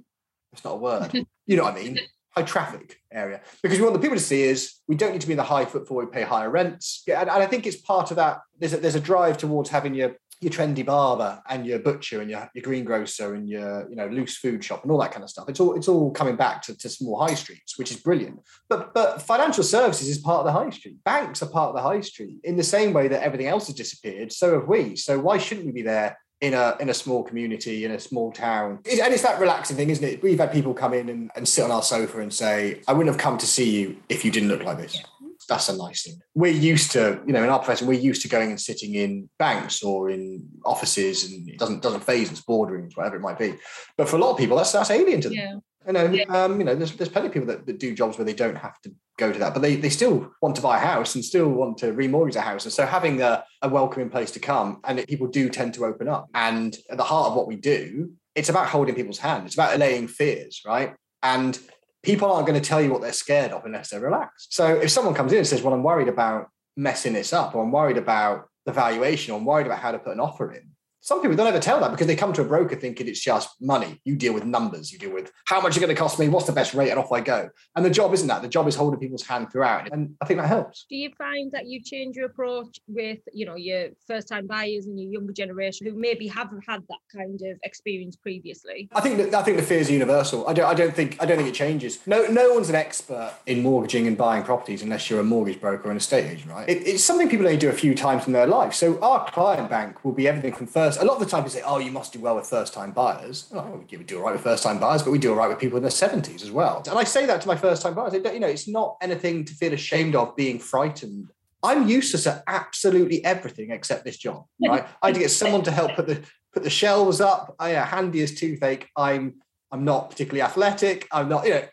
It's 0.52 0.64
not 0.64 0.74
a 0.74 0.78
word. 0.78 1.26
you 1.46 1.56
know 1.56 1.64
what 1.64 1.78
I 1.78 1.82
mean? 1.82 2.00
High 2.38 2.44
traffic 2.44 2.98
area 3.12 3.42
because 3.64 3.80
we 3.80 3.84
want 3.84 3.96
the 3.96 4.02
people 4.02 4.18
to 4.18 4.24
see 4.24 4.44
is 4.44 4.76
we 4.88 4.96
don't 4.96 5.12
need 5.12 5.22
to 5.22 5.28
be 5.28 5.34
in 5.34 5.38
the 5.38 5.44
high 5.44 5.66
footfall. 5.66 5.98
We 5.98 6.06
pay 6.06 6.24
higher 6.24 6.50
rents, 6.50 7.04
and, 7.08 7.30
and 7.30 7.44
I 7.44 7.48
think 7.48 7.66
it's 7.66 7.78
part 7.78 8.12
of 8.12 8.18
that. 8.18 8.40
There's 8.60 8.74
a, 8.74 8.78
there's 8.78 8.96
a 8.96 9.00
drive 9.00 9.38
towards 9.38 9.70
having 9.70 9.94
your 9.94 10.16
your 10.40 10.52
trendy 10.52 10.86
barber 10.86 11.42
and 11.50 11.66
your 11.66 11.80
butcher 11.80 12.22
and 12.22 12.30
your, 12.30 12.48
your 12.54 12.62
greengrocer 12.62 13.34
and 13.34 13.50
your 13.50 13.90
you 13.90 13.96
know 13.96 14.08
loose 14.08 14.38
food 14.38 14.64
shop 14.64 14.84
and 14.84 14.92
all 14.92 15.00
that 15.00 15.12
kind 15.12 15.24
of 15.24 15.30
stuff. 15.30 15.50
It's 15.50 15.60
all 15.60 15.76
it's 15.76 15.88
all 15.88 16.12
coming 16.12 16.36
back 16.36 16.62
to, 16.64 16.78
to 16.78 16.90
small 16.90 17.20
high 17.20 17.34
streets, 17.34 17.78
which 17.80 17.92
is 17.92 17.98
brilliant. 17.98 18.40
But 18.70 18.94
but 18.94 19.22
financial 19.22 19.64
services 19.64 20.08
is 20.08 20.20
part 20.20 20.40
of 20.42 20.46
the 20.46 20.52
high 20.52 20.70
street. 20.70 21.04
Banks 21.04 21.42
are 21.42 21.50
part 21.50 21.70
of 21.70 21.76
the 21.76 21.82
high 21.82 22.02
street 22.02 22.38
in 22.44 22.56
the 22.56 22.64
same 22.64 22.94
way 22.94 23.08
that 23.08 23.24
everything 23.24 23.48
else 23.48 23.68
has 23.68 23.76
disappeared. 23.76 24.32
So 24.32 24.60
have 24.60 24.68
we. 24.68 24.96
So 24.96 25.20
why 25.20 25.38
shouldn't 25.40 25.66
we 25.66 25.72
be 25.72 25.82
there 25.82 26.18
in 26.42 26.54
a 26.54 26.76
in 26.80 26.90
a 26.90 26.94
small 26.94 27.24
community 27.24 27.86
in 27.86 27.92
a 27.92 28.00
small 28.00 28.32
town. 28.32 28.80
And 28.86 29.14
it's 29.14 29.24
that 29.24 29.40
relaxing 29.40 29.76
thing 29.76 29.90
isn't 29.90 30.04
it? 30.04 30.22
We've 30.22 30.38
had 30.38 30.52
people 30.52 30.74
come 30.74 30.94
in 30.94 31.10
and, 31.10 31.32
and 31.36 31.48
sit 31.48 31.64
on 31.64 31.72
our 31.72 31.84
sofa 31.84 32.20
and 32.20 32.34
say 32.34 32.82
i 32.88 32.94
wouldn't 32.94 33.14
have 33.14 33.22
come 33.22 33.38
to 33.40 33.48
see 33.48 33.70
you 33.70 33.98
if 34.10 34.24
you 34.24 34.32
didn't 34.32 34.50
look 34.50 34.64
like 34.64 34.78
this. 34.78 35.02
That's 35.50 35.70
a 35.70 35.78
nice 35.78 36.04
thing. 36.04 36.20
We're 36.36 36.52
used 36.52 36.92
to 36.92 37.22
you 37.26 37.34
know 37.34 37.44
in 37.44 37.50
our 37.50 37.60
profession 37.60 37.88
we're 37.88 38.00
used 38.00 38.22
to 38.24 38.28
going 38.28 38.50
and 38.50 38.60
sitting 38.60 38.96
in 38.96 39.30
banks 39.40 39.82
or 39.82 40.10
in 40.10 40.48
offices 40.66 41.32
and 41.32 41.50
it 41.50 41.58
doesn't 41.58 41.82
doesn't 41.82 42.04
faze 42.04 42.32
us 42.32 42.42
boardrooms 42.42 42.96
whatever 42.96 43.16
it 43.16 43.22
might 43.22 43.40
be. 43.40 43.56
But 43.98 44.10
for 44.10 44.18
a 44.18 44.20
lot 44.20 44.32
of 44.32 44.38
people 44.38 44.58
that's 44.58 44.72
that's 44.72 44.92
alien 44.92 45.22
to 45.22 45.30
them. 45.30 45.38
Yeah. 45.38 45.56
You 45.88 45.94
know, 45.94 46.24
um, 46.30 46.60
you 46.60 46.66
know, 46.66 46.76
there's, 46.76 46.96
there's 46.96 47.10
plenty 47.10 47.28
of 47.28 47.34
people 47.34 47.48
that, 47.48 47.66
that 47.66 47.80
do 47.80 47.96
jobs 47.96 48.18
where 48.18 48.26
they 48.26 48.34
don't 48.34 48.58
have 48.58 48.80
to 48.82 48.94
go 49.18 49.32
to 49.32 49.40
that, 49.40 49.54
but 49.54 49.62
they, 49.62 49.76
they 49.76 49.90
still 49.90 50.32
want 50.42 50.56
to 50.58 50.62
buy 50.62 50.78
a 50.78 50.86
house 50.86 51.16
and 51.16 51.24
still 51.24 51.50
want 51.50 51.78
to 51.80 51.94
remortgage 51.94 52.36
a 52.36 52.42
house. 52.42 52.66
And 52.66 52.74
so 52.74 52.86
having 52.86 53.22
a, 53.22 53.44
a 53.62 53.70
welcoming 53.70 54.10
place 54.10 54.32
to 54.32 54.40
come 54.40 54.82
and 54.84 55.00
it, 55.00 55.08
people 55.08 55.28
do 55.28 55.50
tend 55.50 55.74
to 55.76 55.86
open 55.86 56.08
up. 56.08 56.28
And 56.34 56.78
at 56.90 56.98
the 56.98 57.04
heart 57.04 57.30
of 57.30 57.36
what 57.36 57.48
we 57.48 57.56
do, 57.56 58.12
it's 58.36 58.50
about 58.50 58.68
holding 58.68 58.96
people's 58.96 59.18
hand. 59.18 59.46
It's 59.46 59.56
about 59.56 59.76
allaying 59.76 60.08
fears, 60.08 60.62
right? 60.66 60.94
And 61.24 61.58
people 62.04 62.32
aren't 62.32 62.48
going 62.48 62.62
to 62.62 62.68
tell 62.68 62.82
you 62.82 62.92
what 62.92 63.02
they're 63.02 63.14
scared 63.14 63.52
of 63.52 63.66
unless 63.66 63.90
they're 63.90 64.00
relaxed. 64.00 64.54
So 64.54 64.76
if 64.76 64.92
someone 64.92 65.16
comes 65.16 65.32
in 65.32 65.40
and 65.40 65.48
says, 65.48 65.62
well, 65.62 65.74
I'm 65.74 65.84
worried 65.84 66.08
about 66.08 66.50
messing 66.76 67.14
this 67.14 67.34
up, 67.34 67.56
or 67.56 67.64
I'm 67.64 67.72
worried 67.72 67.98
about 67.98 68.50
the 68.66 68.72
valuation, 68.72 69.34
or 69.34 69.40
I'm 69.40 69.46
worried 69.46 69.66
about 69.66 69.80
how 69.80 69.92
to 69.92 70.00
put 70.00 70.14
an 70.14 70.20
offer 70.20 70.52
in, 70.52 70.70
some 71.02 71.22
people 71.22 71.38
don't 71.38 71.48
ever 71.48 71.60
tell 71.60 71.80
that 71.80 71.92
because 71.92 72.08
they 72.08 72.16
come 72.16 72.34
to 72.34 72.42
a 72.42 72.46
broker 72.46 72.76
thinking 72.76 73.08
it's 73.08 73.20
just 73.20 73.50
money. 73.62 74.02
You 74.04 74.16
deal 74.16 74.34
with 74.34 74.46
numbers, 74.46 74.92
you 74.92 75.00
deal 75.00 75.14
with 75.14 75.32
how 75.46 75.62
much 75.62 75.72
it's 75.72 75.80
going 75.80 75.94
to 75.94 76.00
cost 76.00 76.20
me, 76.20 76.28
what's 76.28 76.48
the 76.48 76.52
best 76.52 76.74
rate, 76.74 76.90
and 76.90 77.00
off 77.00 77.12
I 77.12 77.22
go. 77.22 77.50
And 77.76 77.86
the 77.86 77.90
job 77.90 78.14
isn't 78.14 78.28
that. 78.28 78.42
The 78.42 78.48
job 78.48 78.68
is 78.68 78.76
holding 78.76 79.00
people's 79.00 79.24
hand 79.24 79.52
throughout. 79.52 79.92
And 79.92 80.16
I 80.22 80.26
think 80.26 80.40
that 80.40 80.48
helps. 80.48 80.86
Do 80.90 80.96
you 80.96 81.12
find 81.18 81.52
that 81.54 81.68
you 81.68 81.82
change 81.82 82.16
your 82.16 82.26
approach 82.26 82.80
with, 82.88 83.20
you 83.34 83.46
know, 83.46 83.56
your 83.56 83.90
first 84.08 84.28
time 84.28 84.48
buyers 84.48 84.88
and 84.88 85.00
your 85.00 85.12
younger 85.12 85.34
generation 85.34 85.88
who 85.88 85.94
maybe 85.94 86.28
haven't 86.28 86.64
had 86.68 86.82
that 86.90 87.00
kind 87.16 87.40
of 87.42 87.58
experience 87.64 88.16
previously? 88.16 88.90
I 88.94 89.02
think 89.02 89.18
that 89.18 89.34
I 89.34 89.44
think 89.44 89.58
the 89.58 89.64
fear 89.64 89.80
is 89.80 89.90
universal. 89.90 90.48
I 90.48 90.54
don't 90.54 90.66
I 90.66 90.74
don't 90.74 90.94
think 90.94 91.18
I 91.22 91.26
don't 91.26 91.38
think 91.38 91.50
it 91.50 91.56
changes. 91.56 92.00
No 92.06 92.28
no 92.28 92.54
one's 92.54 92.70
an 92.70 92.76
expert 92.76 93.34
in 93.46 93.62
mortgaging 93.62 94.08
and 94.08 94.18
buying 94.18 94.44
properties 94.44 94.82
unless 94.82 95.10
you're 95.10 95.20
a 95.20 95.24
mortgage 95.24 95.62
broker 95.62 95.88
or 95.88 95.92
an 95.92 95.98
estate 95.98 96.26
agent, 96.26 96.52
right? 96.52 96.68
It, 96.68 96.86
it's 96.88 97.04
something 97.04 97.30
people 97.30 97.46
only 97.46 97.58
do 97.58 97.70
a 97.70 97.74
few 97.74 97.96
times 97.96 98.28
in 98.28 98.34
their 98.34 98.48
life. 98.48 98.74
So 98.74 99.00
our 99.02 99.30
client 99.30 99.70
bank 99.70 100.04
will 100.04 100.12
be 100.12 100.28
everything 100.28 100.54
from 100.54 100.68
first. 100.68 100.87
A 100.96 101.04
lot 101.04 101.16
of 101.16 101.20
the 101.20 101.26
time 101.26 101.42
people 101.44 101.52
say, 101.60 101.64
"Oh, 101.66 101.80
you 101.80 101.92
must 101.92 102.14
do 102.14 102.20
well 102.22 102.36
with 102.38 102.48
first 102.48 102.74
time 102.74 102.92
buyers." 102.92 103.52
Oh, 103.54 103.84
we 103.92 103.98
do 103.98 104.18
all 104.20 104.24
right 104.24 104.32
with 104.32 104.42
first 104.44 104.64
time 104.64 104.80
buyers, 104.80 105.04
but 105.04 105.12
we 105.12 105.18
do 105.18 105.32
all 105.32 105.36
right 105.36 105.50
with 105.50 105.60
people 105.60 105.76
in 105.76 105.84
their 105.84 105.92
seventies 105.92 106.42
as 106.44 106.52
well. 106.52 106.82
And 106.90 106.98
I 106.98 107.04
say 107.04 107.26
that 107.26 107.42
to 107.42 107.48
my 107.50 107.58
first 107.58 107.82
time 107.82 107.94
buyers. 107.96 108.14
Don't- 108.14 108.34
You 108.34 108.40
know, 108.40 108.48
it's 108.48 108.70
not 108.70 108.96
anything 109.02 109.44
to 109.44 109.54
feel 109.54 109.74
ashamed 109.74 110.16
of 110.16 110.36
being 110.38 110.60
frightened. 110.60 111.32
I'm 111.64 111.90
useless 111.90 112.26
at 112.28 112.44
absolutely 112.48 113.26
everything 113.26 113.72
except 113.72 114.06
this 114.06 114.18
job. 114.18 114.46
Right? 114.66 114.86
I 115.02 115.08
had 115.08 115.16
to 115.16 115.20
get 115.22 115.32
someone 115.32 115.64
to 115.64 115.72
help 115.72 115.96
put 115.96 116.08
the 116.08 116.22
put 116.54 116.64
the 116.64 116.70
shelves 116.70 117.20
up. 117.20 117.56
I 117.60 117.76
uh, 117.76 117.84
handy 117.86 118.22
as 118.22 118.34
toothache. 118.36 118.88
I'm 118.96 119.42
I'm 119.72 119.84
not 119.84 120.10
particularly 120.12 120.44
athletic. 120.44 121.08
I'm 121.12 121.28
not, 121.28 121.46
you 121.46 121.52
know, 121.56 121.64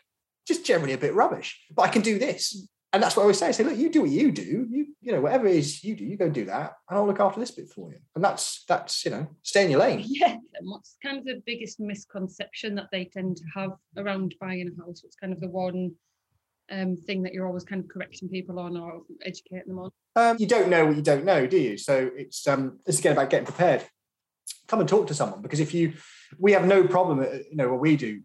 just 0.47 0.65
generally 0.65 0.93
a 0.93 0.97
bit 0.97 1.13
rubbish. 1.13 1.61
But 1.73 1.83
I 1.83 1.87
can 1.87 2.01
do 2.01 2.19
this. 2.19 2.67
And 2.95 3.03
that's 3.03 3.17
what 3.17 3.23
I 3.23 3.25
always 3.25 3.39
say. 3.39 3.47
I 3.47 3.51
say, 3.51 3.65
look, 3.65 3.77
you 3.77 3.89
do 3.89 4.03
what 4.03 4.09
you 4.09 4.31
do. 4.31 4.65
You, 4.71 4.87
you 5.01 5.11
know, 5.11 5.19
whatever 5.19 5.47
it 5.47 5.57
is 5.57 5.83
you 5.83 5.97
do, 5.97 6.05
you 6.05 6.15
go 6.15 6.29
do 6.29 6.45
that. 6.45 6.75
And 6.89 6.97
I'll 6.97 7.05
look 7.05 7.19
after 7.19 7.41
this 7.41 7.51
bit 7.51 7.67
for 7.67 7.91
you. 7.91 7.97
And 8.15 8.23
that's 8.23 8.63
that's, 8.69 9.03
you 9.03 9.11
know, 9.11 9.27
stay 9.43 9.65
in 9.65 9.71
your 9.71 9.81
lane. 9.81 10.01
Yeah. 10.07 10.31
And 10.31 10.69
what's 10.69 10.95
kind 11.03 11.17
of 11.17 11.25
the 11.25 11.43
biggest 11.45 11.77
misconception 11.81 12.73
that 12.75 12.87
they 12.93 13.03
tend 13.03 13.35
to 13.35 13.43
have 13.53 13.71
around 13.97 14.35
buying 14.39 14.69
a 14.69 14.81
house? 14.81 15.03
What's 15.03 15.17
kind 15.17 15.33
of 15.33 15.41
the 15.41 15.49
one 15.49 15.91
um, 16.71 16.95
thing 16.95 17.23
that 17.23 17.33
you're 17.33 17.45
always 17.45 17.65
kind 17.65 17.83
of 17.83 17.89
correcting 17.89 18.29
people 18.29 18.59
on 18.59 18.77
or 18.77 19.01
educating 19.25 19.67
them 19.67 19.79
on? 19.79 19.91
Um, 20.15 20.37
you 20.39 20.47
don't 20.47 20.69
know 20.69 20.85
what 20.85 20.95
you 20.95 21.01
don't 21.01 21.25
know, 21.25 21.45
do 21.47 21.57
you? 21.57 21.77
So 21.77 22.09
it's 22.15 22.47
um 22.47 22.79
it's 22.85 22.99
again 22.99 23.11
about 23.11 23.29
getting 23.29 23.45
prepared. 23.45 23.83
Come 24.69 24.79
and 24.79 24.87
talk 24.87 25.07
to 25.07 25.13
someone 25.13 25.41
because 25.41 25.59
if 25.59 25.73
you 25.73 25.95
we 26.39 26.53
have 26.53 26.65
no 26.65 26.87
problem, 26.87 27.19
uh, 27.19 27.39
you 27.51 27.57
know, 27.57 27.67
what 27.67 27.81
we 27.81 27.97
do, 27.97 28.21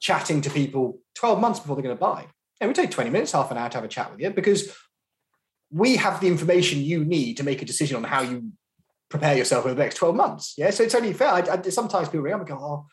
chatting 0.00 0.40
to 0.40 0.50
people 0.50 0.98
12 1.14 1.40
months 1.40 1.60
before 1.60 1.76
they're 1.76 1.84
going 1.84 1.96
to 1.96 2.00
buy. 2.00 2.26
And 2.60 2.68
we 2.68 2.74
take 2.74 2.90
20 2.90 3.10
minutes, 3.10 3.32
half 3.32 3.50
an 3.50 3.56
hour 3.56 3.68
to 3.68 3.76
have 3.76 3.84
a 3.84 3.88
chat 3.88 4.10
with 4.10 4.20
you 4.20 4.30
because 4.30 4.74
we 5.70 5.96
have 5.96 6.20
the 6.20 6.26
information 6.26 6.80
you 6.80 7.04
need 7.04 7.36
to 7.36 7.44
make 7.44 7.62
a 7.62 7.64
decision 7.64 7.96
on 7.96 8.04
how 8.04 8.22
you 8.22 8.52
prepare 9.08 9.36
yourself 9.36 9.64
over 9.64 9.74
the 9.74 9.82
next 9.82 9.96
12 9.96 10.14
months. 10.14 10.54
Yeah. 10.56 10.70
So 10.70 10.82
it's 10.82 10.94
only 10.94 11.12
fair. 11.12 11.28
I, 11.28 11.40
I, 11.40 11.62
sometimes 11.62 12.08
people 12.08 12.22
ring 12.22 12.34
up 12.34 12.40
and 12.40 12.48
go, 12.48 12.56
oh, 12.56 12.86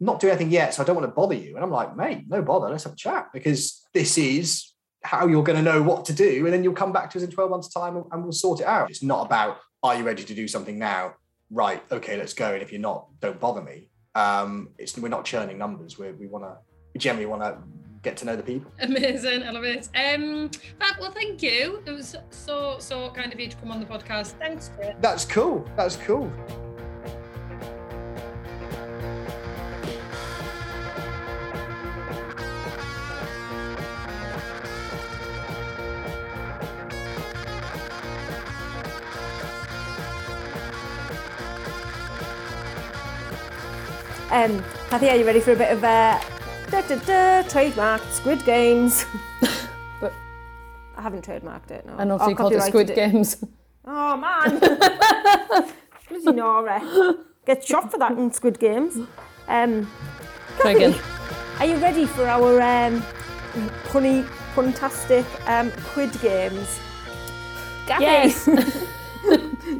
I'm 0.00 0.06
not 0.06 0.20
doing 0.20 0.32
anything 0.32 0.50
yet, 0.50 0.74
so 0.74 0.82
I 0.82 0.86
don't 0.86 0.96
want 0.96 1.08
to 1.08 1.14
bother 1.14 1.34
you. 1.34 1.54
And 1.54 1.64
I'm 1.64 1.70
like, 1.70 1.96
mate, 1.96 2.24
no 2.28 2.42
bother. 2.42 2.68
Let's 2.68 2.84
have 2.84 2.94
a 2.94 2.96
chat 2.96 3.28
because 3.32 3.86
this 3.94 4.18
is 4.18 4.72
how 5.02 5.26
you're 5.26 5.44
going 5.44 5.62
to 5.62 5.62
know 5.62 5.82
what 5.82 6.06
to 6.06 6.12
do. 6.12 6.44
And 6.44 6.52
then 6.52 6.64
you'll 6.64 6.74
come 6.74 6.92
back 6.92 7.10
to 7.10 7.18
us 7.18 7.24
in 7.24 7.30
12 7.30 7.50
months' 7.50 7.68
time 7.68 7.96
and, 7.96 8.04
and 8.10 8.22
we'll 8.22 8.32
sort 8.32 8.60
it 8.60 8.66
out. 8.66 8.90
It's 8.90 9.02
not 9.02 9.26
about, 9.26 9.58
are 9.82 9.96
you 9.96 10.02
ready 10.02 10.24
to 10.24 10.34
do 10.34 10.48
something 10.48 10.78
now? 10.78 11.14
Right. 11.50 11.82
Okay, 11.92 12.16
let's 12.16 12.32
go. 12.32 12.52
And 12.52 12.62
if 12.62 12.72
you're 12.72 12.80
not, 12.80 13.08
don't 13.20 13.38
bother 13.38 13.62
me. 13.62 13.90
Um, 14.14 14.70
it's 14.78 14.96
we're 14.96 15.08
not 15.08 15.24
churning 15.24 15.58
numbers. 15.58 15.98
we 15.98 16.10
we 16.12 16.26
want 16.26 16.44
to, 16.44 16.56
we 16.94 17.00
generally 17.00 17.26
want 17.26 17.42
to 17.42 17.58
get 18.04 18.16
to 18.18 18.26
know 18.26 18.36
the 18.36 18.42
people. 18.42 18.70
Amazing, 18.80 19.42
I 19.42 19.50
love 19.50 19.64
it. 19.64 19.88
Um, 19.96 20.50
Fab, 20.78 21.00
well, 21.00 21.10
thank 21.10 21.42
you. 21.42 21.82
It 21.86 21.90
was 21.90 22.14
so, 22.30 22.76
so 22.78 23.10
kind 23.10 23.32
of 23.32 23.40
you 23.40 23.48
to 23.48 23.56
come 23.56 23.72
on 23.72 23.80
the 23.80 23.86
podcast. 23.86 24.38
Thanks, 24.38 24.70
Chris. 24.76 24.94
That's 25.00 25.24
cool. 25.24 25.68
That's 25.74 25.96
cool. 25.96 26.30
Um, 44.30 44.64
Kathy, 44.90 45.08
are 45.10 45.16
you 45.16 45.24
ready 45.24 45.38
for 45.38 45.52
a 45.52 45.56
bit 45.56 45.70
of 45.70 45.84
uh, 45.84 46.20
da, 46.88 46.94
da, 46.96 47.42
da, 47.42 47.48
trademark 47.48 48.02
Squid 48.10 48.44
Games? 48.44 49.04
But- 50.00 50.12
I 50.96 51.02
haven't 51.02 51.24
trademarked 51.26 51.70
it. 51.70 51.86
No. 51.86 51.96
And 51.98 52.12
also 52.12 52.28
you 52.28 52.36
called 52.36 52.52
it 52.52 52.62
Squid 52.62 52.94
Games. 52.94 53.44
Oh 53.86 54.16
man, 54.16 54.58
bloody 56.08 56.32
Nora 56.32 57.16
gets 57.46 57.66
shot 57.66 57.90
for 57.90 57.98
that 57.98 58.12
in 58.12 58.32
Squid 58.32 58.58
Games. 58.58 58.96
Um, 59.48 59.90
Kathy, 60.58 60.84
again. 60.84 60.94
are 61.58 61.66
you 61.66 61.76
ready 61.76 62.06
for 62.06 62.26
our 62.26 62.60
um, 62.62 63.02
punny, 63.88 64.26
puntastic 64.54 65.26
um, 65.48 65.70
Quid 65.92 66.18
Games? 66.22 66.80
Gabby, 67.86 68.04
Yes. 68.04 68.46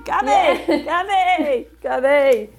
Gabby, 0.04 0.82
Gabby, 0.84 1.66
Gabby. 1.80 2.50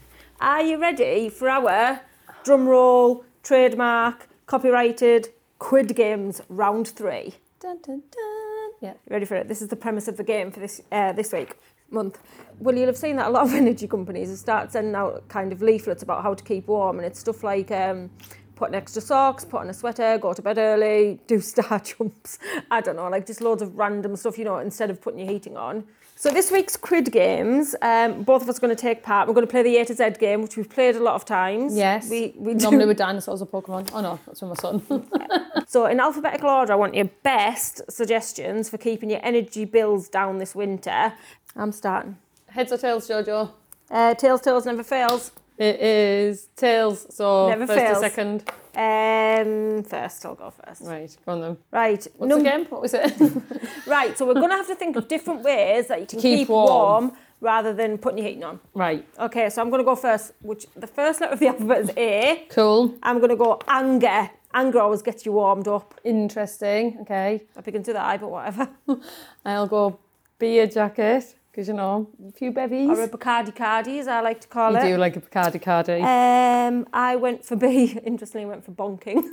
Are 0.42 0.62
you 0.64 0.82
ready 0.82 1.30
for 1.30 1.48
our 1.50 2.00
drum 2.44 2.68
roll, 2.68 3.24
trademark, 3.44 4.28
copyrighted 4.46 5.30
Quid 5.60 5.96
Games 5.96 6.42
round 6.50 6.88
three? 6.88 7.36
Dun, 7.60 7.80
dun, 7.82 8.04
dun. 8.12 8.72
Yeah. 8.82 8.94
Ready 9.10 9.26
for 9.26 9.36
it? 9.36 9.48
This 9.48 9.62
is 9.62 9.70
the 9.70 9.76
premise 9.76 10.08
of 10.08 10.18
the 10.18 10.24
game 10.24 10.52
for 10.52 10.60
this 10.60 10.82
uh, 10.92 11.14
this 11.14 11.32
week 11.32 11.56
month. 11.92 12.20
Well, 12.60 12.76
you'll 12.76 12.88
have 12.88 12.98
seen 12.98 13.16
that 13.18 13.28
a 13.28 13.30
lot 13.30 13.44
of 13.44 13.54
energy 13.64 13.88
companies 13.88 14.30
have 14.30 14.40
started 14.40 14.72
sending 14.72 14.96
out 14.96 15.28
kind 15.28 15.52
of 15.52 15.62
leaflets 15.62 16.04
about 16.04 16.24
how 16.24 16.34
to 16.34 16.44
keep 16.44 16.68
warm, 16.68 16.98
and 16.98 17.06
it's 17.06 17.20
stuff 17.20 17.44
like 17.44 17.72
um, 17.72 18.10
put 18.56 18.70
on 18.70 18.76
extra 18.76 19.02
socks, 19.02 19.46
put 19.46 19.62
on 19.62 19.70
a 19.70 19.74
sweater, 19.74 20.18
go 20.18 20.34
to 20.34 20.42
bed 20.42 20.58
early, 20.58 21.20
do 21.28 21.40
star 21.54 21.80
jumps. 21.80 22.40
I 22.72 22.82
don't 22.82 22.96
know, 22.96 23.10
like 23.10 23.26
just 23.26 23.42
loads 23.42 23.62
of 23.62 23.76
random 23.76 24.16
stuff, 24.16 24.38
you 24.38 24.46
know, 24.46 24.60
instead 24.60 24.90
of 24.90 25.02
putting 25.02 25.20
your 25.20 25.30
heating 25.30 25.58
on. 25.58 25.86
So 26.18 26.32
this 26.32 26.50
week's 26.50 26.78
Quid 26.78 27.12
Games, 27.12 27.76
um, 27.82 28.24
both 28.24 28.42
of 28.42 28.48
us 28.48 28.58
are 28.58 28.62
going 28.62 28.74
to 28.74 28.82
take 28.82 29.04
part. 29.04 29.28
We're 29.28 29.34
going 29.34 29.46
to 29.46 29.52
play 29.52 29.64
the 29.64 29.76
A 29.78 29.86
to 29.86 29.94
Z 29.94 30.12
game, 30.18 30.42
which 30.42 30.56
we've 30.56 30.70
played 30.70 30.96
a 30.96 31.04
lot 31.04 31.16
of 31.16 31.26
times. 31.26 31.76
Yes. 31.76 32.10
We, 32.10 32.34
we 32.38 32.54
do. 32.54 32.64
Normally 32.64 32.86
with 32.86 32.98
dinosaurs 32.98 33.42
or 33.42 33.48
Pokemon. 33.48 33.90
Oh 33.94 34.00
no, 34.00 34.20
that's 34.26 34.42
with 34.42 34.50
my 34.50 34.56
son. 34.56 35.08
So, 35.68 35.88
in 35.88 36.00
alphabetical 36.00 36.50
order, 36.50 36.74
I 36.74 36.76
want 36.76 36.94
your 36.96 37.10
best 37.24 37.82
suggestions 37.90 38.70
for 38.70 38.78
keeping 38.78 39.10
your 39.10 39.20
energy 39.24 39.66
bills 39.66 40.08
down 40.08 40.38
this 40.38 40.54
winter. 40.54 41.14
I'm 41.56 41.72
starting. 41.72 42.18
Heads 42.48 42.72
or 42.72 42.78
tails, 42.78 43.08
Jojo? 43.10 43.52
Uh, 43.90 44.14
tails, 44.14 44.42
tails 44.42 44.66
never 44.66 44.84
fails. 44.84 45.32
It 45.58 45.80
is 45.80 46.48
tails, 46.56 47.16
so 47.16 47.48
Never 47.50 47.66
first 47.68 47.80
fails. 47.80 47.98
to 48.02 48.10
second. 48.10 48.44
Um, 48.76 49.84
first, 49.84 50.26
I'll 50.26 50.36
go 50.36 50.52
first. 50.52 50.82
Right, 50.84 51.16
go 51.26 51.32
on 51.32 51.42
then. 51.42 51.58
Right. 51.72 52.06
What's 52.18 52.30
num- 52.30 52.44
the 52.44 52.50
game? 52.50 52.66
What 52.66 52.82
was 52.82 52.94
it? 52.94 53.14
Right. 53.88 54.18
So 54.18 54.26
we're 54.26 54.34
going 54.34 54.50
to 54.50 54.56
have 54.58 54.68
to 54.68 54.76
think 54.76 54.96
of 54.98 55.08
different 55.08 55.44
ways 55.44 55.88
that 55.88 56.02
you 56.02 56.08
can 56.08 56.20
keep 56.20 56.40
keep, 56.40 56.50
warm. 56.50 56.70
warm. 57.06 57.18
rather 57.40 57.72
than 57.74 57.98
putting 57.98 58.18
your 58.18 58.28
heating 58.28 58.44
on. 58.44 58.60
right, 58.74 59.08
Okay. 59.20 59.50
So 59.50 59.62
I'm 59.62 59.70
going 59.70 59.80
to 59.80 59.86
go 59.86 59.96
first. 59.96 60.34
Which 60.42 60.66
the 60.76 60.88
first 60.88 61.22
letter 61.22 61.34
of 61.34 61.40
the 61.40 61.48
alphabet 61.52 61.80
is 61.82 61.92
A. 61.96 62.48
cool. 62.50 62.96
I'm 63.04 63.18
going 63.20 63.30
to 63.30 63.36
go 63.38 63.60
anger. 63.68 64.30
Anger 64.54 64.80
always 64.80 65.02
gets 65.02 65.26
you 65.26 65.32
warmed 65.34 65.68
up. 65.68 66.00
Interesting. 66.04 66.98
Okay. 67.02 67.44
I 67.56 67.62
begin 67.62 67.84
to 67.84 67.94
that, 67.94 68.20
but 68.20 68.30
whatever. 68.30 68.68
I'll 69.46 69.68
go 69.68 70.00
beer 70.40 70.68
jacket 70.68 71.36
because 71.56 71.70
you 71.70 71.74
know 71.74 72.10
a 72.28 72.34
few 72.34 72.52
bevies. 72.52 72.90
Or 72.90 73.04
a 73.04 73.08
Bacardi 73.08 73.56
Cardi, 73.56 74.00
as 74.00 74.10
I 74.10 74.20
like 74.20 74.42
to 74.42 74.48
call 74.50 74.72
you 74.74 74.78
it. 74.78 74.84
You 74.84 74.96
do 74.96 74.98
like 74.98 75.16
a 75.16 75.22
Bacardi 75.22 75.62
Cardi. 75.62 76.02
Um, 76.02 76.86
I 76.92 77.16
went 77.16 77.46
for 77.46 77.56
B. 77.56 77.98
Interestingly, 78.06 78.46
went 78.46 78.66
for 78.66 78.72
bonking. 78.72 79.24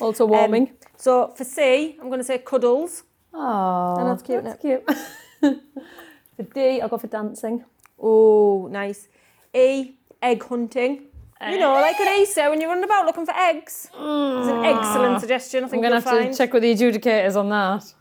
also 0.00 0.26
warming. 0.26 0.62
Um, 0.70 0.76
so 0.96 1.32
for 1.36 1.44
C, 1.44 1.96
I'm 2.00 2.08
going 2.08 2.18
to 2.18 2.24
say 2.24 2.38
cuddles. 2.38 3.04
Oh, 3.32 3.96
and 4.00 4.08
that's 4.10 4.22
cute, 4.24 4.42
That's 4.42 4.60
cute. 4.60 4.84
for 5.40 6.42
D, 6.42 6.80
I'll 6.80 6.88
go 6.88 6.98
for 6.98 7.06
dancing. 7.06 7.64
Oh, 7.96 8.66
nice. 8.72 9.06
E, 9.54 9.94
egg 10.20 10.42
hunting. 10.42 11.04
You 11.48 11.58
know, 11.58 11.74
like 11.74 11.98
an 11.98 12.20
Easter 12.20 12.50
when 12.50 12.60
you're 12.60 12.70
running 12.70 12.84
about 12.84 13.06
looking 13.06 13.26
for 13.26 13.34
eggs. 13.34 13.88
It's 13.92 14.48
an 14.48 14.64
excellent 14.64 15.20
suggestion. 15.20 15.62
I 15.62 15.66
I'm 15.66 15.70
think 15.70 15.82
gonna 15.82 15.96
you'll 15.96 16.02
have 16.02 16.18
find. 16.18 16.32
to 16.32 16.38
check 16.38 16.52
with 16.52 16.62
the 16.62 16.72
adjudicators 16.72 17.36
on 17.36 17.48
that. 17.48 17.92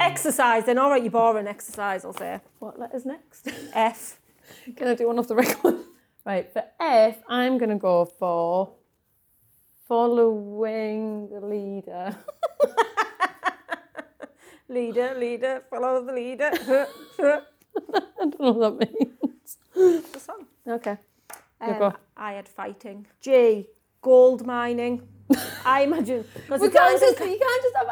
Exercise, 0.00 0.64
then. 0.66 0.78
All 0.78 0.90
right, 0.90 1.02
you're 1.02 1.10
boring. 1.10 1.46
Exercise, 1.46 2.04
I'll 2.04 2.12
say. 2.12 2.40
What 2.58 2.78
letters 2.78 3.04
next? 3.06 3.48
F. 3.74 4.18
Can 4.76 4.88
I 4.88 4.94
do 4.94 5.06
one 5.06 5.18
off 5.18 5.28
the 5.28 5.36
record? 5.36 5.76
Right, 6.26 6.52
for 6.52 6.62
F, 6.78 7.16
I'm 7.26 7.56
gonna 7.56 7.78
go 7.78 8.04
for 8.04 8.74
following 9.86 11.30
the 11.30 11.40
leader. 11.40 12.14
Leader, 14.68 15.14
leader, 15.16 15.62
follow 15.70 16.04
the 16.04 16.12
leader. 16.12 16.50
I 16.52 17.38
don't 18.18 18.38
know 18.38 18.50
what 18.52 18.78
that 18.78 18.92
means. 18.92 19.56
the 20.12 20.20
song. 20.20 20.44
Okay. 20.66 20.98
Um, 21.58 21.78
go. 21.78 21.94
I 22.14 22.32
had 22.32 22.46
fighting. 22.46 23.06
G, 23.22 23.66
gold 24.02 24.44
mining. 24.44 25.08
I 25.64 25.82
imagine. 25.84 26.22
We 26.50 26.56
it's 26.56 26.74
can't 26.74 26.94
in 26.94 27.00
just, 27.00 27.18
you 27.20 27.38
can't 27.38 27.62
just 27.62 27.76
have 27.76 27.88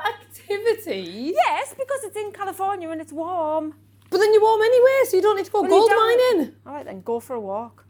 activities. 0.50 1.32
Yes, 1.34 1.74
because 1.74 2.04
it's 2.04 2.16
in 2.16 2.32
California 2.32 2.88
and 2.90 3.00
it's 3.00 3.12
warm. 3.12 3.74
But 4.10 4.18
then 4.18 4.32
you're 4.32 4.42
warm 4.42 4.62
anyway, 4.62 5.00
so 5.08 5.16
you 5.16 5.22
don't 5.22 5.36
need 5.36 5.46
to 5.46 5.50
go 5.50 5.62
Well, 5.62 5.70
you 5.70 5.76
gold 5.78 5.90
don't. 5.90 6.36
mining. 6.38 6.52
All 6.66 6.72
right, 6.72 6.84
then 6.84 7.00
go 7.02 7.20
for 7.20 7.34
a 7.34 7.40
walk. 7.40 7.84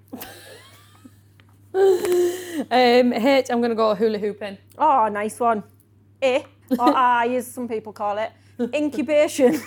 Um, 1.74 3.12
H, 3.12 3.46
I'm 3.50 3.61
going 3.61 3.68
to 3.70 3.74
go 3.76 3.94
hula 3.94 4.18
hooping. 4.18 4.57
Oh, 4.78 5.09
nice 5.09 5.38
one. 5.38 5.62
I, 6.22 6.44
or 6.78 6.96
I, 6.96 7.28
as 7.34 7.46
some 7.52 7.68
people 7.68 7.92
call 7.92 8.16
it, 8.18 8.32
incubation. 8.74 9.61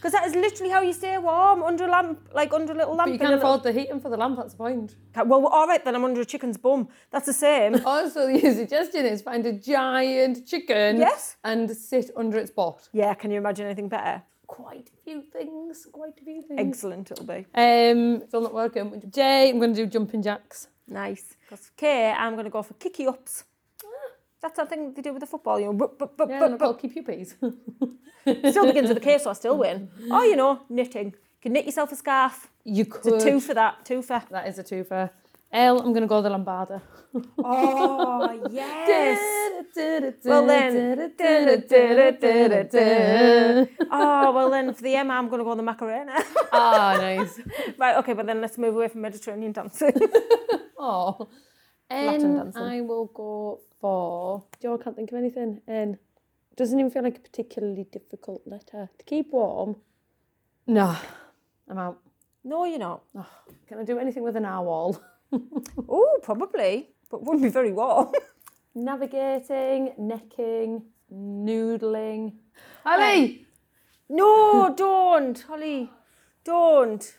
Because 0.00 0.12
that 0.12 0.26
is 0.26 0.34
literally 0.34 0.70
how 0.72 0.80
you 0.80 0.94
stay 0.94 1.18
warm 1.18 1.62
under 1.62 1.84
a 1.84 1.90
lamp, 1.90 2.30
like 2.34 2.54
under 2.54 2.72
a 2.72 2.76
little 2.76 2.94
lamp. 2.96 3.08
But 3.08 3.12
you 3.12 3.18
can't 3.18 3.32
little- 3.34 3.52
afford 3.54 3.64
the 3.64 3.72
heating 3.78 4.00
for 4.00 4.08
the 4.08 4.16
lamp, 4.16 4.38
that's 4.38 4.54
the 4.54 4.56
point. 4.56 4.96
Well, 5.14 5.46
all 5.46 5.66
right, 5.66 5.84
then 5.84 5.94
I'm 5.94 6.04
under 6.04 6.22
a 6.22 6.24
chicken's 6.24 6.56
bum. 6.56 6.88
That's 7.10 7.26
the 7.26 7.34
same. 7.34 7.74
Also, 7.84 8.26
the 8.26 8.40
suggestion 8.54 9.04
is 9.04 9.20
find 9.20 9.44
a 9.44 9.52
giant 9.52 10.46
chicken 10.46 10.96
Yes. 10.96 11.36
and 11.44 11.70
sit 11.76 12.10
under 12.16 12.38
its 12.38 12.50
butt. 12.50 12.88
Yeah, 12.94 13.12
can 13.12 13.30
you 13.30 13.36
imagine 13.36 13.66
anything 13.66 13.88
better? 13.90 14.22
Quite 14.46 14.88
a 14.88 15.04
few 15.04 15.20
things, 15.22 15.86
quite 15.92 16.14
a 16.18 16.24
few 16.24 16.40
things. 16.42 16.58
Excellent, 16.58 17.10
it'll 17.10 17.26
be. 17.26 17.44
Um, 17.54 18.22
still 18.26 18.40
not 18.40 18.54
working. 18.54 19.02
Jay, 19.10 19.50
I'm 19.50 19.58
going 19.58 19.74
to 19.74 19.84
do 19.84 19.86
jumping 19.86 20.22
jacks. 20.22 20.68
Nice. 20.88 21.36
Okay, 21.78 22.10
I'm 22.10 22.32
going 22.32 22.44
to 22.44 22.50
go 22.50 22.62
for 22.62 22.72
kicky 22.74 23.06
ups. 23.06 23.44
That's 24.42 24.56
something 24.56 24.94
they 24.94 25.02
do 25.02 25.12
with 25.12 25.20
the 25.20 25.26
football, 25.26 25.60
you 25.60 25.66
know. 25.66 25.72
But, 25.74 25.98
but, 25.98 26.16
but, 26.16 26.28
Yeah, 26.30 26.40
but, 26.40 26.58
but. 26.58 26.78
keep 26.80 26.96
you 26.96 27.02
peas. 27.02 27.34
Still 28.50 28.66
begins 28.66 28.88
with 28.88 28.98
a 28.98 29.00
K, 29.00 29.18
so 29.18 29.30
I 29.30 29.32
still 29.34 29.58
win. 29.58 29.88
Oh, 30.10 30.22
you 30.24 30.36
know, 30.36 30.60
knitting. 30.68 31.06
You 31.06 31.40
can 31.42 31.52
knit 31.52 31.64
yourself 31.66 31.92
a 31.92 31.96
scarf. 31.96 32.48
you 32.64 32.84
It's 32.84 32.96
could. 32.98 33.14
a 33.14 33.20
two 33.20 33.40
for 33.40 33.54
that, 33.54 33.84
two 33.84 34.02
for. 34.02 34.22
That 34.30 34.46
is 34.48 34.58
a 34.58 34.62
two 34.62 34.84
for. 34.84 35.10
L, 35.52 35.78
I'm 35.80 35.92
going 35.92 36.02
to 36.02 36.06
go 36.06 36.22
the 36.22 36.28
Lambada. 36.30 36.80
Oh, 37.38 38.48
yes. 38.50 39.18
well 40.24 40.46
then. 40.46 41.12
Oh, 43.90 44.32
well 44.32 44.50
then 44.50 44.72
for 44.74 44.82
the 44.82 44.94
M, 44.94 45.10
I'm 45.10 45.28
going 45.28 45.38
to 45.40 45.44
go 45.44 45.50
on 45.50 45.56
the 45.56 45.62
Macarena. 45.64 46.14
Ah, 46.52 46.94
nice. 46.98 47.40
right, 47.78 47.96
okay, 47.96 48.12
but 48.12 48.26
then 48.26 48.40
let's 48.40 48.56
move 48.58 48.76
away 48.76 48.88
from 48.88 49.00
Mediterranean 49.00 49.52
dancing. 49.52 49.92
Oh. 50.78 51.28
Latin 51.90 52.36
dancing. 52.36 52.62
I 52.62 52.80
will 52.82 53.06
go 53.06 53.60
for. 53.80 54.44
Joe, 54.60 54.78
I 54.78 54.82
can't 54.82 54.96
think 54.96 55.10
of 55.12 55.18
anything. 55.18 55.60
N. 55.66 55.98
Doesn't 56.56 56.78
even 56.78 56.90
feel 56.90 57.02
like 57.02 57.16
a 57.16 57.20
particularly 57.20 57.84
difficult 57.90 58.42
letter. 58.46 58.90
To 58.98 59.04
keep 59.04 59.32
warm. 59.32 59.76
No, 60.66 60.96
I'm 61.68 61.78
out. 61.78 61.98
no, 62.44 62.64
you're 62.64 62.78
not. 62.78 63.02
Can 63.66 63.78
I 63.78 63.84
do 63.84 63.98
anything 63.98 64.22
with 64.22 64.36
an 64.36 64.44
owl? 64.44 65.00
Oh, 65.88 66.18
probably, 66.24 66.90
but 67.08 67.22
wouldn't 67.22 67.42
be 67.44 67.50
very 67.50 67.72
warm. 67.72 68.12
Navigating, 68.74 69.92
necking, 69.96 70.82
noodling. 71.12 72.32
Ali, 72.84 73.46
no, 74.08 74.74
don't, 74.76 75.38
Holly, 75.40 75.88
don't. 76.42 77.16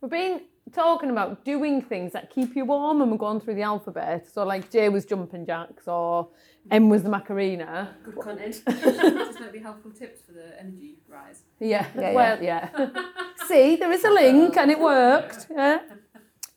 we've 0.00 0.10
been 0.10 0.42
talking 0.72 1.10
about 1.10 1.44
doing 1.44 1.80
things 1.82 2.12
that 2.12 2.30
keep 2.30 2.56
you 2.56 2.64
warm 2.64 3.00
and 3.02 3.10
we're 3.10 3.18
going 3.18 3.40
through 3.40 3.54
the 3.54 3.62
alphabet. 3.62 4.26
So, 4.32 4.44
like 4.44 4.70
J 4.70 4.88
was 4.88 5.04
jumping 5.04 5.46
jacks 5.46 5.86
or 5.88 6.28
M 6.70 6.88
was 6.88 7.02
the 7.02 7.08
Macarena. 7.08 7.94
Good 8.04 8.18
content. 8.18 8.62
Just 8.68 9.40
might 9.40 9.52
be 9.52 9.60
helpful 9.60 9.90
tips 9.92 10.20
for 10.26 10.32
the 10.32 10.58
energy 10.60 10.96
rise. 11.08 11.42
Yeah, 11.60 11.86
Yeah, 11.96 12.12
well, 12.12 12.42
yeah. 12.42 12.70
See, 13.46 13.76
there 13.76 13.92
is 13.92 14.04
a 14.04 14.10
link 14.10 14.56
and 14.56 14.70
it 14.70 14.78
worked. 14.80 15.46
Yeah. 15.50 15.80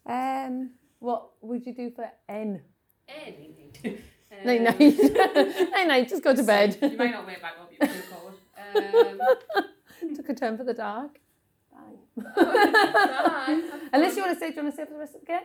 Um, 0.05 0.71
What 0.97 1.29
would 1.41 1.63
you 1.67 1.73
do 1.75 1.91
for 1.91 2.09
N? 2.27 2.61
Anything. 3.07 4.01
Night 4.43 4.61
night. 4.61 4.79
night 4.79 5.87
night, 5.87 6.09
just 6.09 6.23
go 6.23 6.35
to 6.35 6.41
bed. 6.41 6.77
You 6.81 6.97
might 6.97 7.11
not 7.11 7.27
wake 7.27 7.39
back 7.41 7.53
up, 7.61 7.71
you're 7.71 7.87
too 7.87 8.01
cold. 8.09 8.33
Um, 8.75 10.15
Took 10.15 10.29
a 10.29 10.33
turn 10.33 10.57
for 10.57 10.63
the 10.63 10.73
dark. 10.73 11.19
Bye. 12.19 13.61
Unless 13.93 14.15
you 14.15 14.21
want 14.23 14.33
to 14.33 14.39
say, 14.39 14.49
do 14.51 14.55
you 14.57 14.63
want 14.63 14.75
to 14.75 14.77
say 14.81 14.85
for 14.85 14.93
the 14.93 14.99
rest 14.99 15.15
of 15.15 15.21
the 15.21 15.27
game? 15.27 15.39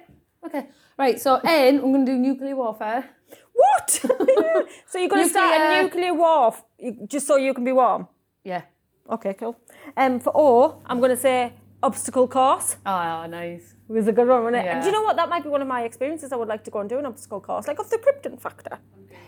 Okay. 0.46 0.68
Right, 0.98 1.20
so 1.20 1.40
N, 1.44 1.76
I'm 1.76 1.92
going 1.92 2.04
to 2.06 2.12
do 2.12 2.18
nuclear 2.18 2.54
warfare. 2.56 3.10
what? 3.52 3.90
so 4.86 4.98
you're 4.98 5.08
going 5.08 5.24
to 5.24 5.28
start 5.30 5.54
a 5.60 5.82
Nuclear- 5.82 5.82
nuclear 5.84 6.14
war, 6.14 6.48
f- 6.48 6.64
you- 6.78 7.06
just 7.06 7.26
so 7.26 7.36
you 7.36 7.54
can 7.54 7.64
be 7.64 7.72
warm? 7.72 8.08
Yeah. 8.44 8.62
Okay, 9.08 9.34
cool. 9.34 9.56
Um, 9.96 10.20
for 10.20 10.32
O, 10.34 10.82
I'm 10.86 10.98
going 10.98 11.10
to 11.10 11.16
say 11.16 11.52
obstacle 11.82 12.28
course. 12.28 12.76
Oh, 12.86 13.26
nice. 13.26 13.74
It 13.88 13.92
was 13.92 14.06
a 14.08 14.12
good 14.12 14.28
one, 14.28 14.44
wasn't 14.44 14.64
it? 14.64 14.68
And 14.68 14.80
do 14.82 14.86
you 14.88 14.92
Yeah. 14.94 14.98
know 15.00 15.04
what? 15.04 15.16
That 15.16 15.28
might 15.28 15.42
be 15.42 15.48
one 15.50 15.62
of 15.62 15.68
my 15.68 15.82
experiences. 15.84 16.32
I 16.32 16.36
would 16.36 16.48
like 16.48 16.64
to 16.64 16.70
go 16.70 16.80
and 16.80 16.88
do 16.88 16.98
an 16.98 17.06
obstacle 17.06 17.40
course, 17.40 17.66
like 17.66 17.78
off 17.80 17.90
the 17.90 17.98
Krypton 17.98 18.40
factor. 18.40 18.78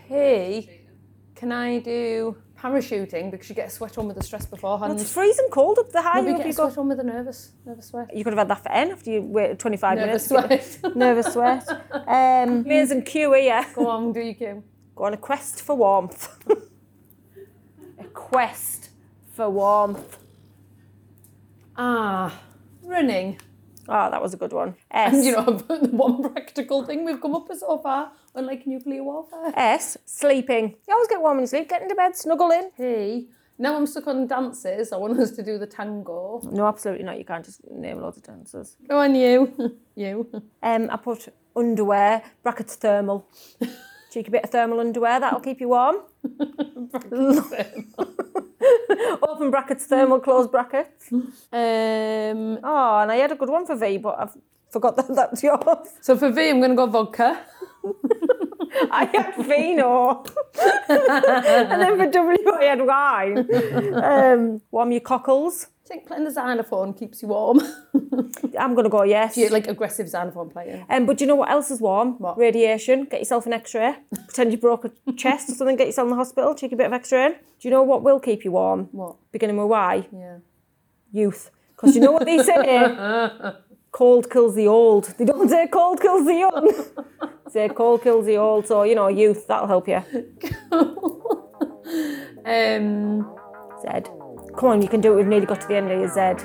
Hey, 0.07 0.81
can 1.35 1.51
I 1.51 1.79
do 1.79 2.37
parachuting 2.57 3.31
because 3.31 3.49
you 3.49 3.55
get 3.55 3.67
a 3.67 3.71
sweat 3.71 3.97
on 3.97 4.07
with 4.07 4.17
the 4.17 4.23
stress 4.23 4.45
beforehand? 4.45 4.99
It's 4.99 5.11
freezing 5.11 5.47
cold 5.51 5.77
up 5.79 5.91
the 5.91 6.01
high. 6.01 6.21
Get 6.21 6.35
a 6.35 6.47
you 6.47 6.53
go. 6.53 6.65
sweat 6.69 6.77
on 6.77 6.87
with 6.89 6.97
the 6.97 7.03
nervous, 7.03 7.51
nervous 7.65 7.87
sweat. 7.87 8.15
You 8.15 8.23
could 8.23 8.33
have 8.33 8.39
had 8.39 8.47
that 8.49 8.63
for 8.63 8.71
N 8.71 8.91
after 8.91 9.11
you 9.11 9.21
waited 9.21 9.59
25 9.59 9.97
Nervous 9.97 10.31
minutes. 10.31 10.79
sweat. 10.79 10.95
Nervous 10.95 11.33
sweat. 11.33 11.67
Um, 12.07 12.49
amazing 12.65 13.03
Q 13.03 13.33
here. 13.33 13.65
Go 13.75 13.87
on, 13.89 14.13
do 14.13 14.21
your 14.21 14.33
cue. 14.33 14.63
Go 14.95 15.03
on 15.05 15.13
a 15.13 15.17
quest 15.17 15.61
for 15.61 15.75
warmth. 15.75 16.29
a 17.99 18.03
quest 18.13 18.89
for 19.33 19.49
warmth. 19.49 20.17
Ah, 21.75 22.33
running. 22.83 23.39
Oh, 23.89 24.09
that 24.09 24.21
was 24.21 24.33
a 24.33 24.37
good 24.37 24.53
one. 24.53 24.75
S. 24.91 25.13
And 25.13 25.23
you 25.23 25.31
know, 25.31 25.43
the 25.67 25.89
one 25.91 26.31
practical 26.31 26.83
thing 26.83 27.05
we've 27.05 27.21
come 27.21 27.35
up 27.35 27.47
with 27.49 27.59
so 27.59 27.77
far, 27.77 28.11
unlike 28.35 28.67
nuclear 28.67 29.03
warfare. 29.03 29.51
S. 29.55 29.97
Sleeping. 30.05 30.75
You 30.87 30.93
always 30.93 31.07
get 31.07 31.21
warm 31.21 31.39
you 31.39 31.47
sleep. 31.47 31.69
Get 31.69 31.81
into 31.81 31.95
bed, 31.95 32.15
snuggle 32.15 32.51
in. 32.51 32.71
Hey, 32.75 33.27
now 33.59 33.75
I'm 33.75 33.87
stuck 33.87 34.07
on 34.07 34.27
dances. 34.27 34.91
I 34.91 34.97
want 34.97 35.19
us 35.19 35.31
to 35.31 35.43
do 35.43 35.57
the 35.57 35.65
tango. 35.65 36.41
No, 36.51 36.67
absolutely 36.67 37.05
not. 37.05 37.17
You 37.17 37.25
can't 37.25 37.43
just 37.43 37.61
name 37.69 37.99
loads 38.01 38.17
of 38.17 38.23
dances. 38.23 38.77
Go 38.87 38.99
on, 38.99 39.15
you. 39.15 39.77
you. 39.95 40.29
Um, 40.61 40.89
I 40.91 40.97
put 40.97 41.27
underwear, 41.55 42.23
brackets 42.43 42.75
thermal. 42.75 43.27
Cheeky 44.11 44.29
bit 44.31 44.43
of 44.43 44.51
thermal 44.51 44.79
underwear, 44.79 45.19
that'll 45.19 45.39
keep 45.39 45.59
you 45.59 45.69
warm. 45.69 45.97
Open 49.27 49.51
brackets, 49.51 49.85
thermal, 49.85 50.19
close 50.19 50.47
brackets. 50.47 51.11
Um, 51.11 52.59
Oh, 52.63 52.99
and 53.01 53.11
I 53.11 53.15
had 53.17 53.31
a 53.31 53.35
good 53.35 53.49
one 53.49 53.65
for 53.65 53.75
V, 53.75 53.97
but 53.97 54.15
I've 54.19 54.37
forgot 54.69 54.95
that 54.97 55.07
that's 55.15 55.43
yours. 55.47 55.87
so 56.01 56.17
for 56.17 56.29
V, 56.31 56.49
I'm 56.49 56.59
going 56.59 56.71
to 56.71 56.75
go 56.75 56.85
vodka. 56.87 57.39
I 58.91 59.05
had 59.05 59.35
vino. 59.45 60.23
and 60.89 61.81
then 61.81 61.97
for 61.97 62.07
W, 62.11 62.51
I 62.53 62.63
had 62.65 62.85
wine. 62.85 63.47
Um, 64.03 64.61
warm 64.71 64.91
your 64.91 65.01
cockles. 65.01 65.67
I 65.87 65.89
think 65.89 66.05
playing 66.05 66.25
the 66.25 66.31
xylophone 66.31 66.93
keeps 66.93 67.21
you 67.21 67.29
warm. 67.29 67.61
I'm 68.59 68.73
going 68.73 68.83
to 68.83 68.89
go 68.89 69.03
yes. 69.03 69.37
you 69.37 69.47
like 69.47 69.69
aggressive 69.69 70.09
xylophone 70.09 70.49
playing. 70.49 70.85
Um, 70.89 71.05
but 71.05 71.17
do 71.17 71.23
you 71.23 71.29
know 71.29 71.35
what 71.35 71.49
else 71.49 71.71
is 71.71 71.79
warm? 71.79 72.19
What? 72.19 72.37
Radiation. 72.37 73.05
Get 73.05 73.21
yourself 73.21 73.45
an 73.45 73.53
X-ray. 73.53 73.95
Pretend 74.13 74.51
you 74.51 74.57
broke 74.57 74.83
a 74.83 75.13
chest 75.13 75.49
or 75.49 75.53
something. 75.53 75.77
Get 75.77 75.87
yourself 75.87 76.07
in 76.07 76.09
the 76.09 76.17
hospital. 76.17 76.53
Take 76.55 76.73
a 76.73 76.75
bit 76.75 76.87
of 76.87 76.93
X-ray. 76.93 77.29
Do 77.29 77.35
you 77.61 77.69
know 77.69 77.83
what 77.83 78.03
will 78.03 78.19
keep 78.19 78.43
you 78.43 78.51
warm? 78.51 78.89
What? 78.91 79.15
Beginning 79.31 79.55
with 79.55 79.67
Y. 79.67 80.07
Yeah. 80.11 80.37
Youth. 81.13 81.51
Because 81.77 81.95
you 81.95 82.01
know 82.01 82.11
what 82.11 82.25
they 82.25 82.43
say. 82.43 83.29
cold 83.91 84.29
kills 84.29 84.55
the 84.55 84.67
old. 84.67 85.05
They 85.17 85.23
don't 85.23 85.47
say 85.47 85.67
cold 85.67 86.01
kills 86.01 86.25
the 86.25 86.33
young. 86.33 86.83
say 87.49 87.69
cold 87.69 88.03
kills 88.03 88.25
the 88.25 88.35
old. 88.35 88.67
So, 88.67 88.83
you 88.83 88.95
know, 88.95 89.07
youth, 89.07 89.47
that'll 89.47 89.67
help 89.67 89.87
you. 89.87 90.03
Um, 92.45 93.37
Zed. 93.81 94.09
Come 94.57 94.69
on, 94.69 94.81
you 94.81 94.87
can 94.87 95.01
do 95.01 95.13
it. 95.13 95.17
We've 95.17 95.27
nearly 95.27 95.45
got 95.45 95.61
to 95.61 95.67
the 95.67 95.75
end 95.75 95.91
of 95.91 95.99
your 95.99 96.09
Z. 96.09 96.43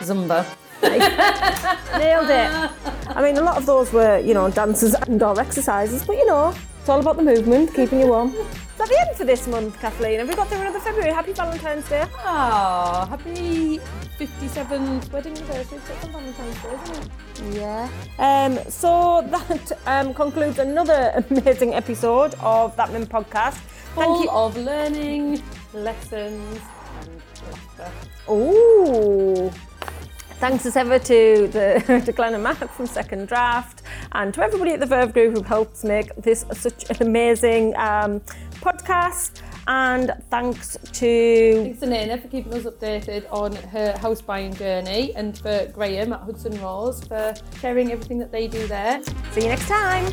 Zumba. 0.00 0.44
Nailed 0.82 2.28
it. 2.28 2.70
I 3.16 3.22
mean, 3.22 3.36
a 3.36 3.42
lot 3.42 3.56
of 3.56 3.64
those 3.64 3.92
were, 3.92 4.18
you 4.18 4.34
know, 4.34 4.50
dances 4.50 4.94
and 4.94 5.22
or 5.22 5.40
exercises, 5.40 6.04
but 6.04 6.16
you 6.16 6.26
know, 6.26 6.52
it's 6.80 6.88
all 6.88 6.98
about 6.98 7.16
the 7.16 7.22
movement, 7.22 7.72
keeping 7.74 8.00
you 8.00 8.08
warm. 8.08 8.34
Is 8.34 8.78
that 8.78 8.88
the 8.88 9.00
end 9.06 9.16
for 9.16 9.24
this 9.24 9.46
month, 9.46 9.78
Kathleen? 9.78 10.18
Have 10.18 10.28
we 10.28 10.34
got 10.34 10.48
through 10.48 10.62
another 10.62 10.80
February? 10.80 11.12
Happy 11.12 11.32
Valentine's 11.32 11.88
Day. 11.88 12.04
Ah, 12.16 13.06
happy 13.08 13.78
57th 14.18 15.12
wedding 15.12 15.36
anniversary. 15.36 15.78
It's 15.78 16.06
Valentine's 16.08 16.62
Day, 16.62 16.74
isn't 16.82 17.54
it? 17.54 17.54
Yeah. 17.54 17.88
Um, 18.18 18.58
so 18.68 19.22
that 19.30 19.72
um, 19.86 20.12
concludes 20.12 20.58
another 20.58 21.24
amazing 21.30 21.74
episode 21.74 22.34
of 22.40 22.74
That 22.74 22.92
Min 22.92 23.06
podcast. 23.06 23.60
Thank 23.94 24.06
Full 24.06 24.22
you. 24.24 24.30
of 24.30 24.56
learning, 24.56 25.40
lessons, 25.72 26.58
Ooh. 28.30 29.50
Thanks 30.42 30.66
as 30.66 30.76
ever 30.76 30.98
to 30.98 31.48
the 31.48 32.02
to 32.04 32.12
Glenn 32.12 32.34
and 32.34 32.42
Matt 32.42 32.68
from 32.70 32.86
Second 32.86 33.28
Draft 33.28 33.82
and 34.10 34.34
to 34.34 34.42
everybody 34.42 34.72
at 34.72 34.80
the 34.80 34.86
Verve 34.86 35.12
Group 35.12 35.36
who 35.36 35.42
helped 35.42 35.84
make 35.84 36.12
this 36.16 36.44
such 36.52 36.90
an 36.90 36.96
amazing 37.00 37.76
um, 37.76 38.20
podcast. 38.54 39.40
And 39.68 40.12
thanks 40.30 40.76
to 40.76 41.62
Thanks 41.62 41.78
to 41.80 41.86
Nina 41.86 42.18
for 42.18 42.26
keeping 42.26 42.52
us 42.54 42.64
updated 42.64 43.24
on 43.30 43.54
her 43.54 43.96
house 43.98 44.20
buying 44.20 44.52
journey 44.54 45.14
and 45.14 45.38
for 45.38 45.70
Graham 45.72 46.12
at 46.12 46.20
Hudson 46.22 46.60
Rose 46.60 47.04
for 47.04 47.34
sharing 47.60 47.92
everything 47.92 48.18
that 48.18 48.32
they 48.32 48.48
do 48.48 48.66
there. 48.66 49.00
see 49.30 49.42
you 49.42 49.48
next 49.48 49.68
time. 49.68 50.12